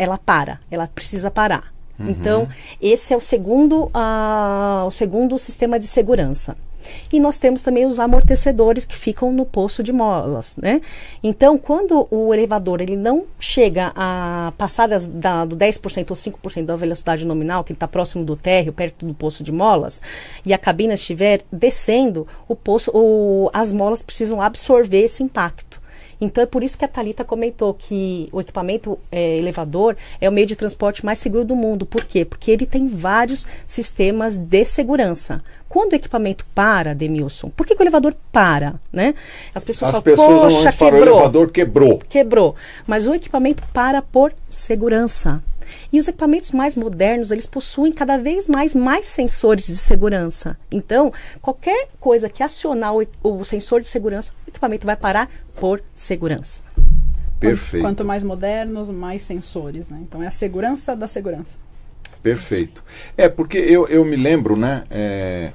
ela 0.01 0.19
para, 0.19 0.59
ela 0.69 0.89
precisa 0.89 1.31
parar. 1.31 1.74
Uhum. 1.99 2.09
Então, 2.09 2.49
esse 2.81 3.13
é 3.13 3.17
o 3.17 3.21
segundo, 3.21 3.85
uh, 3.85 4.87
o 4.87 4.91
segundo 4.91 5.39
sistema 5.39 5.79
de 5.79 5.87
segurança. 5.87 6.57
E 7.13 7.19
nós 7.19 7.39
temos 7.39 7.63
também 7.63 7.87
os 7.87 7.99
amortecedores 7.99 8.85
que 8.85 8.95
ficam 8.95 9.33
no 9.33 9.45
poço 9.45 9.83
de 9.83 9.93
molas, 9.93 10.55
né? 10.57 10.81
Então, 11.23 11.57
quando 11.57 12.07
o 12.11 12.33
elevador 12.35 12.81
ele 12.81 12.97
não 12.97 13.25
chega 13.39 13.93
a 13.95 14.53
passar 14.59 14.89
das, 14.89 15.07
da, 15.07 15.45
do 15.45 15.57
10% 15.57 16.11
ou 16.11 16.17
5% 16.17 16.65
da 16.65 16.77
velocidade 16.77 17.27
nominal, 17.27 17.65
que 17.65 17.73
está 17.73 17.89
próximo 17.89 18.25
do 18.25 18.37
térreo, 18.37 18.73
perto 18.73 19.07
do 19.07 19.15
poço 19.15 19.43
de 19.43 19.53
molas, 19.53 20.01
e 20.45 20.53
a 20.53 20.59
cabina 20.59 20.95
estiver 20.95 21.43
descendo, 21.51 22.27
o 22.49 22.55
poço, 22.55 22.91
o, 22.95 23.51
as 23.53 23.73
molas 23.73 24.03
precisam 24.03 24.41
absorver 24.41 25.01
esse 25.01 25.23
impacto. 25.23 25.84
Então 26.21 26.43
é 26.43 26.47
por 26.47 26.63
isso 26.63 26.79
que 26.79 26.85
a 26.85 26.89
Talita 26.89 27.25
comentou 27.25 27.75
que 27.75 28.29
o 28.33 28.41
equipamento 28.41 28.99
é, 29.11 29.37
elevador 29.39 29.97
é 30.21 30.29
o 30.29 30.33
meio 30.33 30.47
de 30.47 30.57
transporte 30.57 31.05
mais 31.05 31.19
seguro 31.19 31.45
do 31.45 31.57
mundo. 31.57 31.87
Por 31.87 32.05
quê? 32.05 32.25
Porque 32.25 32.51
ele 32.51 32.67
tem 32.67 32.89
vários 32.89 33.47
sistemas 33.67 34.37
de 34.37 34.65
segurança. 34.65 35.43
Quando 35.69 35.93
o 35.93 35.97
equipamento 35.97 36.47
para, 36.55 36.95
Demilson, 36.95 37.51
por 37.51 37.67
que, 37.67 37.75
que 37.75 37.83
o 37.83 37.85
elevador 37.85 38.15
para, 38.31 38.75
né? 38.93 39.15
As 39.53 39.65
pessoas 39.65 39.89
As 39.89 40.03
falam, 40.03 40.03
pessoas 40.05 40.55
poxa, 40.55 40.73
quebrou. 40.73 41.01
o 41.01 41.03
elevador 41.03 41.51
quebrou. 41.51 41.99
Quebrou. 42.09 42.55
Mas 42.87 43.07
o 43.07 43.15
equipamento 43.15 43.63
para 43.73 44.01
por 44.01 44.33
segurança. 44.49 45.43
E 45.93 45.99
os 45.99 46.09
equipamentos 46.09 46.51
mais 46.51 46.77
modernos, 46.77 47.31
eles 47.31 47.47
possuem 47.47 47.93
cada 47.93 48.17
vez 48.17 48.49
mais 48.49 48.75
mais 48.75 49.07
sensores 49.07 49.67
de 49.67 49.77
segurança. 49.77 50.57
Então, 50.71 51.13
qualquer 51.41 51.89
coisa 52.01 52.29
que 52.29 52.43
acionar 52.43 52.95
o, 52.95 53.07
o 53.23 53.45
sensor 53.45 53.81
de 53.81 53.87
segurança, 53.87 54.33
o 54.47 54.51
equipamento 54.51 54.87
vai 54.87 54.97
parar 54.97 55.31
por 55.57 55.83
segurança. 55.95 56.61
Perfeito. 57.39 57.83
Quanto 57.83 58.05
mais 58.05 58.25
modernos, 58.25 58.89
mais 58.91 59.23
sensores, 59.23 59.89
né? 59.89 59.99
Então 60.03 60.23
é 60.23 60.27
a 60.27 60.31
segurança 60.31 60.97
da 60.97 61.07
segurança. 61.07 61.59
Perfeito. 62.23 62.83
É, 63.17 63.29
porque 63.29 63.59
eu, 63.59 63.87
eu 63.89 64.05
me 64.05 64.17
lembro, 64.17 64.57
né? 64.57 64.85
É, 64.91 65.53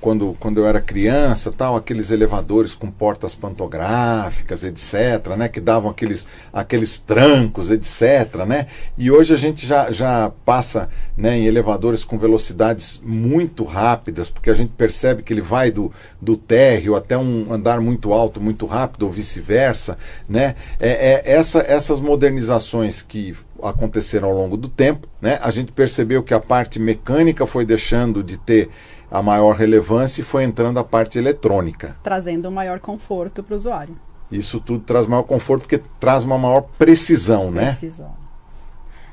quando, 0.00 0.36
quando 0.38 0.58
eu 0.58 0.66
era 0.66 0.80
criança, 0.80 1.52
tal, 1.52 1.76
aqueles 1.76 2.10
elevadores 2.10 2.74
com 2.74 2.90
portas 2.90 3.34
pantográficas, 3.34 4.64
etc., 4.64 5.36
né, 5.36 5.48
que 5.48 5.60
davam 5.60 5.90
aqueles, 5.90 6.26
aqueles 6.52 6.98
trancos, 6.98 7.70
etc., 7.70 8.44
né? 8.46 8.66
E 8.96 9.10
hoje 9.10 9.34
a 9.34 9.36
gente 9.36 9.66
já, 9.66 9.90
já 9.90 10.30
passa 10.44 10.88
né, 11.16 11.38
em 11.38 11.46
elevadores 11.46 12.04
com 12.04 12.18
velocidades 12.18 13.00
muito 13.04 13.64
rápidas, 13.64 14.30
porque 14.30 14.50
a 14.50 14.54
gente 14.54 14.72
percebe 14.76 15.22
que 15.22 15.32
ele 15.32 15.40
vai 15.40 15.70
do, 15.70 15.92
do 16.20 16.36
térreo 16.36 16.94
até 16.94 17.18
um 17.18 17.52
andar 17.52 17.80
muito 17.80 18.12
alto, 18.12 18.40
muito 18.40 18.66
rápido, 18.66 19.04
ou 19.04 19.10
vice-versa, 19.10 19.98
né? 20.28 20.54
É, 20.78 20.90
é, 20.90 21.32
essa, 21.32 21.60
essas 21.60 21.98
modernizações 21.98 23.02
que 23.02 23.36
aconteceram 23.62 24.28
ao 24.28 24.34
longo 24.34 24.56
do 24.56 24.68
tempo, 24.68 25.08
né? 25.20 25.38
A 25.42 25.50
gente 25.50 25.72
percebeu 25.72 26.22
que 26.22 26.34
a 26.34 26.40
parte 26.40 26.78
mecânica 26.78 27.46
foi 27.46 27.64
deixando 27.64 28.22
de 28.22 28.36
ter 28.36 28.70
a 29.12 29.22
maior 29.22 29.54
relevância 29.54 30.22
e 30.22 30.24
foi 30.24 30.42
entrando 30.42 30.78
a 30.78 30.84
parte 30.84 31.18
eletrônica. 31.18 31.94
Trazendo 32.02 32.48
um 32.48 32.52
maior 32.52 32.80
conforto 32.80 33.42
para 33.42 33.54
o 33.54 33.56
usuário. 33.58 33.94
Isso 34.30 34.58
tudo 34.58 34.82
traz 34.82 35.06
maior 35.06 35.24
conforto 35.24 35.62
porque 35.62 35.82
traz 36.00 36.24
uma 36.24 36.38
maior 36.38 36.62
precisão, 36.78 37.50
né? 37.50 37.66
Precisão. 37.66 38.10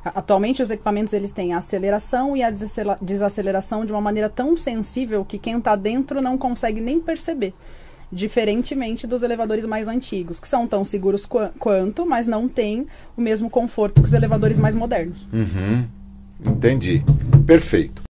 Atualmente 0.06 0.64
os 0.64 0.72
equipamentos 0.72 1.12
eles 1.12 1.34
têm 1.34 1.54
a 1.54 1.58
aceleração 1.58 2.38
e 2.38 2.41
a 2.41 2.50
desaceleração 3.02 3.86
de 3.86 3.91
uma 3.91 4.00
maneira 4.00 4.30
tão 4.30 4.56
sensível 4.56 5.26
que 5.26 5.38
quem 5.38 5.58
está 5.58 5.76
dentro 5.76 6.22
não 6.22 6.38
consegue 6.38 6.80
nem 6.80 7.02
perceber. 7.02 7.54
Diferentemente 8.10 9.06
dos 9.06 9.22
elevadores 9.22 9.66
mais 9.66 9.89
antigos, 9.89 10.39
que 10.39 10.47
são 10.47 10.66
tão 10.66 10.86
seguros 10.86 11.26
qu 11.26 11.50
quanto, 11.60 12.06
mas 12.06 12.26
não 12.26 12.47
têm 12.47 12.88
o 13.18 13.22
mesmo 13.22 13.50
conforto 13.50 14.02
que 14.02 14.08
os 14.08 14.14
elevadores 14.14 14.58
mais 14.58 14.74
modernos. 14.74 15.28
Uhum. 15.34 15.86
Entendi. 16.45 17.04
Perfeito. 17.45 18.09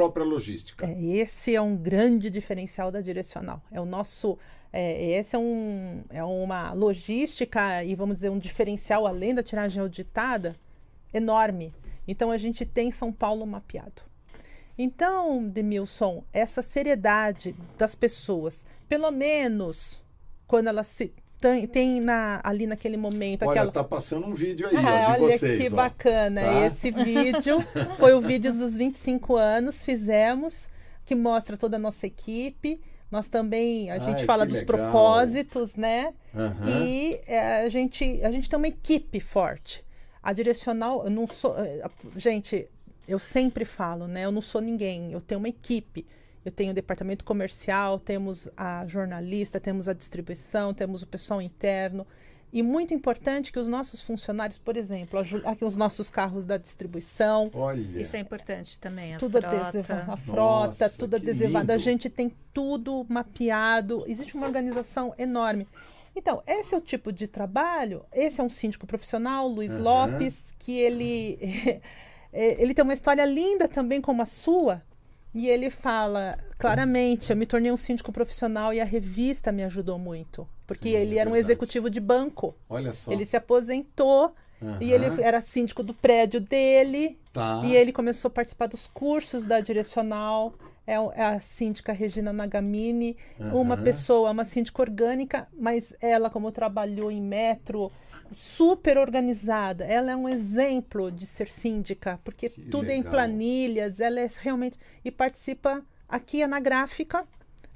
Própria 0.00 0.24
logística. 0.24 0.86
É, 0.86 1.02
esse 1.02 1.54
é 1.54 1.60
um 1.60 1.76
grande 1.76 2.30
diferencial 2.30 2.90
da 2.90 3.02
direcional. 3.02 3.62
É 3.70 3.78
o 3.78 3.84
nosso. 3.84 4.38
É, 4.72 5.18
esse 5.18 5.36
é, 5.36 5.38
um, 5.38 6.02
é 6.08 6.24
uma 6.24 6.72
logística 6.72 7.84
e 7.84 7.94
vamos 7.94 8.16
dizer 8.16 8.30
um 8.30 8.38
diferencial 8.38 9.06
além 9.06 9.34
da 9.34 9.42
tiragem 9.42 9.82
auditada 9.82 10.56
enorme. 11.12 11.74
Então 12.08 12.30
a 12.30 12.38
gente 12.38 12.64
tem 12.64 12.90
São 12.90 13.12
Paulo 13.12 13.46
mapeado. 13.46 14.02
Então, 14.78 15.46
Demilson, 15.46 16.24
essa 16.32 16.62
seriedade 16.62 17.54
das 17.76 17.94
pessoas, 17.94 18.64
pelo 18.88 19.10
menos 19.10 20.02
quando 20.46 20.68
elas 20.68 20.86
se 20.86 21.12
tem, 21.40 21.66
tem 21.66 22.00
na, 22.00 22.40
ali 22.44 22.66
naquele 22.66 22.96
momento. 22.96 23.42
Olha, 23.42 23.62
aquela... 23.62 23.72
tá 23.72 23.82
passando 23.82 24.26
um 24.26 24.34
vídeo 24.34 24.68
aí, 24.68 24.76
ah, 24.76 24.80
ó, 24.80 25.16
de 25.16 25.22
olha 25.22 25.38
vocês. 25.38 25.58
que 25.58 25.72
ó. 25.72 25.76
bacana. 25.76 26.42
Tá? 26.42 26.66
Esse 26.66 26.90
vídeo 26.90 27.60
foi 27.98 28.12
o 28.12 28.20
vídeo 28.20 28.52
dos 28.52 28.76
25 28.76 29.36
anos, 29.36 29.84
fizemos, 29.84 30.68
que 31.06 31.14
mostra 31.14 31.56
toda 31.56 31.76
a 31.76 31.78
nossa 31.78 32.06
equipe. 32.06 32.80
Nós 33.10 33.28
também, 33.28 33.90
a 33.90 33.94
Ai, 33.94 34.00
gente 34.00 34.24
fala 34.24 34.46
dos 34.46 34.60
legal. 34.60 34.76
propósitos, 34.76 35.74
né? 35.74 36.12
Uhum. 36.32 36.86
E 36.86 37.20
é, 37.26 37.62
a, 37.62 37.68
gente, 37.68 38.20
a 38.22 38.30
gente 38.30 38.48
tem 38.48 38.56
uma 38.56 38.68
equipe 38.68 39.18
forte. 39.18 39.84
A 40.22 40.32
direcional, 40.32 41.04
eu 41.04 41.10
não 41.10 41.26
sou. 41.26 41.56
Eh, 41.58 41.82
gente, 42.16 42.68
eu 43.08 43.18
sempre 43.18 43.64
falo, 43.64 44.06
né? 44.06 44.26
Eu 44.26 44.30
não 44.30 44.42
sou 44.42 44.60
ninguém, 44.60 45.10
eu 45.12 45.20
tenho 45.20 45.38
uma 45.38 45.48
equipe. 45.48 46.06
Eu 46.44 46.50
tenho 46.50 46.70
o 46.70 46.74
departamento 46.74 47.24
comercial, 47.24 47.98
temos 47.98 48.48
a 48.56 48.86
jornalista, 48.86 49.60
temos 49.60 49.88
a 49.88 49.92
distribuição, 49.92 50.72
temos 50.72 51.02
o 51.02 51.06
pessoal 51.06 51.42
interno. 51.42 52.06
E 52.52 52.62
muito 52.62 52.92
importante 52.92 53.52
que 53.52 53.58
os 53.58 53.68
nossos 53.68 54.02
funcionários, 54.02 54.58
por 54.58 54.76
exemplo, 54.76 55.20
aqui 55.44 55.64
os 55.64 55.76
nossos 55.76 56.10
carros 56.10 56.44
da 56.44 56.56
distribuição. 56.56 57.48
Olha. 57.54 58.00
Isso 58.00 58.16
é 58.16 58.18
importante 58.18 58.78
também, 58.78 59.14
a 59.14 59.18
tudo 59.18 59.40
frota. 59.40 59.56
Adesiva, 59.56 60.12
a 60.12 60.16
frota, 60.16 60.84
Nossa, 60.84 60.98
tudo 60.98 61.16
adesivado. 61.16 61.72
A 61.72 61.78
gente 61.78 62.10
tem 62.10 62.32
tudo 62.52 63.06
mapeado. 63.08 64.02
Existe 64.08 64.34
uma 64.34 64.46
organização 64.46 65.14
enorme. 65.16 65.68
Então, 66.16 66.42
esse 66.44 66.74
é 66.74 66.78
o 66.78 66.80
tipo 66.80 67.12
de 67.12 67.28
trabalho. 67.28 68.04
Esse 68.12 68.40
é 68.40 68.44
um 68.44 68.50
síndico 68.50 68.84
profissional, 68.84 69.46
Luiz 69.46 69.72
uhum. 69.74 69.82
Lopes, 69.82 70.52
que 70.58 70.76
ele, 70.76 71.38
ele 72.32 72.74
tem 72.74 72.82
uma 72.82 72.94
história 72.94 73.24
linda 73.24 73.68
também 73.68 74.00
como 74.00 74.22
a 74.22 74.26
sua, 74.26 74.82
e 75.34 75.48
ele 75.48 75.70
fala 75.70 76.38
claramente: 76.58 77.30
eu 77.30 77.36
me 77.36 77.46
tornei 77.46 77.70
um 77.70 77.76
síndico 77.76 78.12
profissional 78.12 78.72
e 78.72 78.80
a 78.80 78.84
revista 78.84 79.52
me 79.52 79.62
ajudou 79.64 79.98
muito. 79.98 80.48
Porque 80.66 80.90
Sim, 80.90 80.96
ele 80.96 81.16
é 81.16 81.20
era 81.20 81.30
um 81.30 81.36
executivo 81.36 81.90
de 81.90 82.00
banco. 82.00 82.54
Olha 82.68 82.92
só. 82.92 83.10
Ele 83.12 83.24
se 83.24 83.36
aposentou 83.36 84.34
E 84.80 84.92
ele 84.92 85.06
era 85.22 85.40
síndico 85.40 85.82
do 85.82 85.94
prédio 85.94 86.40
dele. 86.40 87.18
Tá. 87.32 87.62
E 87.64 87.74
ele 87.74 87.92
começou 87.92 88.28
a 88.28 88.32
participar 88.32 88.66
dos 88.66 88.86
cursos 88.86 89.46
da 89.46 89.60
direcional. 89.60 90.54
É, 90.86 90.94
é 90.94 91.24
a 91.24 91.40
síndica 91.40 91.92
Regina 91.92 92.32
Nagamini, 92.32 93.16
uma 93.38 93.74
Aham. 93.74 93.84
pessoa, 93.84 94.30
uma 94.30 94.44
síndica 94.44 94.82
orgânica, 94.82 95.46
mas 95.56 95.94
ela, 96.00 96.28
como 96.28 96.50
trabalhou 96.50 97.12
em 97.12 97.22
metro, 97.22 97.92
super 98.36 98.98
organizada. 98.98 99.84
Ela 99.84 100.12
é 100.12 100.16
um 100.16 100.28
exemplo 100.28 101.10
de 101.10 101.26
ser 101.26 101.48
síndica, 101.48 102.20
porque 102.24 102.48
tudo 102.48 102.90
é 102.90 102.94
em 102.96 103.02
planilhas, 103.02 104.00
ela 104.00 104.20
é 104.20 104.30
realmente. 104.40 104.78
E 105.04 105.10
participa 105.10 105.82
aqui 106.08 106.42
é 106.42 106.46
na 106.46 106.60
gráfica, 106.60 107.24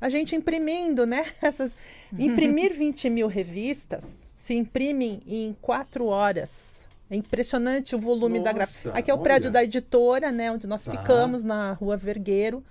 a 0.00 0.08
gente 0.08 0.34
imprimindo, 0.36 1.06
né? 1.06 1.24
Essas, 1.42 1.76
imprimir 2.18 2.72
20 2.76 3.08
mil 3.10 3.26
revistas 3.28 4.26
se 4.36 4.54
imprimem 4.54 5.20
em 5.26 5.56
quatro 5.62 6.06
horas. 6.06 6.86
É 7.10 7.16
impressionante 7.16 7.94
o 7.94 7.98
volume 7.98 8.40
da 8.40 8.52
gráfica. 8.52 8.88
Nossa, 8.88 8.98
Aqui 8.98 9.10
é 9.10 9.14
o 9.14 9.16
olha. 9.16 9.22
prédio 9.22 9.50
da 9.50 9.62
editora, 9.62 10.32
né? 10.32 10.50
Onde 10.50 10.66
nós 10.66 10.84
Tá. 10.84 10.90
ficamos, 10.90 11.44
na 11.44 11.72
rua 11.72 11.96
Vergueiro. 11.96 12.64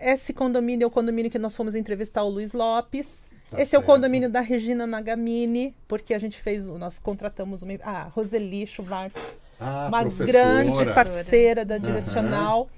Esse 0.00 0.32
condomínio 0.32 0.84
é 0.84 0.86
o 0.86 0.90
condomínio 0.90 1.30
que 1.30 1.38
nós 1.38 1.54
fomos 1.54 1.74
entrevistar 1.74 2.24
o 2.24 2.28
Luiz 2.28 2.52
Lopes. 2.52 3.08
Tá 3.54 3.62
Esse 3.62 3.74
é 3.74 3.78
o 3.78 3.80
certo. 3.82 3.86
condomínio 3.86 4.28
da 4.30 4.40
Regina 4.40 4.86
Nagamini, 4.86 5.74
porque 5.88 6.12
a 6.14 6.18
gente 6.18 6.38
fez, 6.38 6.66
o- 6.66 6.78
nós 6.78 6.98
contratamos 6.98 7.62
uma, 7.62 7.72
a 7.82 8.04
Roseli 8.04 8.66
Schwartz, 8.66 9.20
Ah, 9.60 9.86
uma 9.88 10.00
professora. 10.02 10.26
grande 10.32 10.84
parceira 10.94 11.64
da. 11.64 11.78
Direcional. 11.78 12.68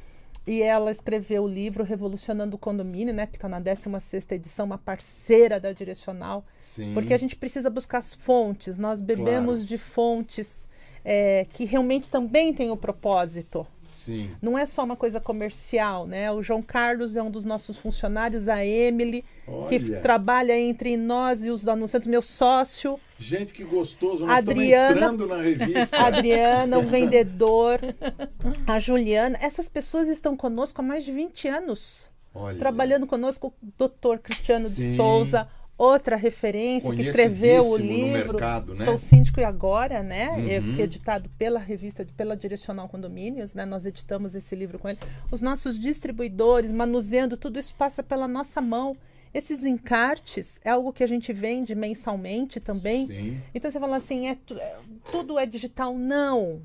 E 0.49 0.62
ela 0.62 0.93
escreveu 0.93 1.43
o 1.43 1.49
livro 1.49 1.83
Revolucionando 1.83 2.55
o 2.55 2.59
Condomínio, 2.59 3.12
né? 3.12 3.27
Que 3.27 3.37
está 3.37 3.49
na 3.49 3.61
16ª 3.61 4.31
edição, 4.37 4.64
uma 4.66 4.79
parceira 4.79 5.59
da 5.59 5.72
Direcional. 5.72 6.45
Sim. 6.57 6.95
Porque 6.95 7.12
a 7.12 7.18
gente 7.18 7.35
precisa 7.35 7.68
buscar 7.68 7.99
as 7.99 8.14
fontes. 8.14 8.79
Nós 8.79 9.01
bebemos 9.01 9.55
Claro. 9.57 9.66
de 9.66 9.77
fontes 9.77 10.65
é, 11.09 11.46
que 11.52 11.64
realmente 11.64 12.11
também 12.11 12.52
têm 12.52 12.72
o 12.72 12.76
propósito. 12.76 13.64
Sim. 13.86 14.30
Não 14.42 14.59
é 14.59 14.66
só 14.66 14.82
uma 14.82 14.96
coisa 14.96 15.20
comercial, 15.20 16.04
né? 16.04 16.32
O 16.32 16.42
João 16.42 16.61
Carlos 16.61 17.14
é 17.14 17.22
um 17.22 17.30
dos 17.30 17.44
nossos 17.44 17.76
funcionários, 17.76 18.48
a 18.48 18.66
Emily, 18.66 19.24
que 19.68 19.76
Olha. 19.76 20.00
trabalha 20.00 20.59
entre 20.59 20.96
nós 20.96 21.46
e 21.46 21.50
os 21.50 21.68
anunciantes, 21.68 22.09
meu 22.09 22.20
sócio, 22.20 22.98
Gente, 23.18 23.54
que 23.54 23.62
gostoso. 23.62 24.26
Nós 24.26 24.38
Adriana, 24.38 24.94
estamos 24.94 25.14
entrando 25.14 25.26
na 25.28 25.42
revista. 25.42 25.96
a 25.96 26.07
Adriana, 26.09 26.78
o 26.78 26.82
vendedor, 26.82 27.78
a 28.66 28.78
Juliana. 28.80 29.38
Essas 29.40 29.68
pessoas 29.68 30.09
estão 30.09 30.36
conosco 30.36 30.80
há 30.80 30.84
mais 30.84 31.04
de 31.04 31.12
20 31.12 31.46
anos. 31.48 32.11
Olha. 32.34 32.59
Trabalhando 32.59 33.07
conosco 33.07 33.46
o 33.46 33.52
doutor 33.78 34.18
Cristiano 34.18 34.66
Sim. 34.68 34.90
de 34.90 34.96
Souza, 34.96 35.48
outra 35.79 36.16
referência 36.16 36.93
que 36.95 37.03
escreveu 37.03 37.64
o 37.70 37.77
livro. 37.77 38.33
mercado, 38.35 38.74
né? 38.74 38.85
Sou 38.85 38.97
síndico 38.97 39.41
e 39.41 39.45
agora, 39.45 40.03
né? 40.03 40.31
É, 40.49 40.59
Uhum. 40.61 40.72
que 40.72 40.81
é 40.81 40.85
editado 40.85 41.29
pela 41.39 41.59
revista, 41.61 42.07
pela 42.16 42.37
Direcional 42.37 42.89
Condomínios, 42.89 43.55
né? 43.55 43.64
Nós 43.66 43.85
editamos 43.85 44.35
esse 44.35 44.55
livro 44.57 44.79
com 44.79 44.89
ele. 44.89 44.99
Os 45.31 45.41
nossos 45.41 45.79
distribuidores, 45.79 46.72
manuseando, 46.72 47.37
tudo 47.37 47.59
isso 47.59 47.74
passa 47.74 48.03
pela 48.03 48.27
nossa 48.27 48.61
mão. 48.61 48.97
Esses 49.35 49.64
encartes 49.64 50.55
é 50.64 50.70
algo 50.70 50.93
que 50.95 51.05
a 51.05 51.07
gente 51.07 51.31
vende 51.33 51.74
mensalmente 51.74 52.59
também. 52.59 53.07
Sim. 53.07 53.41
Então 53.55 53.70
você 53.70 53.79
fala 53.79 53.97
assim, 53.99 54.29
é, 54.29 54.39
é- 54.59 54.77
tudo 55.12 55.39
é 55.39 55.45
digital? 55.45 55.95
Não. 55.95 56.62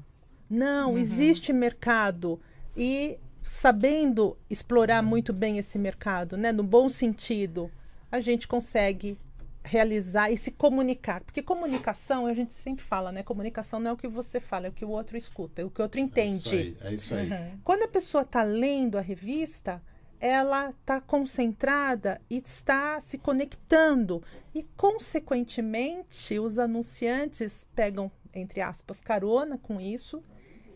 Não, 0.49 0.91
Uhum. 0.91 0.97
existe 0.97 1.51
mercado. 1.51 2.39
E 2.77 3.17
sabendo 3.43 4.37
explorar 4.49 5.01
muito 5.01 5.33
bem 5.33 5.57
esse 5.57 5.77
mercado, 5.77 6.37
né, 6.37 6.51
no 6.53 6.63
bom 6.63 6.87
sentido, 6.87 7.69
a 8.11 8.19
gente 8.19 8.47
consegue 8.47 9.17
realizar 9.63 10.31
e 10.31 10.37
se 10.37 10.51
comunicar. 10.51 11.21
Porque 11.21 11.41
comunicação, 11.41 12.25
a 12.25 12.33
gente 12.33 12.53
sempre 12.53 12.83
fala, 12.83 13.11
né? 13.11 13.23
Comunicação 13.23 13.79
não 13.79 13.91
é 13.91 13.93
o 13.93 13.97
que 13.97 14.07
você 14.07 14.39
fala, 14.39 14.67
é 14.67 14.69
o 14.69 14.73
que 14.73 14.85
o 14.85 14.89
outro 14.89 15.17
escuta, 15.17 15.61
é 15.61 15.65
o 15.65 15.69
que 15.69 15.79
o 15.79 15.83
outro 15.83 15.99
entende. 15.99 16.55
aí, 16.55 16.77
é 16.81 16.93
isso 16.93 17.13
aí. 17.13 17.31
Uhum. 17.31 17.59
Quando 17.63 17.83
a 17.83 17.87
pessoa 17.87 18.23
está 18.23 18.43
lendo 18.43 18.97
a 18.97 19.01
revista, 19.01 19.81
ela 20.19 20.69
está 20.69 20.99
concentrada 20.99 22.21
e 22.29 22.37
está 22.37 22.99
se 22.99 23.17
conectando. 23.17 24.23
E, 24.53 24.63
consequentemente, 24.75 26.39
os 26.39 26.59
anunciantes 26.59 27.65
pegam, 27.75 28.11
entre 28.33 28.61
aspas, 28.61 28.99
carona 28.99 29.57
com 29.57 29.79
isso 29.79 30.23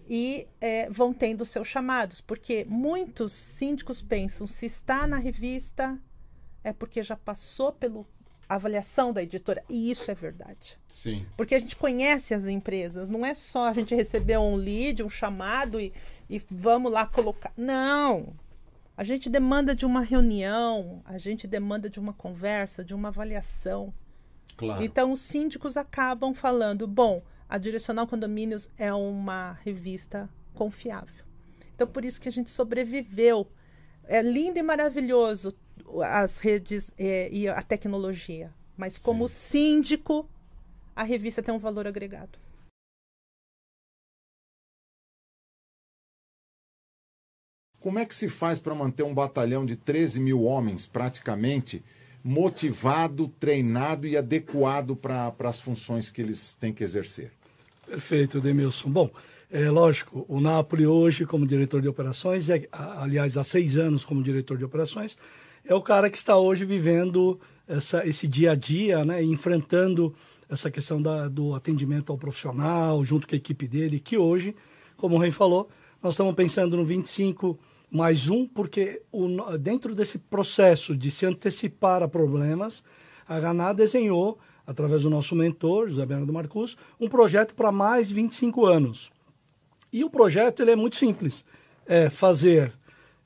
e 0.08 0.48
eh, 0.62 0.88
vão 0.90 1.14
tendo 1.14 1.46
seus 1.46 1.68
chamados. 1.68 2.22
Porque 2.22 2.66
muitos 2.68 3.34
síndicos 3.34 4.02
pensam, 4.02 4.48
se 4.48 4.66
está 4.66 5.06
na 5.06 5.18
revista, 5.18 6.00
é 6.66 6.74
porque 6.74 7.04
já 7.04 7.16
passou 7.16 7.72
pela 7.72 8.04
avaliação 8.50 9.14
da 9.14 9.22
editora. 9.22 9.64
E 9.70 9.92
isso 9.92 10.10
é 10.10 10.16
verdade. 10.16 10.78
Sim. 10.88 11.24
Porque 11.38 11.54
a 11.54 11.60
gente 11.60 11.76
conhece 11.76 12.34
as 12.34 12.48
empresas, 12.48 13.08
não 13.08 13.24
é 13.24 13.36
só 13.36 13.70
a 13.70 13.74
gente 13.74 13.94
receber 13.94 14.38
um 14.40 14.56
lead, 14.56 15.04
um 15.04 15.10
chamado 15.10 15.80
e, 15.80 15.94
e 16.28 16.42
vamos 16.50 16.92
lá 16.92 17.06
colocar. 17.06 17.54
Não! 17.56 18.34
A 18.98 19.04
gente 19.04 19.30
demanda 19.30 19.76
de 19.76 19.86
uma 19.86 20.02
reunião, 20.02 21.02
a 21.06 21.20
gente 21.20 21.46
demanda 21.46 21.88
de 21.88 22.00
uma 22.00 22.14
conversa, 22.14 22.84
de 22.84 22.96
uma 22.96 23.10
avaliação. 23.10 23.94
Claro. 24.58 24.84
Então, 24.84 25.12
os 25.12 25.22
síndicos 25.22 25.78
acabam 25.78 26.34
falando: 26.34 26.88
bom, 26.88 27.22
a 27.48 27.60
Direcional 27.60 28.08
Condomínios 28.08 28.70
é 28.78 28.92
uma 28.92 29.54
revista 29.64 30.28
confiável. 30.54 31.26
Então, 31.76 31.86
por 31.86 32.04
isso 32.04 32.20
que 32.20 32.30
a 32.30 32.32
gente 32.32 32.50
sobreviveu. 32.50 33.48
É 34.08 34.22
lindo 34.22 34.60
e 34.60 34.62
maravilhoso 34.62 35.52
as 36.04 36.40
redes 36.40 36.92
eh, 36.98 37.30
e 37.32 37.48
a 37.48 37.62
tecnologia, 37.62 38.54
mas 38.78 38.98
como 38.98 39.28
síndico, 39.28 40.30
a 40.96 41.04
revista 41.04 41.44
tem 41.44 41.54
um 41.54 41.60
valor 41.60 41.88
agregado. 41.88 42.40
Como 47.80 48.00
é 48.00 48.06
que 48.06 48.16
se 48.16 48.30
faz 48.30 48.60
para 48.60 48.74
manter 48.74 49.04
um 49.04 49.14
batalhão 49.14 49.64
de 49.64 49.76
13 49.76 50.20
mil 50.20 50.42
homens, 50.44 50.88
praticamente, 50.88 51.84
motivado, 52.24 53.28
treinado 53.40 54.08
e 54.08 54.18
adequado 54.18 54.96
para 54.96 55.32
as 55.44 55.60
funções 55.60 56.10
que 56.10 56.20
eles 56.20 56.54
têm 56.54 56.74
que 56.74 56.84
exercer? 56.84 57.32
Perfeito, 57.86 58.42
Demilson. 58.42 58.90
Bom, 58.90 59.12
é 59.52 59.70
lógico, 59.70 60.26
o 60.28 60.42
Napoli 60.42 60.88
hoje, 60.88 61.26
como 61.26 61.46
diretor 61.46 61.80
de 61.80 61.88
operações, 61.88 62.50
é, 62.50 62.68
aliás, 62.72 63.38
há 63.38 63.44
seis 63.44 63.78
anos 63.78 64.04
como 64.04 64.24
diretor 64.24 64.58
de 64.58 64.66
operações, 64.66 65.16
é 65.66 65.74
o 65.74 65.82
cara 65.82 66.10
que 66.10 66.18
está 66.18 66.38
hoje 66.38 66.64
vivendo 66.66 67.40
essa, 67.68 68.08
esse 68.08 68.28
dia 68.28 68.52
a 68.52 68.56
dia, 68.56 69.04
né, 69.04 69.24
enfrentando 69.24 70.14
essa 70.50 70.70
questão 70.70 71.02
da, 71.02 71.28
do 71.28 71.56
atendimento 71.56 72.12
ao 72.12 72.18
profissional, 72.18 73.04
junto 73.04 73.28
com 73.28 73.36
a 73.36 73.38
equipe 73.38 73.68
dele, 73.68 74.00
que 74.00 74.18
hoje, 74.18 74.56
como 74.96 75.16
o 75.16 75.20
Rei 75.20 75.32
falou, 75.32 75.70
nós 76.02 76.14
estamos 76.14 76.36
pensando 76.36 76.78
no 76.78 76.86
25 76.86 77.58
mais 77.90 78.30
um, 78.30 78.48
porque 78.48 79.02
o, 79.12 79.58
dentro 79.58 79.96
desse 79.96 80.20
processo 80.20 80.96
de 80.96 81.10
se 81.10 81.26
antecipar 81.26 82.04
a 82.04 82.08
problemas, 82.08 82.84
a 83.28 83.40
Ganá 83.40 83.74
desenhou, 83.74 84.38
através 84.68 85.04
do 85.04 85.10
nosso 85.10 85.36
mentor, 85.36 85.88
José 85.88 86.06
Bernardo 86.06 86.34
Marcus, 86.34 86.78
um 87.00 87.10
projeto 87.10 87.56
para 87.56 87.72
mais 87.72 88.12
25 88.12 88.66
anos. 88.66 89.12
E 89.92 90.04
o 90.04 90.10
projeto 90.10 90.62
ele 90.62 90.72
é 90.72 90.76
muito 90.76 90.96
simples. 90.96 91.46
É 91.86 92.10
fazer 92.10 92.74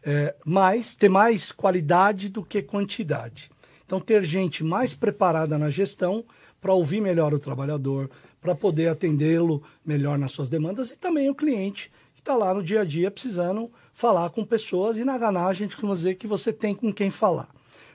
é, 0.04 0.36
mais, 0.46 0.96
ter 0.96 1.10
mais 1.10 1.52
qualidade 1.52 2.30
do 2.30 2.44
que 2.44 2.62
quantidade. 2.62 3.50
Então, 3.86 4.00
ter 4.00 4.24
gente 4.24 4.64
mais 4.64 4.94
preparada 4.94 5.58
na 5.58 5.70
gestão 5.70 6.24
para 6.62 6.74
ouvir 6.74 7.02
melhor 7.02 7.34
o 7.34 7.40
trabalhador, 7.40 8.10
para 8.42 8.54
poder 8.56 8.88
atendê-lo 8.88 9.62
melhor 9.86 10.18
nas 10.18 10.32
suas 10.32 10.50
demandas 10.50 10.92
e 10.92 10.98
também 10.98 11.30
o 11.30 11.36
cliente 11.36 11.92
que 12.14 12.22
está 12.22 12.36
lá 12.36 12.54
no 12.54 12.62
dia 12.64 12.82
a 12.82 12.86
dia 12.86 13.10
precisando 13.10 13.72
falar 13.94 14.30
com 14.30 14.46
pessoas. 14.46 14.98
E 14.98 15.04
na 15.04 15.18
Ganá 15.18 15.48
a 15.48 15.54
gente 15.54 15.76
costuma 15.76 15.94
dizer 15.94 16.16
que 16.16 16.28
você 16.28 16.54
tem 16.54 16.76
com 16.76 16.94
quem 16.94 17.10
falar. 17.10 17.50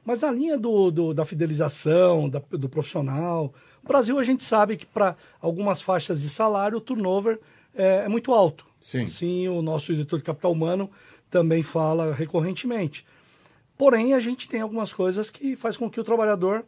Mas 0.05 0.21
na 0.21 0.31
linha 0.31 0.59
do, 0.59 0.91
do- 0.91 1.15
da 1.15 1.25
fidelização, 1.25 2.29
da- 2.29 2.43
do 2.51 2.69
profissional, 2.69 3.55
Brasil 3.83 4.19
a 4.19 4.25
gente 4.25 4.45
sabe 4.45 4.77
que 4.77 4.85
para 4.87 5.17
algumas 5.41 5.81
faixas 5.81 6.21
de 6.21 6.29
salário 6.29 6.79
o 6.79 6.81
turnover 6.81 7.39
é, 7.75 8.05
é 8.05 8.09
muito 8.09 8.33
alto. 8.35 8.67
Sim. 8.81 9.07
Sim, 9.07 9.49
o 9.49 9.63
nosso 9.63 9.93
diretor 9.93 10.19
de 10.19 10.25
capital 10.25 10.53
humano 10.53 10.91
também 11.35 11.65
fala 11.65 12.15
recorrentemente. 12.15 13.05
Porém, 13.77 14.15
a 14.15 14.21
gente 14.21 14.49
tem 14.49 14.61
algumas 14.61 14.93
coisas 14.93 15.31
que 15.31 15.57
faz 15.57 15.77
com 15.77 15.91
que 15.91 15.99
o 15.99 16.05
trabalhador 16.05 16.65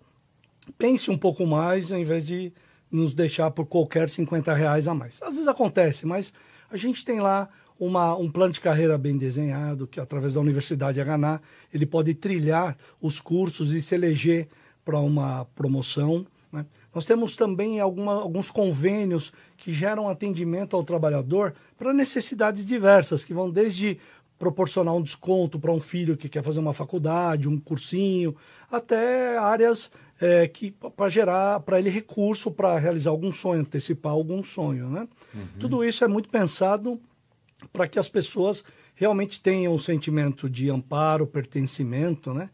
pense 0.77 1.09
um 1.09 1.17
pouco 1.17 1.47
mais, 1.47 1.93
ao 1.93 1.99
invés 2.01 2.27
de 2.27 2.53
nos 2.91 3.15
deixar 3.15 3.53
por 3.53 3.65
qualquer 3.65 4.11
50 4.11 4.53
reais 4.53 4.89
a 4.89 4.93
mais. 4.93 5.23
Às 5.23 5.35
vezes 5.35 5.47
acontece, 5.47 6.05
mas 6.05 6.33
a 6.69 6.77
gente 6.77 7.05
tem 7.05 7.21
lá 7.21 7.49
uma, 7.79 8.17
um 8.17 8.29
plano 8.29 8.53
de 8.53 8.61
carreira 8.61 8.99
bem 8.99 9.17
desenhado, 9.17 9.87
que 9.87 10.01
através 10.01 10.35
da 10.35 10.41
Universidade 10.41 11.01
Aganá, 11.01 11.41
ele 11.73 11.87
pode 11.87 12.13
trilhar 12.13 12.77
os 13.01 13.21
cursos 13.21 13.73
e 13.73 13.81
se 13.81 13.95
eleger 13.95 14.49
para 14.85 14.99
uma 14.99 15.45
promoção. 15.55 16.27
né? 16.53 16.67
Nós 16.93 17.07
temos 17.07 17.37
também 17.37 17.79
alguma, 17.79 18.15
alguns 18.15 18.51
convênios 18.51 19.33
que 19.57 19.73
geram 19.73 20.09
atendimento 20.09 20.75
ao 20.75 20.83
trabalhador 20.83 21.55
para 21.79 21.93
necessidades 21.93 22.67
diversas, 22.67 23.25
que 23.25 23.33
vão 23.33 23.49
desde 23.49 23.99
proporcionar 24.39 24.95
um 24.95 25.03
desconto 25.03 25.59
para 25.59 25.73
um 25.73 25.81
filho 25.81 26.17
que 26.17 26.29
quer 26.29 26.43
fazer 26.43 26.59
uma 26.59 26.75
faculdade, 26.75 27.49
um 27.49 27.59
cursinho, 27.59 28.37
até 28.71 29.39
áreas 29.39 29.91
é, 30.21 30.47
que 30.49 30.71
para 30.71 31.09
gerar 31.09 31.61
para 31.61 31.79
ele 31.79 31.91
recurso 31.91 32.51
para 32.51 32.79
realizar 32.79 33.11
algum 33.11 33.33
sonho, 33.33 33.61
antecipar 33.61 34.13
algum 34.13 34.43
sonho, 34.43 34.89
né? 34.89 35.09
Uhum. 35.35 35.47
Tudo 35.59 35.85
isso 35.85 36.05
é 36.05 36.09
muito 36.09 36.29
pensado 36.29 37.01
para 37.73 37.87
que 37.87 37.99
as 37.99 38.09
pessoas 38.09 38.65
realmente 38.95 39.41
tenham 39.41 39.75
um 39.75 39.79
sentimento 39.79 40.49
de 40.49 40.71
amparo, 40.71 41.27
pertencimento, 41.27 42.33
né? 42.33 42.51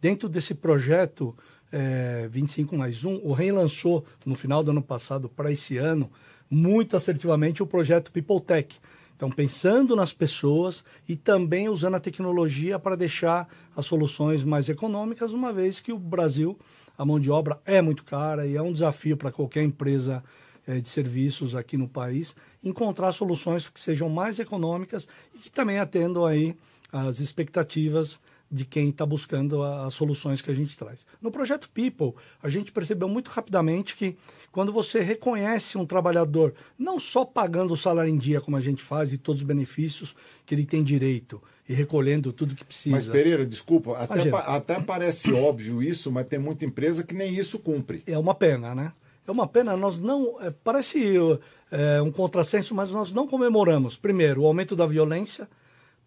Dentro 0.00 0.28
desse 0.28 0.54
projeto 0.54 1.34
é, 1.72 2.28
25 2.30 2.76
mais 2.76 3.04
1, 3.04 3.20
o 3.22 3.32
REM 3.32 3.52
lançou 3.52 4.04
no 4.24 4.36
final 4.36 4.62
do 4.62 4.70
ano 4.70 4.82
passado 4.82 5.28
para 5.28 5.50
esse 5.50 5.78
ano 5.78 6.10
muito 6.48 6.96
assertivamente 6.96 7.62
o 7.62 7.66
projeto 7.66 8.12
People 8.12 8.40
Tech. 8.40 8.78
Então, 9.16 9.30
pensando 9.30 9.96
nas 9.96 10.12
pessoas 10.12 10.84
e 11.08 11.16
também 11.16 11.70
usando 11.70 11.94
a 11.94 12.00
tecnologia 12.00 12.78
para 12.78 12.94
deixar 12.94 13.48
as 13.74 13.86
soluções 13.86 14.44
mais 14.44 14.68
econômicas, 14.68 15.32
uma 15.32 15.54
vez 15.54 15.80
que 15.80 15.90
o 15.90 15.98
Brasil, 15.98 16.58
a 16.98 17.04
mão 17.04 17.18
de 17.18 17.30
obra 17.30 17.58
é 17.64 17.80
muito 17.80 18.04
cara 18.04 18.46
e 18.46 18.56
é 18.56 18.60
um 18.60 18.72
desafio 18.72 19.16
para 19.16 19.32
qualquer 19.32 19.62
empresa 19.62 20.22
é, 20.66 20.80
de 20.80 20.88
serviços 20.88 21.56
aqui 21.56 21.78
no 21.78 21.88
país 21.88 22.36
encontrar 22.62 23.12
soluções 23.12 23.68
que 23.68 23.80
sejam 23.80 24.10
mais 24.10 24.38
econômicas 24.38 25.08
e 25.34 25.38
que 25.38 25.50
também 25.50 25.78
atendam 25.78 26.26
aí 26.26 26.54
as 26.92 27.18
expectativas 27.18 28.20
de 28.50 28.64
quem 28.64 28.90
está 28.90 29.04
buscando 29.04 29.62
as 29.62 29.94
soluções 29.94 30.40
que 30.40 30.50
a 30.50 30.54
gente 30.54 30.78
traz. 30.78 31.04
No 31.20 31.30
projeto 31.30 31.68
People, 31.70 32.12
a 32.42 32.48
gente 32.48 32.70
percebeu 32.70 33.08
muito 33.08 33.28
rapidamente 33.28 33.96
que 33.96 34.16
quando 34.52 34.72
você 34.72 35.00
reconhece 35.00 35.76
um 35.76 35.84
trabalhador, 35.84 36.54
não 36.78 36.98
só 36.98 37.24
pagando 37.24 37.74
o 37.74 37.76
salário 37.76 38.10
em 38.10 38.16
dia, 38.16 38.40
como 38.40 38.56
a 38.56 38.60
gente 38.60 38.82
faz, 38.82 39.12
e 39.12 39.18
todos 39.18 39.42
os 39.42 39.46
benefícios 39.46 40.14
que 40.44 40.54
ele 40.54 40.64
tem 40.64 40.82
direito, 40.82 41.42
e 41.68 41.74
recolhendo 41.74 42.32
tudo 42.32 42.54
que 42.54 42.64
precisa. 42.64 42.94
Mas, 42.94 43.08
Pereira, 43.08 43.44
desculpa, 43.44 43.98
até, 43.98 44.30
pa, 44.30 44.38
até 44.38 44.80
parece 44.80 45.32
óbvio 45.32 45.82
isso, 45.82 46.12
mas 46.12 46.26
tem 46.26 46.38
muita 46.38 46.64
empresa 46.64 47.02
que 47.02 47.14
nem 47.14 47.34
isso 47.34 47.58
cumpre. 47.58 48.02
É 48.06 48.16
uma 48.16 48.34
pena, 48.34 48.74
né? 48.74 48.92
É 49.26 49.30
uma 49.30 49.48
pena, 49.48 49.76
nós 49.76 49.98
não. 49.98 50.40
É, 50.40 50.50
parece 50.62 51.16
é, 51.70 52.00
um 52.00 52.12
contrassenso, 52.12 52.74
mas 52.74 52.90
nós 52.90 53.12
não 53.12 53.26
comemoramos, 53.26 53.96
primeiro, 53.96 54.42
o 54.42 54.46
aumento 54.46 54.76
da 54.76 54.86
violência 54.86 55.48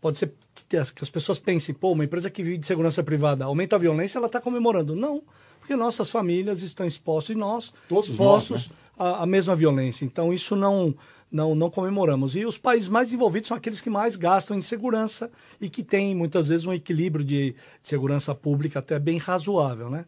Pode 0.01 0.17
ser 0.17 0.33
que 0.67 0.77
as, 0.77 0.91
que 0.91 1.03
as 1.03 1.09
pessoas 1.09 1.37
pensem, 1.37 1.75
pô, 1.75 1.91
uma 1.91 2.05
empresa 2.05 2.29
que 2.29 2.41
vive 2.41 2.57
de 2.57 2.65
segurança 2.65 3.03
privada 3.03 3.45
aumenta 3.45 3.75
a 3.75 3.79
violência, 3.79 4.17
ela 4.17 4.27
está 4.27 4.39
comemorando. 4.39 4.95
Não, 4.95 5.21
porque 5.59 5.75
nossas 5.75 6.09
famílias 6.09 6.61
estão 6.61 6.85
expostas 6.85 7.35
e 7.35 7.39
nós 7.39 7.73
Todos 7.87 8.09
expostos 8.09 8.51
nós, 8.51 8.69
né? 8.69 8.75
à, 8.97 9.23
à 9.23 9.25
mesma 9.25 9.55
violência. 9.55 10.05
Então, 10.05 10.33
isso 10.33 10.55
não, 10.55 10.95
não, 11.31 11.53
não 11.53 11.69
comemoramos. 11.69 12.35
E 12.35 12.45
os 12.45 12.57
países 12.57 12.87
mais 12.87 13.13
envolvidos 13.13 13.49
são 13.49 13.57
aqueles 13.57 13.81
que 13.81 13.89
mais 13.89 14.15
gastam 14.15 14.57
em 14.57 14.61
segurança 14.61 15.29
e 15.59 15.69
que 15.69 15.83
têm, 15.83 16.15
muitas 16.15 16.47
vezes, 16.47 16.65
um 16.65 16.73
equilíbrio 16.73 17.23
de, 17.23 17.51
de 17.51 17.55
segurança 17.83 18.33
pública 18.33 18.79
até 18.79 18.97
bem 18.97 19.17
razoável. 19.17 19.89
Né? 19.89 20.05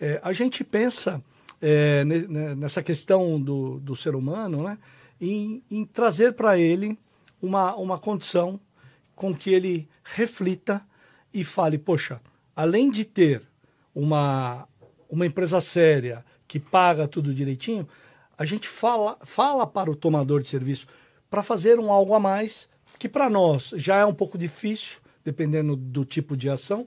É, 0.00 0.20
a 0.22 0.32
gente 0.32 0.62
pensa 0.62 1.22
é, 1.60 2.04
nessa 2.04 2.82
questão 2.82 3.40
do, 3.40 3.78
do 3.80 3.94
ser 3.94 4.14
humano 4.14 4.62
né, 4.62 4.78
em, 5.20 5.62
em 5.70 5.84
trazer 5.84 6.32
para 6.32 6.58
ele 6.58 6.98
uma, 7.40 7.74
uma 7.76 7.98
condição 7.98 8.58
com 9.14 9.34
que 9.34 9.50
ele 9.50 9.88
reflita 10.02 10.84
e 11.32 11.44
fale: 11.44 11.78
poxa, 11.78 12.20
além 12.54 12.90
de 12.90 13.04
ter 13.04 13.42
uma, 13.94 14.68
uma 15.08 15.26
empresa 15.26 15.60
séria 15.60 16.24
que 16.46 16.58
paga 16.58 17.08
tudo 17.08 17.34
direitinho, 17.34 17.88
a 18.36 18.44
gente 18.44 18.68
fala, 18.68 19.18
fala 19.22 19.66
para 19.66 19.90
o 19.90 19.96
tomador 19.96 20.40
de 20.40 20.48
serviço 20.48 20.86
para 21.30 21.42
fazer 21.42 21.78
um 21.78 21.90
algo 21.90 22.14
a 22.14 22.20
mais, 22.20 22.68
que 22.98 23.08
para 23.08 23.30
nós 23.30 23.72
já 23.76 23.96
é 23.96 24.04
um 24.04 24.14
pouco 24.14 24.36
difícil, 24.36 24.98
dependendo 25.24 25.76
do 25.76 26.04
tipo 26.04 26.36
de 26.36 26.50
ação, 26.50 26.86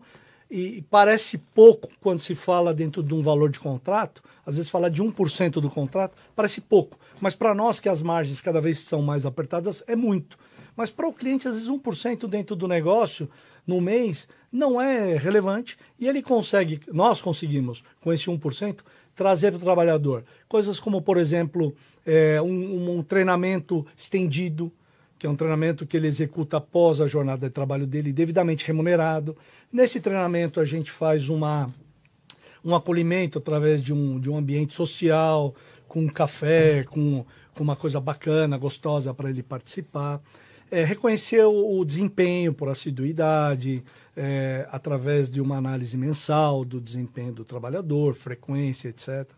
e 0.49 0.83
parece 0.89 1.37
pouco 1.37 1.89
quando 1.99 2.19
se 2.19 2.35
fala 2.35 2.73
dentro 2.73 3.01
de 3.01 3.13
um 3.13 3.21
valor 3.21 3.49
de 3.49 3.59
contrato, 3.59 4.21
às 4.45 4.57
vezes 4.57 4.69
falar 4.69 4.89
de 4.89 5.03
1% 5.03 5.53
do 5.53 5.69
contrato, 5.69 6.17
parece 6.35 6.61
pouco, 6.61 6.99
mas 7.19 7.35
para 7.35 7.53
nós 7.53 7.79
que 7.79 7.89
as 7.89 8.01
margens 8.01 8.41
cada 8.41 8.61
vez 8.61 8.79
são 8.79 9.01
mais 9.01 9.25
apertadas, 9.25 9.83
é 9.87 9.95
muito. 9.95 10.37
Mas 10.75 10.91
para 10.91 11.07
o 11.07 11.13
cliente, 11.13 11.47
às 11.47 11.55
vezes 11.55 11.69
1% 11.69 12.27
dentro 12.27 12.55
do 12.55 12.67
negócio 12.67 13.29
no 13.65 13.79
mês 13.79 14.27
não 14.51 14.79
é 14.79 15.17
relevante 15.17 15.77
e 15.99 16.07
ele 16.07 16.21
consegue, 16.21 16.81
nós 16.91 17.21
conseguimos, 17.21 17.83
com 18.01 18.13
esse 18.13 18.25
1%, 18.25 18.81
trazer 19.15 19.51
para 19.51 19.57
o 19.57 19.63
trabalhador 19.63 20.23
coisas 20.47 20.79
como, 20.79 21.01
por 21.01 21.17
exemplo, 21.17 21.73
é, 22.05 22.41
um, 22.41 22.97
um 22.97 23.03
treinamento 23.03 23.85
estendido, 23.97 24.71
que 25.25 25.27
é 25.27 25.31
um 25.31 25.35
treinamento 25.35 25.87
que 25.87 25.97
ele 25.97 26.05
executa 26.05 26.57
após 26.57 27.01
a 27.01 27.07
jornada 27.07 27.47
de 27.47 27.51
trabalho 27.51 27.87
dele, 27.87 28.13
devidamente 28.13 28.63
remunerado. 28.63 29.35
Nesse 29.73 29.99
treinamento, 29.99 30.59
a 30.59 30.65
gente 30.65 30.91
faz 30.91 31.29
uma, 31.29 31.73
um 32.63 32.75
acolhimento 32.75 33.39
através 33.39 33.81
de 33.81 33.91
um, 33.91 34.19
de 34.19 34.29
um 34.29 34.37
ambiente 34.37 34.75
social, 34.75 35.55
com 35.87 36.01
um 36.01 36.07
café, 36.07 36.83
com, 36.83 37.25
com 37.55 37.63
uma 37.63 37.75
coisa 37.75 37.99
bacana, 37.99 38.55
gostosa 38.55 39.15
para 39.15 39.31
ele 39.31 39.41
participar 39.41 40.21
é, 40.69 40.83
reconhecer 40.83 41.43
o, 41.45 41.79
o, 41.79 41.85
desempenho 41.85 42.53
por 42.53 42.69
assiduidade, 42.69 43.83
é, 44.17 44.67
através 44.71 45.29
de 45.29 45.39
uma 45.39 45.57
análise 45.57 45.95
mensal 45.95 46.65
do 46.65 46.81
desempenho 46.81 47.31
do 47.31 47.45
trabalhador, 47.45 48.15
frequência, 48.15 48.89
etc. 48.89 49.29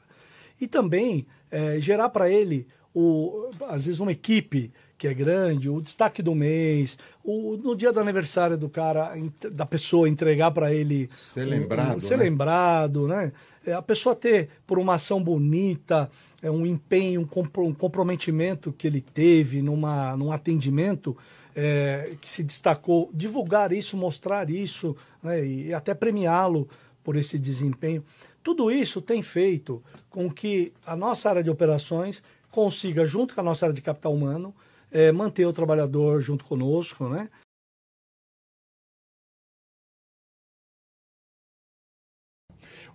E 0.59 0.67
também 0.67 1.27
é, 1.51 1.79
gerar 1.79 2.09
para 2.09 2.29
ele, 2.29 2.65
o, 2.93 3.49
às 3.67 3.85
vezes, 3.85 3.99
uma 3.99 4.11
equipe 4.11 4.71
que 4.97 5.07
é 5.07 5.13
grande, 5.13 5.69
o 5.69 5.79
destaque 5.79 6.23
do 6.23 6.33
mês, 6.33 6.97
o, 7.23 7.55
no 7.57 7.75
dia 7.75 7.91
do 7.91 7.99
aniversário 7.99 8.57
do 8.57 8.67
cara, 8.67 9.13
da 9.51 9.65
pessoa, 9.65 10.09
entregar 10.09 10.51
para 10.51 10.73
ele. 10.73 11.09
Ser 11.17 11.45
lembrado. 11.45 11.93
Um, 11.93 11.97
um, 11.97 12.01
ser 12.01 12.17
né? 12.17 12.23
lembrado, 12.23 13.07
né? 13.07 13.31
É, 13.65 13.73
a 13.73 13.81
pessoa 13.81 14.15
ter, 14.15 14.49
por 14.65 14.79
uma 14.79 14.95
ação 14.95 15.21
bonita, 15.21 16.09
é, 16.41 16.49
um 16.49 16.65
empenho, 16.65 17.21
um, 17.21 17.73
comprometimento 17.73 18.73
que 18.73 18.87
ele 18.87 19.01
teve 19.01 19.61
numa, 19.61 20.15
num 20.17 20.31
atendimento 20.31 21.15
é, 21.55 22.15
que 22.19 22.29
se 22.29 22.43
destacou, 22.43 23.09
divulgar 23.13 23.71
isso, 23.71 23.97
mostrar 23.97 24.49
isso 24.49 24.95
né, 25.21 25.45
e 25.45 25.73
até 25.73 25.93
premiá-lo 25.93 26.67
por 27.03 27.15
esse 27.15 27.37
desempenho. 27.37 28.03
Tudo 28.43 28.71
isso 28.71 29.01
tem 29.01 29.21
feito 29.21 29.83
com 30.09 30.31
que 30.31 30.71
a 30.85 30.95
nossa 30.95 31.29
área 31.29 31.43
de 31.43 31.49
operações 31.49 32.23
consiga, 32.49 33.05
junto 33.05 33.35
com 33.35 33.41
a 33.41 33.43
nossa 33.43 33.65
área 33.65 33.75
de 33.75 33.81
capital 33.81 34.13
humano, 34.13 34.53
é, 34.97 35.11
manter 35.11 35.45
o 35.45 35.53
trabalhador 35.53 36.19
junto 36.21 36.43
conosco, 36.43 37.07
né? 37.07 37.29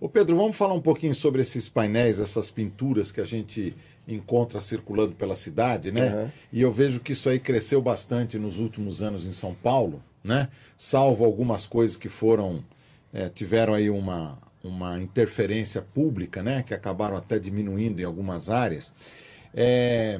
Ô 0.01 0.09
Pedro, 0.09 0.35
vamos 0.35 0.57
falar 0.57 0.73
um 0.73 0.81
pouquinho 0.81 1.15
sobre 1.15 1.41
esses 1.41 1.69
painéis, 1.69 2.19
essas 2.19 2.51
pinturas 2.51 3.09
que 3.09 3.21
a 3.21 3.23
gente 3.23 3.73
encontra 4.05 4.59
circulando 4.59 5.15
pela 5.15 5.33
cidade, 5.33 5.93
né? 5.93 6.13
Uhum. 6.13 6.31
E 6.51 6.61
eu 6.61 6.73
vejo 6.73 6.99
que 6.99 7.13
isso 7.13 7.29
aí 7.29 7.39
cresceu 7.39 7.81
bastante 7.81 8.37
nos 8.37 8.59
últimos 8.59 9.01
anos 9.01 9.25
em 9.25 9.31
São 9.31 9.55
Paulo, 9.55 10.03
né? 10.21 10.49
Salvo 10.77 11.23
algumas 11.23 11.65
coisas 11.65 11.95
que 11.95 12.09
foram 12.09 12.65
é, 13.13 13.29
tiveram 13.29 13.73
aí 13.73 13.89
uma, 13.89 14.37
uma 14.61 15.01
interferência 15.01 15.81
pública, 15.81 16.43
né? 16.43 16.63
Que 16.63 16.73
acabaram 16.73 17.15
até 17.15 17.39
diminuindo 17.39 18.01
em 18.01 18.03
algumas 18.03 18.49
áreas. 18.49 18.93
É, 19.53 20.19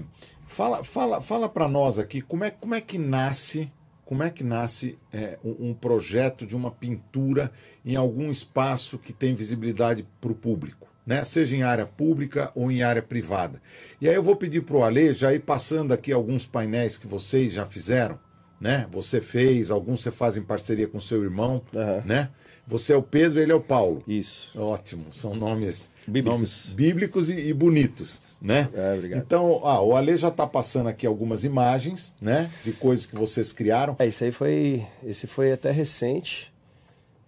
fala 0.53 0.83
fala, 0.83 1.21
fala 1.21 1.49
para 1.49 1.67
nós 1.67 1.97
aqui 1.97 2.21
como 2.21 2.43
é, 2.43 2.51
como 2.51 2.75
é 2.75 2.81
que 2.81 2.97
nasce 2.97 3.71
como 4.05 4.21
é 4.21 4.29
que 4.29 4.43
nasce 4.43 4.99
é, 5.11 5.39
um, 5.43 5.73
projeto 5.73 6.45
de 6.45 6.55
uma 6.55 6.69
pintura 6.69 7.51
em 7.85 7.95
algum 7.95 8.29
espaço 8.29 8.99
que 8.99 9.13
tem 9.13 9.33
visibilidade 9.33 10.05
para 10.19 10.31
o 10.31 10.35
público, 10.35 10.87
né? 11.05 11.23
seja 11.23 11.55
em 11.55 11.63
área 11.63 11.85
pública 11.85 12.51
ou 12.53 12.69
em 12.69 12.83
área 12.83 13.01
privada. 13.01 13.61
E 13.99 14.07
aí 14.07 14.13
eu 14.13 14.21
vou 14.21 14.35
pedir 14.35 14.61
para 14.61 14.75
o 14.75 14.83
Ale 14.83 15.13
já 15.13 15.33
ir 15.33 15.39
passando 15.39 15.93
aqui 15.93 16.11
alguns 16.11 16.45
painéis 16.45 16.97
que 16.97 17.07
vocês 17.07 17.53
já 17.53 17.65
fizeram, 17.65 18.19
né? 18.59 18.87
Você 18.91 19.21
fez, 19.21 19.71
alguns 19.71 20.01
você 20.01 20.11
faz 20.11 20.37
em 20.37 20.43
parceria 20.43 20.87
com 20.87 20.99
seu 20.99 21.23
irmão, 21.23 21.63
uhum. 21.73 22.03
né? 22.05 22.29
Você 22.67 22.93
é 22.93 22.95
o 22.95 23.03
Pedro, 23.03 23.39
ele 23.39 23.51
é 23.51 23.55
o 23.55 23.61
Paulo. 23.61 24.03
Isso. 24.07 24.59
Ótimo, 24.59 25.05
são 25.11 25.35
nomes 25.35 25.91
bíblicos, 26.07 26.33
nomes 26.33 26.73
bíblicos 26.73 27.29
e, 27.29 27.39
e 27.39 27.53
bonitos 27.53 28.21
né? 28.43 28.69
É, 28.73 28.93
obrigado. 28.93 29.21
Então, 29.21 29.61
ah, 29.63 29.81
o 29.81 29.95
Ale 29.95 30.17
já 30.17 30.27
está 30.27 30.45
passando 30.45 30.89
aqui 30.89 31.07
algumas 31.07 31.45
imagens, 31.45 32.13
né? 32.21 32.51
De 32.65 32.73
coisas 32.73 33.05
que 33.05 33.15
vocês 33.15 33.53
criaram. 33.53 33.95
É, 33.97 34.05
isso 34.05 34.25
aí 34.25 34.33
foi. 34.33 34.85
Esse 35.01 35.25
foi 35.25 35.53
até 35.53 35.71
recente. 35.71 36.51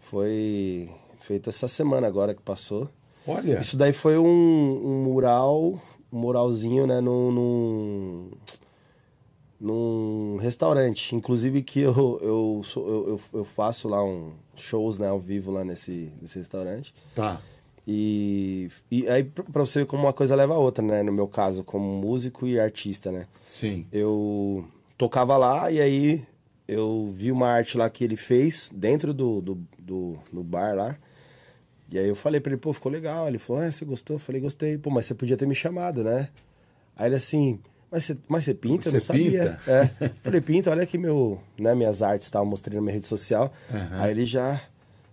Foi 0.01 0.89
feito 1.21 1.49
essa 1.49 1.69
semana 1.69 2.05
agora 2.05 2.35
que 2.35 2.41
passou. 2.41 2.89
Olha. 3.25 3.59
Isso 3.59 3.77
daí 3.77 3.93
foi 3.93 4.17
um, 4.17 4.25
um 4.25 5.03
mural, 5.03 5.81
um 6.11 6.19
muralzinho, 6.19 6.85
né? 6.85 6.99
Num, 6.99 7.31
num, 7.31 8.31
num 9.59 10.37
restaurante. 10.37 11.15
Inclusive 11.15 11.63
que 11.63 11.79
eu, 11.79 12.19
eu, 12.21 12.61
eu, 12.75 13.21
eu, 13.33 13.45
faço 13.45 13.87
lá 13.87 14.03
um 14.03 14.33
shows 14.63 14.97
né, 14.97 15.07
ao 15.07 15.19
vivo 15.19 15.51
lá 15.51 15.63
nesse, 15.63 16.11
nesse 16.21 16.37
restaurante. 16.37 16.93
Tá. 17.13 17.39
E, 17.87 18.69
e 18.89 19.07
aí, 19.07 19.23
pra 19.23 19.63
você 19.63 19.79
ver 19.79 19.85
como 19.85 20.03
uma 20.03 20.13
coisa 20.13 20.35
leva 20.35 20.55
a 20.55 20.57
outra, 20.57 20.83
né? 20.83 21.03
No 21.03 21.11
meu 21.11 21.27
caso, 21.27 21.63
como 21.63 21.85
músico 21.85 22.47
e 22.47 22.59
artista, 22.59 23.11
né? 23.11 23.27
Sim. 23.45 23.85
Eu 23.91 24.65
tocava 24.97 25.37
lá 25.37 25.71
e 25.71 25.79
aí 25.79 26.23
eu 26.67 27.13
vi 27.15 27.31
uma 27.31 27.47
arte 27.47 27.77
lá 27.77 27.89
que 27.89 28.03
ele 28.03 28.15
fez 28.15 28.71
dentro 28.73 29.13
do, 29.13 29.39
do, 29.39 29.57
do, 29.77 30.17
do 30.31 30.43
bar 30.43 30.75
lá. 30.75 30.97
E 31.91 31.99
aí 31.99 32.07
eu 32.07 32.15
falei 32.15 32.41
pra 32.41 32.51
ele, 32.51 32.59
pô, 32.59 32.73
ficou 32.73 32.91
legal. 32.91 33.27
Ele 33.27 33.37
falou, 33.37 33.61
é, 33.61 33.69
você 33.69 33.85
gostou? 33.85 34.15
Eu 34.15 34.19
falei, 34.19 34.41
gostei. 34.41 34.77
Pô, 34.77 34.89
mas 34.89 35.05
você 35.05 35.13
podia 35.13 35.37
ter 35.37 35.45
me 35.45 35.53
chamado, 35.53 36.03
né? 36.03 36.29
Aí 36.95 37.07
ele 37.07 37.15
assim, 37.15 37.59
mas 37.91 38.03
você, 38.03 38.17
mas 38.27 38.43
você 38.45 38.53
pinta? 38.53 38.89
Eu 38.89 38.93
não 38.93 38.99
Você 38.99 39.05
sabia. 39.05 39.59
pinta? 39.65 39.71
É. 39.71 40.09
Falei, 40.23 40.41
pinta, 40.41 40.71
olha 40.71 40.83
aqui 40.83 40.97
meu, 40.97 41.39
né, 41.57 41.73
minhas 41.75 42.01
artes, 42.03 42.29
tava 42.29 42.45
mostrando 42.45 42.75
na 42.75 42.81
minha 42.81 42.93
rede 42.93 43.07
social. 43.07 43.53
Aham. 43.73 44.01
Aí 44.01 44.11
ele 44.11 44.25
já 44.25 44.59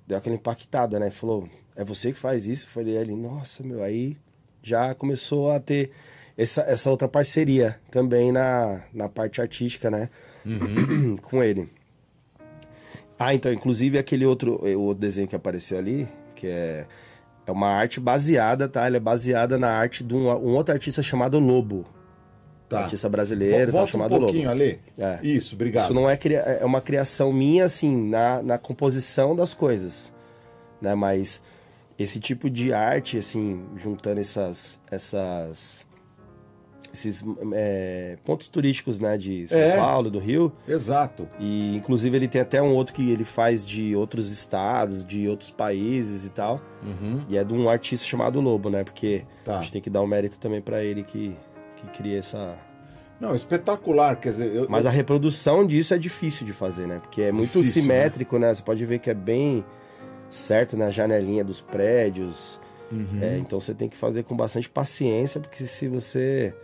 deu 0.07 0.18
aquela 0.18 0.35
impactada, 0.35 0.99
né? 0.99 1.11
Falou, 1.11 1.49
é 1.77 1.85
você 1.85 2.12
que 2.12 2.18
faz 2.18 2.47
isso? 2.47 2.68
Falei, 2.68 2.97
ele, 2.97 3.14
nossa, 3.14 3.62
meu, 3.62 3.83
aí 3.83 4.16
já 4.62 4.95
começou 4.95 5.51
a 5.53 5.61
ter 5.61 5.91
essa, 6.37 6.62
essa 6.62 6.91
outra 6.91 7.09
parceria 7.09 7.79
também 7.91 8.33
na, 8.33 8.81
na 8.93 9.09
parte 9.09 9.41
artística, 9.41 9.91
né? 9.91 10.09
Com 11.23 11.43
ele. 11.43 11.68
Ah, 13.18 13.35
então, 13.35 13.53
inclusive 13.53 13.99
aquele 13.99 14.27
outro, 14.27 14.57
o 14.64 14.81
outro 14.81 15.01
desenho 15.01 15.29
que 15.29 15.37
apareceu 15.37 15.79
ali, 15.79 16.09
que 16.35 16.47
é, 16.49 16.87
é 17.47 17.53
uma 17.53 17.68
arte 17.68 18.01
baseada, 18.01 18.68
tá? 18.68 18.85
Ela 18.87 18.97
é 18.97 19.01
baseada 19.01 19.57
na 19.57 19.70
arte 19.70 20.03
de 20.03 20.12
um, 20.14 20.27
um 20.29 20.55
outro 20.55 20.75
artista 20.75 21.03
chamado 21.03 21.39
Lobo. 21.39 21.87
Tá. 22.77 22.85
Artista 22.85 23.09
brasileiro, 23.09 23.66
tá, 23.66 23.73
volta 23.79 23.85
um 23.89 23.93
chamado 23.93 24.18
pouquinho, 24.18 24.49
Lobo. 24.49 24.51
Ale. 24.62 24.81
É. 24.99 25.18
Isso, 25.23 25.55
obrigado. 25.55 25.85
Isso 25.85 25.95
não 25.95 26.09
é, 26.09 26.16
cria- 26.16 26.41
é 26.41 26.64
uma 26.64 26.81
criação 26.81 27.33
minha, 27.33 27.64
assim, 27.64 28.09
na, 28.09 28.43
na 28.43 28.59
composição 28.59 29.35
das 29.37 29.53
coisas, 29.55 30.12
né? 30.81 30.95
Mas 30.95 31.41
esse 31.99 32.18
tipo 32.18 32.49
de 32.51 32.73
arte, 32.73 33.18
assim, 33.18 33.62
juntando 33.77 34.20
essas, 34.20 34.81
essas, 34.91 35.87
esses 36.93 37.25
é, 37.53 38.16
pontos 38.25 38.49
turísticos, 38.49 38.99
né? 39.01 39.16
De 39.16 39.47
São 39.49 39.59
É. 39.61 39.77
Paulo, 39.77 40.11
do 40.11 40.18
Rio. 40.18 40.53
Exato. 40.66 41.29
E, 41.39 41.77
inclusive, 41.77 42.16
ele 42.16 42.29
tem 42.29 42.41
até 42.41 42.61
um 42.62 42.73
outro 42.75 42.95
que 42.95 43.11
ele 43.11 43.25
faz 43.25 43.66
de 43.66 43.95
outros 43.95 44.31
estados, 44.31 45.05
de 45.05 45.29
outros 45.29 45.51
países 45.51 46.25
e 46.25 46.31
tal. 46.31 46.61
Uhum. 46.83 47.20
E 47.29 47.37
é 47.37 47.45
de 47.45 47.53
um 47.53 47.68
artista 47.68 48.07
chamado 48.07 48.41
Lobo, 48.41 48.68
né? 48.70 48.83
Porque 48.85 49.25
Tá. 49.45 49.59
a 49.59 49.62
gente 49.62 49.73
tem 49.73 49.83
que 49.83 49.91
dar 49.91 50.01
um 50.03 50.07
mérito 50.07 50.39
também 50.39 50.61
pra 50.61 50.83
ele 50.83 51.03
que, 51.03 51.35
que 51.83 51.99
cria 51.99 52.18
essa... 52.18 52.57
Não, 53.20 53.35
espetacular, 53.35 54.16
quer 54.16 54.30
dizer... 54.30 54.53
Eu, 54.55 54.66
Mas 54.68 54.85
eu- 54.85 54.91
a 54.91 54.95
reprodução 54.95 55.64
disso 55.66 55.95
é 55.95 55.99
difícil 55.99 56.45
de 56.45 56.53
fazer, 56.53 56.87
né? 56.87 56.99
Porque 57.01 57.22
é 57.22 57.30
muito 57.33 57.59
Difícil, 57.61 57.83
simétrico, 57.83 58.39
né? 58.39 58.53
Você 58.55 58.62
pode 58.62 58.85
ver 58.85 58.99
que 58.99 59.11
é 59.11 59.14
bem 59.14 59.64
certo 60.28 60.76
na 60.76 60.91
janelinha 60.91 61.45
dos 61.45 61.61
prédios. 61.61 62.61
Uhum. 62.91 63.18
É, 63.22 63.39
então 63.39 63.61
você 63.61 63.72
tem 63.74 63.89
que 63.89 63.97
fazer 63.97 64.24
com 64.24 64.37
bastante 64.37 64.68
paciência, 64.68 65.41
porque 65.41 65.64
se 65.64 65.89
você 65.89 66.55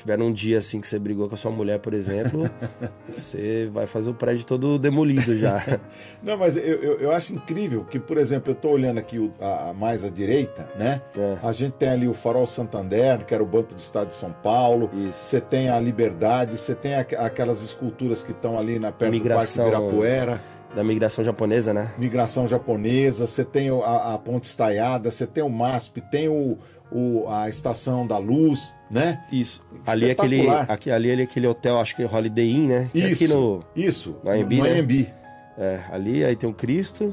tiver 0.00 0.20
um 0.20 0.32
dia 0.32 0.58
assim 0.58 0.80
que 0.80 0.86
você 0.88 0.98
brigou 0.98 1.28
com 1.28 1.34
a 1.34 1.38
sua 1.38 1.50
mulher, 1.50 1.78
por 1.78 1.92
exemplo, 1.94 2.48
você 3.10 3.68
vai 3.72 3.86
fazer 3.86 4.10
o 4.10 4.14
prédio 4.14 4.44
todo 4.44 4.78
demolido 4.78 5.36
já. 5.36 5.62
Não, 6.22 6.36
mas 6.36 6.56
eu, 6.56 6.62
eu, 6.62 6.98
eu 7.00 7.12
acho 7.12 7.32
incrível 7.32 7.84
que, 7.84 7.98
por 7.98 8.18
exemplo, 8.18 8.50
eu 8.50 8.54
estou 8.54 8.72
olhando 8.72 8.98
aqui 8.98 9.18
o- 9.18 9.32
a, 9.40 9.70
a 9.70 9.72
mais 9.74 10.04
à 10.04 10.08
direita, 10.08 10.68
né? 10.78 11.00
É. 11.16 11.36
A 11.42 11.52
gente 11.52 11.72
tem 11.74 11.88
ali 11.88 12.08
o 12.08 12.14
Farol 12.14 12.46
Santander, 12.46 13.24
que 13.24 13.34
era 13.34 13.42
o 13.42 13.46
Banco 13.46 13.74
do 13.74 13.78
Estado 13.78 14.08
de 14.08 14.14
São 14.14 14.32
Paulo. 14.32 14.90
Você 15.10 15.40
tem 15.40 15.68
a 15.70 15.78
Liberdade, 15.80 16.58
você 16.58 16.74
tem 16.74 16.94
aqu- 16.94 17.16
aquelas 17.16 17.62
esculturas 17.62 18.22
que 18.22 18.32
estão 18.32 18.58
ali 18.58 18.78
na 18.78 18.92
perto 18.92 19.12
Migração- 19.12 19.64
do 19.66 19.70
Parque 19.72 19.86
Ibirapuera. 19.86 20.40
Da 20.74 20.84
migração 20.84 21.24
japonesa, 21.24 21.72
né? 21.72 21.94
Migração 21.96 22.46
japonesa, 22.46 23.26
você 23.26 23.42
tem 23.42 23.70
a, 23.70 24.12
a 24.14 24.18
Ponte 24.18 24.44
Estaiada, 24.44 25.10
você 25.10 25.26
tem 25.26 25.42
o 25.42 25.48
MASP, 25.48 26.02
tem 26.10 26.28
o, 26.28 26.58
o- 26.92 27.26
a 27.28 27.48
Estação 27.48 28.06
da 28.06 28.18
Luz, 28.18 28.74
né? 28.90 29.20
Isso. 29.30 29.62
Ali 29.86 30.06
é 30.08 30.12
aquele, 30.12 30.48
aqui, 30.48 30.90
ali 30.90 31.10
é 31.10 31.22
aquele 31.22 31.46
hotel, 31.46 31.78
acho 31.80 31.94
que 31.96 32.02
é 32.02 32.06
Holiday 32.06 32.50
Inn, 32.50 32.66
né? 32.68 32.90
É 32.94 32.98
Isso, 32.98 33.24
aqui 33.24 33.32
no, 33.34 33.64
isso, 33.76 34.16
no 34.24 34.30
AMB, 34.30 34.56
no 34.58 34.64
né? 34.64 34.80
É, 35.60 35.80
ali 35.90 36.24
aí 36.24 36.36
tem 36.36 36.48
o 36.48 36.54
Cristo, 36.54 37.12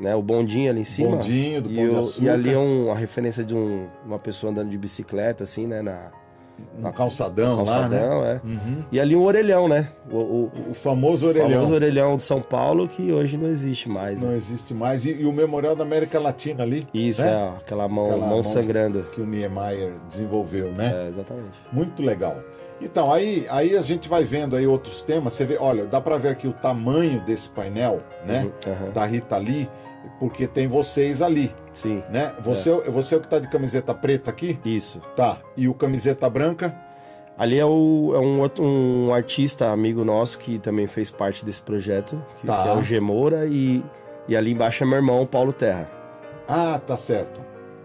né? 0.00 0.14
O 0.14 0.20
bondinho 0.22 0.68
ali 0.70 0.80
em 0.80 0.84
cima. 0.84 1.10
Bondinho 1.16 1.62
do 1.62 1.70
e, 1.70 1.76
Pão 1.76 1.84
de 2.02 2.20
o- 2.20 2.24
e 2.24 2.28
ali 2.28 2.52
é 2.52 2.58
um- 2.58 2.86
uma 2.86 2.96
referência 2.96 3.44
de 3.44 3.54
um- 3.54 3.86
uma 4.04 4.18
pessoa 4.18 4.50
andando 4.50 4.70
de 4.70 4.76
bicicleta, 4.76 5.44
assim, 5.44 5.66
né? 5.66 5.80
Na, 5.80 6.10
No 6.78 6.92
calçadão, 6.92 7.56
no 7.56 7.64
lá, 7.64 7.72
calçadão, 7.72 8.22
né? 8.22 8.40
é. 8.44 8.46
Uhum. 8.46 8.84
E 8.92 9.00
ali 9.00 9.14
um 9.16 9.22
orelhão, 9.22 9.68
né? 9.68 9.88
O, 10.10 10.16
o- 10.16 10.50
O 10.70 10.74
famoso 10.74 11.26
orelhão. 11.28 11.50
famoso 11.50 11.74
orelhão 11.74 12.16
de 12.16 12.22
São 12.22 12.40
Paulo, 12.40 12.88
que 12.88 13.12
hoje 13.12 13.36
não 13.36 13.46
existe 13.48 13.88
mais. 13.88 14.22
Não 14.22 14.30
né? 14.30 14.36
existe 14.36 14.72
mais. 14.74 15.04
E, 15.04 15.12
e 15.12 15.24
o 15.26 15.32
Memorial 15.32 15.74
da 15.76 15.82
América 15.84 16.18
Latina 16.20 16.62
ali. 16.62 16.86
Isso, 16.92 17.22
né? 17.22 17.30
é, 17.30 17.58
aquela 17.58 17.86
mão, 17.88 18.18
mão 18.18 18.42
sangrando. 18.42 19.02
Que 19.12 19.20
o 19.20 19.26
Niemeyer 19.26 19.92
desenvolveu, 20.08 20.70
né? 20.72 21.04
É, 21.06 21.08
exatamente. 21.08 21.58
Muito 21.72 22.02
legal. 22.02 22.36
Então, 22.80 23.12
aí, 23.12 23.46
aí 23.50 23.76
a 23.76 23.82
gente 23.82 24.08
vai 24.08 24.24
vendo 24.24 24.56
aí 24.56 24.66
outros 24.66 25.00
temas. 25.02 25.32
Você 25.32 25.44
vê, 25.44 25.56
olha, 25.58 25.84
dá 25.86 26.00
pra 26.00 26.18
ver 26.18 26.28
aqui 26.30 26.46
o 26.48 26.52
tamanho 26.52 27.20
desse 27.24 27.48
painel, 27.48 28.00
né? 28.26 28.48
Uhum, 28.66 28.90
Da 28.92 29.04
Rita 29.06 29.36
Lee, 29.38 29.68
porque 30.20 30.46
tem 30.46 30.66
vocês 30.68 31.20
ali. 31.22 31.54
Sim. 31.72 32.02
Né? 32.10 32.32
Você 32.42 32.70
é. 32.70 32.90
você 32.90 33.14
é 33.14 33.18
o 33.18 33.20
que 33.20 33.28
tá 33.28 33.38
de 33.38 33.48
camiseta 33.48 33.92
preta 33.94 34.30
aqui? 34.30 34.58
Isso. 34.64 35.00
Tá. 35.16 35.38
E 35.56 35.68
o 35.68 35.74
camiseta 35.74 36.28
branca? 36.30 36.74
Ali 37.36 37.58
é, 37.58 37.64
o, 37.64 38.12
é 38.14 38.18
um, 38.20 38.40
outro- 38.40 38.64
um 38.64 39.12
artista 39.12 39.70
amigo 39.70 40.04
nosso 40.04 40.38
que 40.38 40.58
também 40.58 40.86
fez 40.86 41.10
parte 41.10 41.44
desse 41.44 41.60
projeto, 41.60 42.22
que, 42.40 42.46
Tá. 42.46 42.62
que 42.62 42.68
é 42.68 42.72
o 42.74 42.82
Gemoura, 42.84 43.44
e, 43.46 43.84
e 44.28 44.36
ali 44.36 44.52
embaixo 44.52 44.84
é 44.84 44.86
meu 44.86 44.96
irmão, 44.96 45.26
Paulo 45.26 45.52
Terra. 45.52 45.90
Ah, 46.46 46.78
tá 46.86 46.96
certo. 46.96 47.40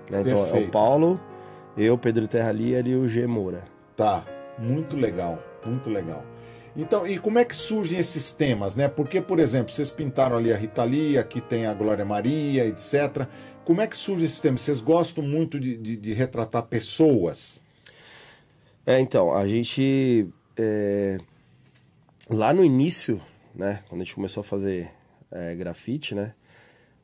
né? 0.08 0.22
Então 0.24 0.46
é 0.46 0.60
o. 0.60 0.68
Paulo, 0.70 1.20
eu, 1.76 1.98
Pedro 1.98 2.28
Terra 2.28 2.50
ali 2.50 2.74
e 2.74 2.76
ali 2.76 2.96
o 2.96 3.10
Gemoura. 3.10 3.64
Tá, 3.98 4.24
muito 4.60 4.96
legal, 4.96 5.40
muito 5.66 5.90
legal. 5.90 6.24
Então, 6.82 7.06
e 7.06 7.20
como 7.20 7.38
é 7.40 7.44
que 7.46 7.56
surgem 7.56 8.00
esses 8.00 8.32
temas, 8.32 8.74
né? 8.76 8.88
Porque, 8.88 9.20
por 9.20 9.38
exemplo, 9.40 9.74
vocês 9.74 9.92
pintaram 9.92 10.38
ali 10.38 10.54
a 10.54 10.58
Rita 10.58 10.84
Lee, 10.84 11.18
aqui 11.18 11.42
tem 11.42 11.66
a 11.66 11.74
Glória 11.74 12.06
Maria, 12.06 12.66
etc. 12.66 13.28
Como 13.66 13.82
é 13.82 13.88
que 13.88 13.98
surge 13.98 14.24
esses 14.26 14.40
temas? 14.40 14.62
Vocês 14.62 14.80
gostam 14.80 15.24
muito 15.24 15.60
de, 15.60 15.76
de- 15.76 15.98
de 15.98 16.14
retratar 16.14 16.64
pessoas? 16.64 17.62
É, 18.86 19.00
então, 19.00 19.34
a 19.36 19.46
gente. 19.48 20.28
é, 20.58 21.18
lá 22.30 22.54
no 22.54 22.64
início, 22.64 23.22
né? 23.54 23.84
Quando 23.90 24.02
a 24.02 24.04
gente 24.06 24.16
começou 24.16 24.42
a 24.42 24.44
fazer 24.46 24.90
é, 25.32 25.54
grafite, 25.56 26.16
né? 26.16 26.34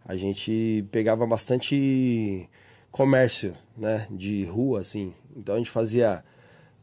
A 0.06 0.16
gente 0.16 0.86
pegava 0.92 1.26
bastante 1.28 2.48
comércio, 2.92 3.54
né? 3.78 4.08
De 4.10 4.46
rua, 4.46 4.80
assim. 4.80 5.14
Então 5.36 5.56
a 5.56 5.58
gente 5.58 5.70
fazia 5.70 6.24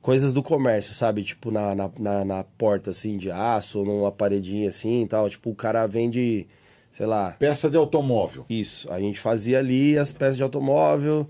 coisas 0.03 0.35
do 0.35 0.43
comércio, 0.43 0.93
sabe? 0.93 1.23
Tipo 1.23 1.51
na, 1.51 1.75
na, 1.75 1.91
na, 1.99 2.25
na 2.25 2.45
porta, 2.45 2.91
assim, 2.91 3.17
de 3.17 3.31
aço, 3.31 3.79
ou 3.79 3.85
numa 3.87 4.13
paredinha 4.13 4.69
assim 4.69 5.03
e 5.05 5.07
tal. 5.07 5.31
Tipo, 5.31 5.51
o 5.51 5.55
cara 5.55 5.87
vende, 5.87 6.47
sei 6.91 7.07
lá. 7.07 7.31
Peça 7.39 7.71
de 7.71 7.77
automóvel. 7.77 8.45
Isso. 8.51 8.93
A 8.93 8.99
gente 9.01 9.21
fazia 9.21 9.61
ali 9.61 9.97
as 9.97 10.13
peças 10.13 10.37
de 10.37 10.43
automóvel. 10.43 11.27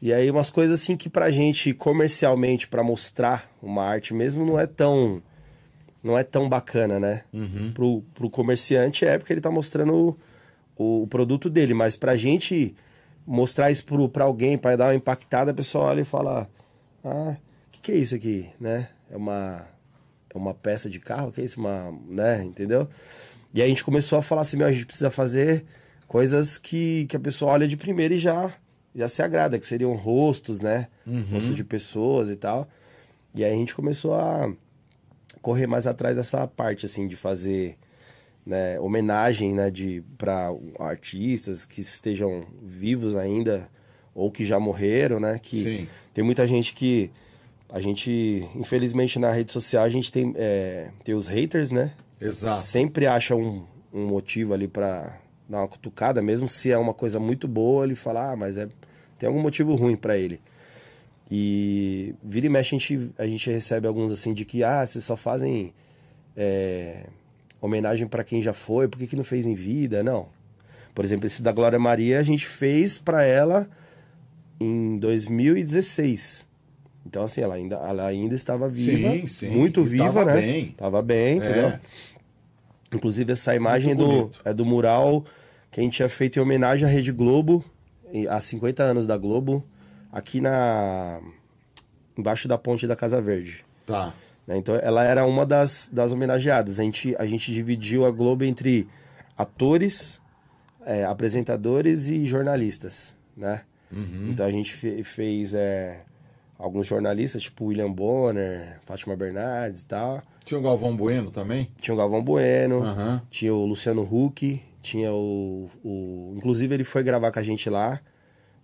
E 0.00 0.12
aí 0.12 0.30
umas 0.30 0.50
coisas 0.50 0.80
assim 0.80 0.96
que 0.96 1.08
pra 1.08 1.30
gente 1.30 1.72
comercialmente, 1.72 2.66
pra 2.66 2.82
mostrar 2.82 3.48
uma 3.62 3.84
arte 3.84 4.12
mesmo, 4.12 4.44
não 4.44 4.58
é 4.58 4.66
tão. 4.66 5.22
Não 6.02 6.18
é 6.18 6.22
tão 6.22 6.48
bacana, 6.48 7.00
né? 7.00 7.22
Uhum. 7.32 7.72
Pro, 7.72 8.02
pro 8.14 8.28
comerciante 8.28 9.06
é 9.06 9.16
porque 9.16 9.32
ele 9.32 9.40
tá 9.40 9.50
mostrando 9.50 10.14
o, 10.76 11.02
o 11.02 11.06
produto 11.06 11.48
dele, 11.48 11.72
mas 11.72 11.96
pra 11.96 12.14
gente 12.14 12.74
mostrar 13.26 13.70
isso 13.70 13.86
pro, 13.86 14.06
pra 14.06 14.24
alguém, 14.24 14.58
pra 14.58 14.76
dar 14.76 14.86
uma 14.86 14.94
impactada, 14.94 15.50
a 15.50 15.54
pessoa 15.54 15.84
olha 15.84 16.02
e 16.02 16.04
fala: 16.04 16.46
Ah, 17.02 17.36
que, 17.84 17.92
é 17.92 17.96
isso 17.96 18.14
aqui, 18.14 18.48
né? 18.58 18.88
É 19.10 19.16
uma, 19.16 19.66
é 20.34 20.38
uma 20.38 20.54
peça 20.54 20.88
de 20.88 20.98
carro, 20.98 21.30
que 21.30 21.40
é 21.40 21.44
isso? 21.44 21.60
Uma, 21.60 21.92
né? 22.08 22.42
Entendeu? 22.42 22.88
E 23.52 23.60
aí 23.60 23.66
a 23.66 23.68
gente 23.68 23.84
começou 23.84 24.18
a 24.18 24.22
falar 24.22 24.40
assim: 24.40 24.56
Meu, 24.56 24.66
a 24.66 24.72
gente 24.72 24.86
precisa 24.86 25.10
fazer 25.10 25.64
coisas 26.08 26.56
que, 26.56 27.06
que 27.06 27.16
a 27.16 27.20
pessoa 27.20 27.52
olha 27.52 27.68
de 27.68 27.76
primeira 27.76 28.14
e 28.14 28.18
já, 28.18 28.52
já 28.94 29.06
se 29.06 29.22
agrada, 29.22 29.58
que 29.58 29.66
seriam 29.66 29.94
rostos, 29.94 30.60
né? 30.60 30.88
Uhum. 31.06 31.24
Rostos 31.32 31.54
de 31.54 31.62
pessoas 31.62 32.30
e 32.30 32.36
tal. 32.36 32.68
E 33.34 33.44
aí 33.44 33.52
a 33.52 33.56
gente 33.56 33.74
começou 33.74 34.14
a 34.14 34.50
correr 35.42 35.66
mais 35.66 35.86
atrás 35.86 36.16
dessa 36.16 36.46
parte, 36.46 36.86
assim, 36.86 37.06
de 37.06 37.16
fazer 37.16 37.76
né, 38.46 38.80
homenagem, 38.80 39.54
né, 39.54 39.70
de 39.70 40.02
para 40.16 40.50
artistas 40.78 41.64
que 41.64 41.80
estejam 41.80 42.46
vivos 42.62 43.14
ainda 43.14 43.68
ou 44.14 44.30
que 44.30 44.44
já 44.44 44.58
morreram, 44.58 45.20
né? 45.20 45.38
Que 45.42 45.62
Sim. 45.62 45.88
tem 46.14 46.24
muita 46.24 46.46
gente 46.46 46.72
que 46.72 47.10
a 47.68 47.80
gente, 47.80 48.48
infelizmente, 48.54 49.18
na 49.18 49.30
rede 49.30 49.52
social 49.52 49.84
a 49.84 49.88
gente 49.88 50.12
tem, 50.12 50.32
é, 50.36 50.90
tem 51.02 51.14
os 51.14 51.26
haters, 51.26 51.70
né? 51.70 51.92
Exato. 52.20 52.60
Sempre 52.60 53.06
acha 53.06 53.34
um, 53.34 53.64
um 53.92 54.06
motivo 54.06 54.54
ali 54.54 54.68
para 54.68 55.18
dar 55.48 55.58
uma 55.58 55.68
cutucada, 55.68 56.22
mesmo 56.22 56.48
se 56.48 56.70
é 56.70 56.78
uma 56.78 56.94
coisa 56.94 57.20
muito 57.20 57.46
boa, 57.46 57.84
ele 57.84 57.94
fala, 57.94 58.32
ah, 58.32 58.36
mas 58.36 58.56
é, 58.56 58.68
tem 59.18 59.26
algum 59.26 59.40
motivo 59.40 59.74
ruim 59.74 59.96
para 59.96 60.16
ele. 60.16 60.40
E 61.30 62.14
vira 62.22 62.46
e 62.46 62.48
mexe 62.48 62.74
a 62.74 62.78
gente, 62.78 63.10
a 63.18 63.26
gente 63.26 63.50
recebe 63.50 63.86
alguns 63.86 64.12
assim 64.12 64.32
de 64.32 64.44
que, 64.44 64.62
ah, 64.62 64.84
vocês 64.84 65.04
só 65.04 65.16
fazem 65.16 65.72
é, 66.36 67.06
homenagem 67.60 68.06
para 68.06 68.24
quem 68.24 68.42
já 68.42 68.52
foi, 68.52 68.88
por 68.88 68.98
que, 68.98 69.06
que 69.06 69.16
não 69.16 69.24
fez 69.24 69.46
em 69.46 69.54
vida? 69.54 70.02
Não. 70.02 70.28
Por 70.94 71.04
exemplo, 71.04 71.26
esse 71.26 71.42
da 71.42 71.50
Glória 71.50 71.78
Maria 71.78 72.20
a 72.20 72.22
gente 72.22 72.46
fez 72.46 72.98
para 72.98 73.24
ela 73.24 73.68
em 74.60 74.98
2016. 74.98 76.46
Então, 77.06 77.22
assim, 77.22 77.40
ela 77.42 77.54
ainda, 77.54 77.76
ela 77.76 78.06
ainda 78.06 78.34
estava 78.34 78.68
viva, 78.68 79.10
Sim, 79.10 79.26
sim. 79.26 79.50
muito 79.50 79.80
E 79.80 79.84
viva, 79.84 80.04
tava 80.04 80.24
né? 80.24 80.32
bem. 80.40 80.66
Tava 80.76 81.02
bem, 81.02 81.32
É. 81.32 81.36
entendeu? 81.36 81.72
Inclusive, 82.92 83.32
essa 83.32 83.54
imagem 83.54 83.92
é 83.92 83.94
do, 83.94 84.30
é 84.44 84.54
do 84.54 84.64
mural 84.64 85.24
que 85.70 85.80
a 85.80 85.82
gente 85.82 85.94
tinha 85.96 86.08
feito 86.08 86.38
em 86.38 86.42
homenagem 86.42 86.86
à 86.86 86.90
Rede 86.90 87.10
Globo, 87.12 87.64
há 88.28 88.38
50 88.40 88.82
anos 88.82 89.06
da 89.06 89.16
Globo, 89.16 89.64
aqui 90.12 90.40
na. 90.40 91.20
embaixo 92.16 92.46
da 92.46 92.56
ponte 92.56 92.86
da 92.86 92.94
Casa 92.94 93.20
Verde. 93.20 93.64
Tá. 93.84 94.14
Né? 94.46 94.56
Então, 94.56 94.76
ela 94.76 95.02
era 95.04 95.26
uma 95.26 95.44
das, 95.44 95.90
das 95.92 96.12
homenageadas. 96.12 96.78
A 96.78 96.84
gente, 96.84 97.14
a 97.18 97.26
gente 97.26 97.52
dividiu 97.52 98.04
a 98.06 98.10
Globo 98.10 98.44
entre 98.44 98.86
atores, 99.36 100.20
é, 100.86 101.04
apresentadores 101.04 102.08
e 102.08 102.24
jornalistas, 102.24 103.14
né? 103.36 103.62
Uhum. 103.90 104.28
Então, 104.30 104.46
a 104.46 104.50
gente 104.50 104.72
fe- 104.72 105.02
fez 105.02 105.52
é, 105.54 106.00
alguns 106.58 106.86
jornalistas, 106.86 107.42
tipo 107.42 107.66
William 107.66 107.90
Bonner, 107.90 108.78
Fátima 108.84 109.16
Bernardes 109.16 109.82
e 109.82 109.86
tal. 109.86 110.22
Tinha 110.44 110.58
o 110.58 110.62
Galvão 110.62 110.96
Bueno 110.96 111.30
também? 111.30 111.70
Tinha 111.80 111.94
o 111.94 111.96
Galvão 111.98 112.22
Bueno, 112.22 112.82
Aham. 112.82 113.22
tinha 113.30 113.54
o 113.54 113.64
Luciano 113.64 114.02
Huck, 114.02 114.62
tinha 114.82 115.12
o, 115.12 115.70
o... 115.82 116.34
Inclusive, 116.36 116.74
ele 116.74 116.84
foi 116.84 117.02
gravar 117.02 117.32
com 117.32 117.38
a 117.38 117.42
gente 117.42 117.70
lá. 117.70 118.00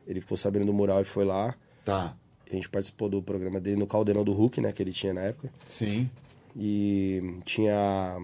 Ele 0.07 0.21
ficou 0.21 0.37
sabendo 0.37 0.67
do 0.67 0.73
mural 0.73 1.01
e 1.01 1.05
foi 1.05 1.25
lá. 1.25 1.55
Tá. 1.85 2.15
A 2.51 2.55
gente 2.55 2.69
participou 2.69 3.09
do 3.09 3.23
programa 3.23 3.61
dele 3.61 3.77
no 3.77 3.87
Caldeirão 3.87 4.25
do 4.25 4.33
Hulk, 4.33 4.61
né? 4.61 4.73
Que 4.73 4.83
ele 4.83 4.93
tinha 4.93 5.15
na 5.15 5.23
época. 5.23 5.51
Sim. 5.65 6.11
E 6.57 7.39
tinha 7.45 8.19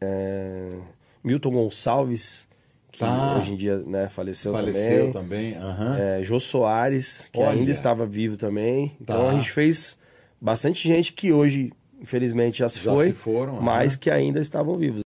é, 0.00 0.78
Milton 1.22 1.50
Gonçalves, 1.50 2.48
que 2.92 2.98
Tá. 3.00 3.38
hoje 3.38 3.52
em 3.54 3.56
dia 3.56 3.78
né, 3.78 4.08
faleceu, 4.08 4.52
Faleceu 4.52 5.12
também. 5.12 5.52
também, 5.52 5.54
aham. 5.56 5.96
É, 5.98 6.22
Jô 6.22 6.38
Soares, 6.38 7.28
que 7.32 7.40
Olha. 7.40 7.58
ainda 7.58 7.70
estava 7.70 8.06
vivo 8.06 8.36
também. 8.36 8.94
Então 9.00 9.26
Tá. 9.26 9.30
a 9.30 9.34
gente 9.34 9.50
fez 9.50 9.98
bastante 10.40 10.86
gente 10.86 11.12
que 11.14 11.32
hoje, 11.32 11.72
infelizmente, 12.00 12.58
já 12.58 12.68
se 12.68 12.80
Já 12.80 12.92
foi, 12.92 13.06
se 13.06 13.12
foram, 13.14 13.60
mas 13.60 13.96
que 13.96 14.10
ainda 14.10 14.38
estavam 14.38 14.76
vivos. 14.76 15.00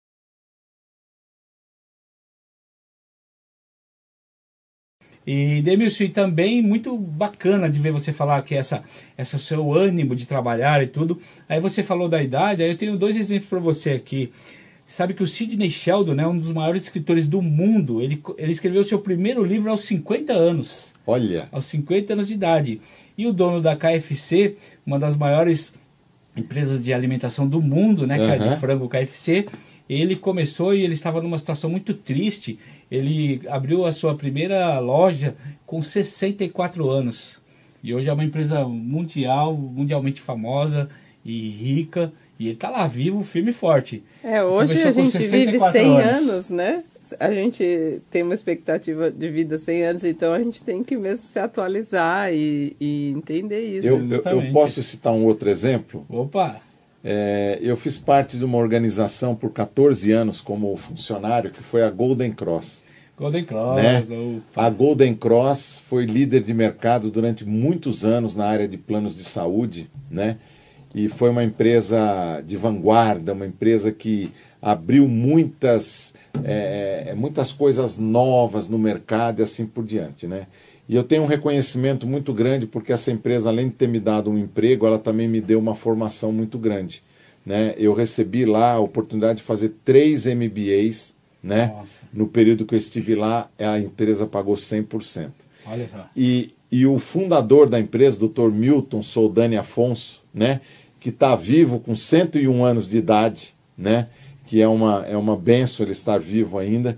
E 5.27 5.61
Demilson, 5.63 6.03
e 6.03 6.09
também 6.09 6.61
muito 6.61 6.95
bacana 6.97 7.67
de 7.69 7.79
ver 7.79 7.91
você 7.91 8.13
falar 8.13 8.43
que 8.43 8.53
essa, 8.53 8.83
essa 9.17 9.39
seu 9.39 9.73
ânimo 9.73 10.15
de 10.15 10.25
trabalhar 10.27 10.83
e 10.83 10.87
tudo. 10.87 11.19
Aí 11.49 11.59
você 11.59 11.81
falou 11.81 12.07
da 12.07 12.21
idade, 12.21 12.61
aí 12.61 12.69
eu 12.69 12.77
tenho 12.77 12.95
dois 12.95 13.15
exemplos 13.15 13.49
para 13.49 13.59
você 13.59 13.91
aqui. 13.91 14.31
Sabe 14.87 15.15
que 15.15 15.23
o 15.23 15.27
Sidney 15.27 15.71
Sheldon, 15.71 16.13
né, 16.13 16.27
um 16.27 16.37
dos 16.37 16.51
maiores 16.51 16.83
escritores 16.83 17.27
do 17.27 17.41
mundo, 17.41 18.01
ele, 18.01 18.21
ele 18.37 18.51
escreveu 18.51 18.83
seu 18.83 18.99
primeiro 18.99 19.43
livro 19.43 19.71
aos 19.71 19.81
50 19.81 20.31
anos. 20.31 20.93
Olha. 21.07 21.49
Aos 21.51 21.65
50 21.65 22.13
anos 22.13 22.27
de 22.27 22.35
idade. 22.35 22.81
E 23.17 23.25
o 23.25 23.33
dono 23.33 23.61
da 23.61 23.75
KFC, 23.75 24.57
uma 24.85 24.99
das 24.99 25.17
maiores 25.17 25.73
empresas 26.37 26.83
de 26.83 26.93
alimentação 26.93 27.47
do 27.47 27.61
mundo, 27.61 28.05
né, 28.05 28.17
que 28.17 28.25
é 28.25 28.33
a 28.33 28.37
de 28.37 28.59
frango 28.59 28.87
KFC, 28.87 29.47
ele 29.89 30.15
começou 30.15 30.73
e 30.73 30.81
ele 30.81 30.93
estava 30.93 31.21
numa 31.21 31.37
situação 31.37 31.69
muito 31.69 31.93
triste. 31.93 32.59
Ele 32.91 33.41
abriu 33.49 33.85
a 33.85 33.91
sua 33.91 34.15
primeira 34.15 34.77
loja 34.79 35.35
com 35.65 35.81
64 35.81 36.89
anos. 36.89 37.41
E 37.83 37.93
hoje 37.93 38.09
é 38.09 38.13
uma 38.13 38.23
empresa 38.23 38.67
mundial, 38.67 39.55
mundialmente 39.55 40.21
famosa 40.21 40.89
e 41.23 41.49
rica. 41.49 42.11
E 42.37 42.47
ele 42.47 42.55
está 42.55 42.69
lá 42.69 42.85
vivo, 42.85 43.23
firme 43.23 43.51
e 43.51 43.53
forte. 43.53 44.03
É, 44.23 44.43
hoje 44.43 44.73
Começou 44.73 45.01
a 45.01 45.05
gente 45.05 45.17
vive 45.19 45.59
64 45.59 45.71
100 45.71 46.01
anos, 46.01 46.49
né? 46.49 46.83
A 47.19 47.31
gente 47.31 48.01
tem 48.09 48.23
uma 48.23 48.33
expectativa 48.33 49.11
de 49.11 49.29
vida 49.29 49.57
100 49.57 49.83
anos, 49.83 50.03
então 50.03 50.33
a 50.33 50.39
gente 50.39 50.63
tem 50.63 50.83
que 50.83 50.97
mesmo 50.97 51.27
se 51.27 51.37
atualizar 51.37 52.33
e, 52.33 52.75
e 52.79 53.09
entender 53.11 53.61
isso. 53.61 53.87
Eu, 53.87 53.99
eu, 54.09 54.21
eu 54.23 54.51
posso 54.51 54.81
citar 54.81 55.13
um 55.13 55.23
outro 55.23 55.49
exemplo? 55.49 56.05
Opa! 56.09 56.59
É, 57.07 57.59
eu 57.61 57.77
fiz 57.77 57.99
parte 57.99 58.35
de 58.35 58.43
uma 58.43 58.57
organização 58.57 59.35
por 59.35 59.51
14 59.51 60.11
anos 60.11 60.41
como 60.41 60.75
funcionário, 60.75 61.51
que 61.51 61.61
foi 61.61 61.83
a 61.83 61.89
Golden 61.91 62.31
Cross. 62.31 62.83
Golden 63.15 63.45
Cross. 63.45 63.75
né? 63.75 64.03
A 64.55 64.69
Golden 64.71 65.13
Cross 65.13 65.83
foi 65.87 66.05
líder 66.05 66.41
de 66.41 66.53
mercado 66.53 67.11
durante 67.11 67.45
muitos 67.45 68.03
anos 68.03 68.35
na 68.35 68.45
área 68.45 68.67
de 68.67 68.77
planos 68.77 69.15
de 69.15 69.23
saúde, 69.23 69.89
né? 70.09 70.37
E 70.95 71.09
foi 71.09 71.29
uma 71.29 71.43
empresa 71.43 72.41
de 72.45 72.55
vanguarda, 72.55 73.33
uma 73.33 73.45
empresa 73.45 73.91
que 73.91 74.31
abriu 74.61 75.09
muitas, 75.09 76.15
é, 76.41 77.13
muitas 77.17 77.51
coisas 77.51 77.97
novas 77.97 78.69
no 78.69 78.79
mercado 78.79 79.41
e 79.41 79.43
assim 79.43 79.65
por 79.65 79.83
diante, 79.83 80.25
né? 80.25 80.47
E 80.87 80.95
eu 80.95 81.03
tenho 81.03 81.23
um 81.23 81.25
reconhecimento 81.25 82.07
muito 82.07 82.31
grande 82.33 82.65
porque 82.65 82.93
essa 82.93 83.11
empresa, 83.11 83.49
além 83.49 83.67
de 83.67 83.73
ter 83.73 83.89
me 83.89 83.99
dado 83.99 84.31
um 84.31 84.37
emprego, 84.37 84.87
ela 84.87 84.97
também 84.97 85.27
me 85.27 85.41
deu 85.41 85.59
uma 85.59 85.75
formação 85.75 86.31
muito 86.31 86.57
grande. 86.57 87.03
Né? 87.45 87.75
Eu 87.77 87.93
recebi 87.93 88.45
lá 88.45 88.73
a 88.73 88.79
oportunidade 88.79 89.39
de 89.39 89.43
fazer 89.43 89.73
três 89.83 90.25
MBAs, 90.25 91.13
né? 91.43 91.75
No 92.13 92.27
período 92.27 92.65
que 92.65 92.73
eu 92.73 92.77
estive 92.77 93.15
lá, 93.15 93.49
a 93.59 93.77
empresa 93.77 94.25
pagou 94.25 94.55
100%. 94.55 95.31
Olha 95.67 95.89
só. 95.89 96.07
E, 96.15 96.53
e 96.71 96.85
o 96.85 96.97
fundador 96.99 97.67
da 97.67 97.79
empresa, 97.79 98.19
Dr. 98.19 98.49
Milton 98.51 99.03
Soldani 99.03 99.57
Afonso, 99.57 100.23
né, 100.33 100.61
que 101.05 101.09
está 101.09 101.35
vivo 101.35 101.79
com 101.79 101.93
101 101.93 102.65
anos 102.65 102.89
de 102.89 102.97
idade, 102.97 103.53
né, 103.77 104.07
que 104.47 104.59
é 104.59 104.67
uma, 104.67 105.05
é 105.05 105.15
uma 105.15 105.37
benção 105.37 105.85
ele 105.85 105.91
estar 105.91 106.17
vivo 106.17 106.57
ainda, 106.57 106.97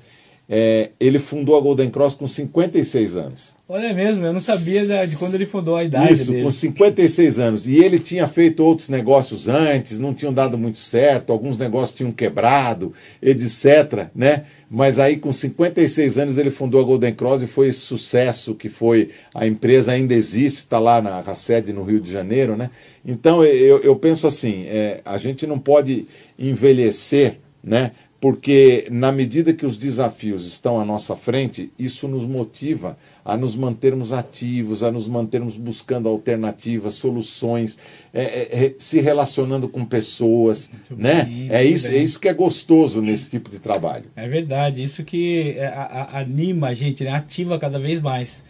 é, 0.49 0.91
ele 0.97 1.19
fundou 1.19 1.57
a 1.57 1.61
Golden 1.61 1.89
Cross 1.89 2.15
com 2.15 2.25
56 2.25 3.17
anos. 3.17 3.55
Olha 3.67 3.93
mesmo, 3.93 4.25
eu 4.25 4.31
não 4.31 4.39
sabia 4.39 5.05
de 5.05 5.17
quando 5.17 5.35
ele 5.35 5.45
fundou 5.45 5.75
a 5.75 5.83
idade 5.83 6.13
Isso, 6.13 6.31
dele. 6.31 6.43
com 6.43 6.51
56 6.51 7.39
anos. 7.39 7.67
E 7.67 7.75
ele 7.75 7.99
tinha 7.99 8.25
feito 8.29 8.63
outros 8.63 8.87
negócios 8.87 9.49
antes, 9.49 9.99
não 9.99 10.13
tinham 10.13 10.33
dado 10.33 10.57
muito 10.57 10.79
certo, 10.79 11.33
alguns 11.33 11.57
negócios 11.57 11.97
tinham 11.97 12.13
quebrado, 12.13 12.93
etc. 13.21 14.07
Né? 14.15 14.45
Mas 14.71 14.99
aí, 14.99 15.17
com 15.17 15.33
56 15.33 16.17
anos, 16.17 16.37
ele 16.37 16.49
fundou 16.49 16.79
a 16.79 16.83
Golden 16.85 17.13
Cross 17.13 17.41
e 17.41 17.47
foi 17.47 17.67
esse 17.67 17.79
sucesso 17.79 18.55
que 18.55 18.69
foi. 18.69 19.11
A 19.35 19.45
empresa 19.45 19.91
ainda 19.91 20.13
existe, 20.13 20.59
está 20.59 20.79
lá 20.79 21.01
na 21.01 21.35
sede 21.35 21.73
no 21.73 21.83
Rio 21.83 21.99
de 21.99 22.09
Janeiro. 22.09 22.55
Né? 22.55 22.69
Então, 23.05 23.43
eu, 23.43 23.79
eu 23.81 23.97
penso 23.97 24.25
assim: 24.25 24.63
é, 24.67 25.01
a 25.03 25.17
gente 25.17 25.45
não 25.45 25.59
pode 25.59 26.07
envelhecer, 26.39 27.39
né? 27.61 27.91
Porque 28.19 28.87
na 28.89 29.11
medida 29.11 29.53
que 29.53 29.65
os 29.65 29.77
desafios 29.77 30.45
estão 30.45 30.79
à 30.79 30.85
nossa 30.85 31.15
frente, 31.15 31.71
isso 31.77 32.07
nos 32.07 32.25
motiva 32.25 32.97
a 33.23 33.37
nos 33.37 33.55
mantermos 33.55 34.11
ativos, 34.13 34.81
a 34.83 34.91
nos 34.91 35.07
mantermos 35.07 35.55
buscando 35.57 36.07
alternativas, 36.09 36.93
soluções, 36.95 37.77
é, 38.13 38.23
é, 38.65 38.75
se 38.79 38.99
relacionando 39.01 39.67
com 39.69 39.85
pessoas, 39.85 40.71
né? 40.89 41.25
bem, 41.25 41.47
é 41.51 41.61
muito 41.63 41.75
isso, 41.75 41.87
é 41.91 41.97
isso 41.97 42.19
que 42.19 42.27
é 42.27 42.33
gostoso 42.33 43.01
nesse 43.01 43.29
tipo 43.29 43.49
de 43.49 43.59
trabalho. 43.59 44.05
É 44.15 44.27
verdade, 44.27 44.81
isso 44.83 45.03
que 45.03 45.51
é, 45.57 45.67
a- 45.67 46.07
a- 46.13 46.19
anima 46.21 46.69
a 46.69 46.73
gente, 46.73 47.03
né? 47.03 47.11
ativa 47.11 47.59
cada 47.59 47.77
vez 47.77 47.99
mais. 48.01 48.43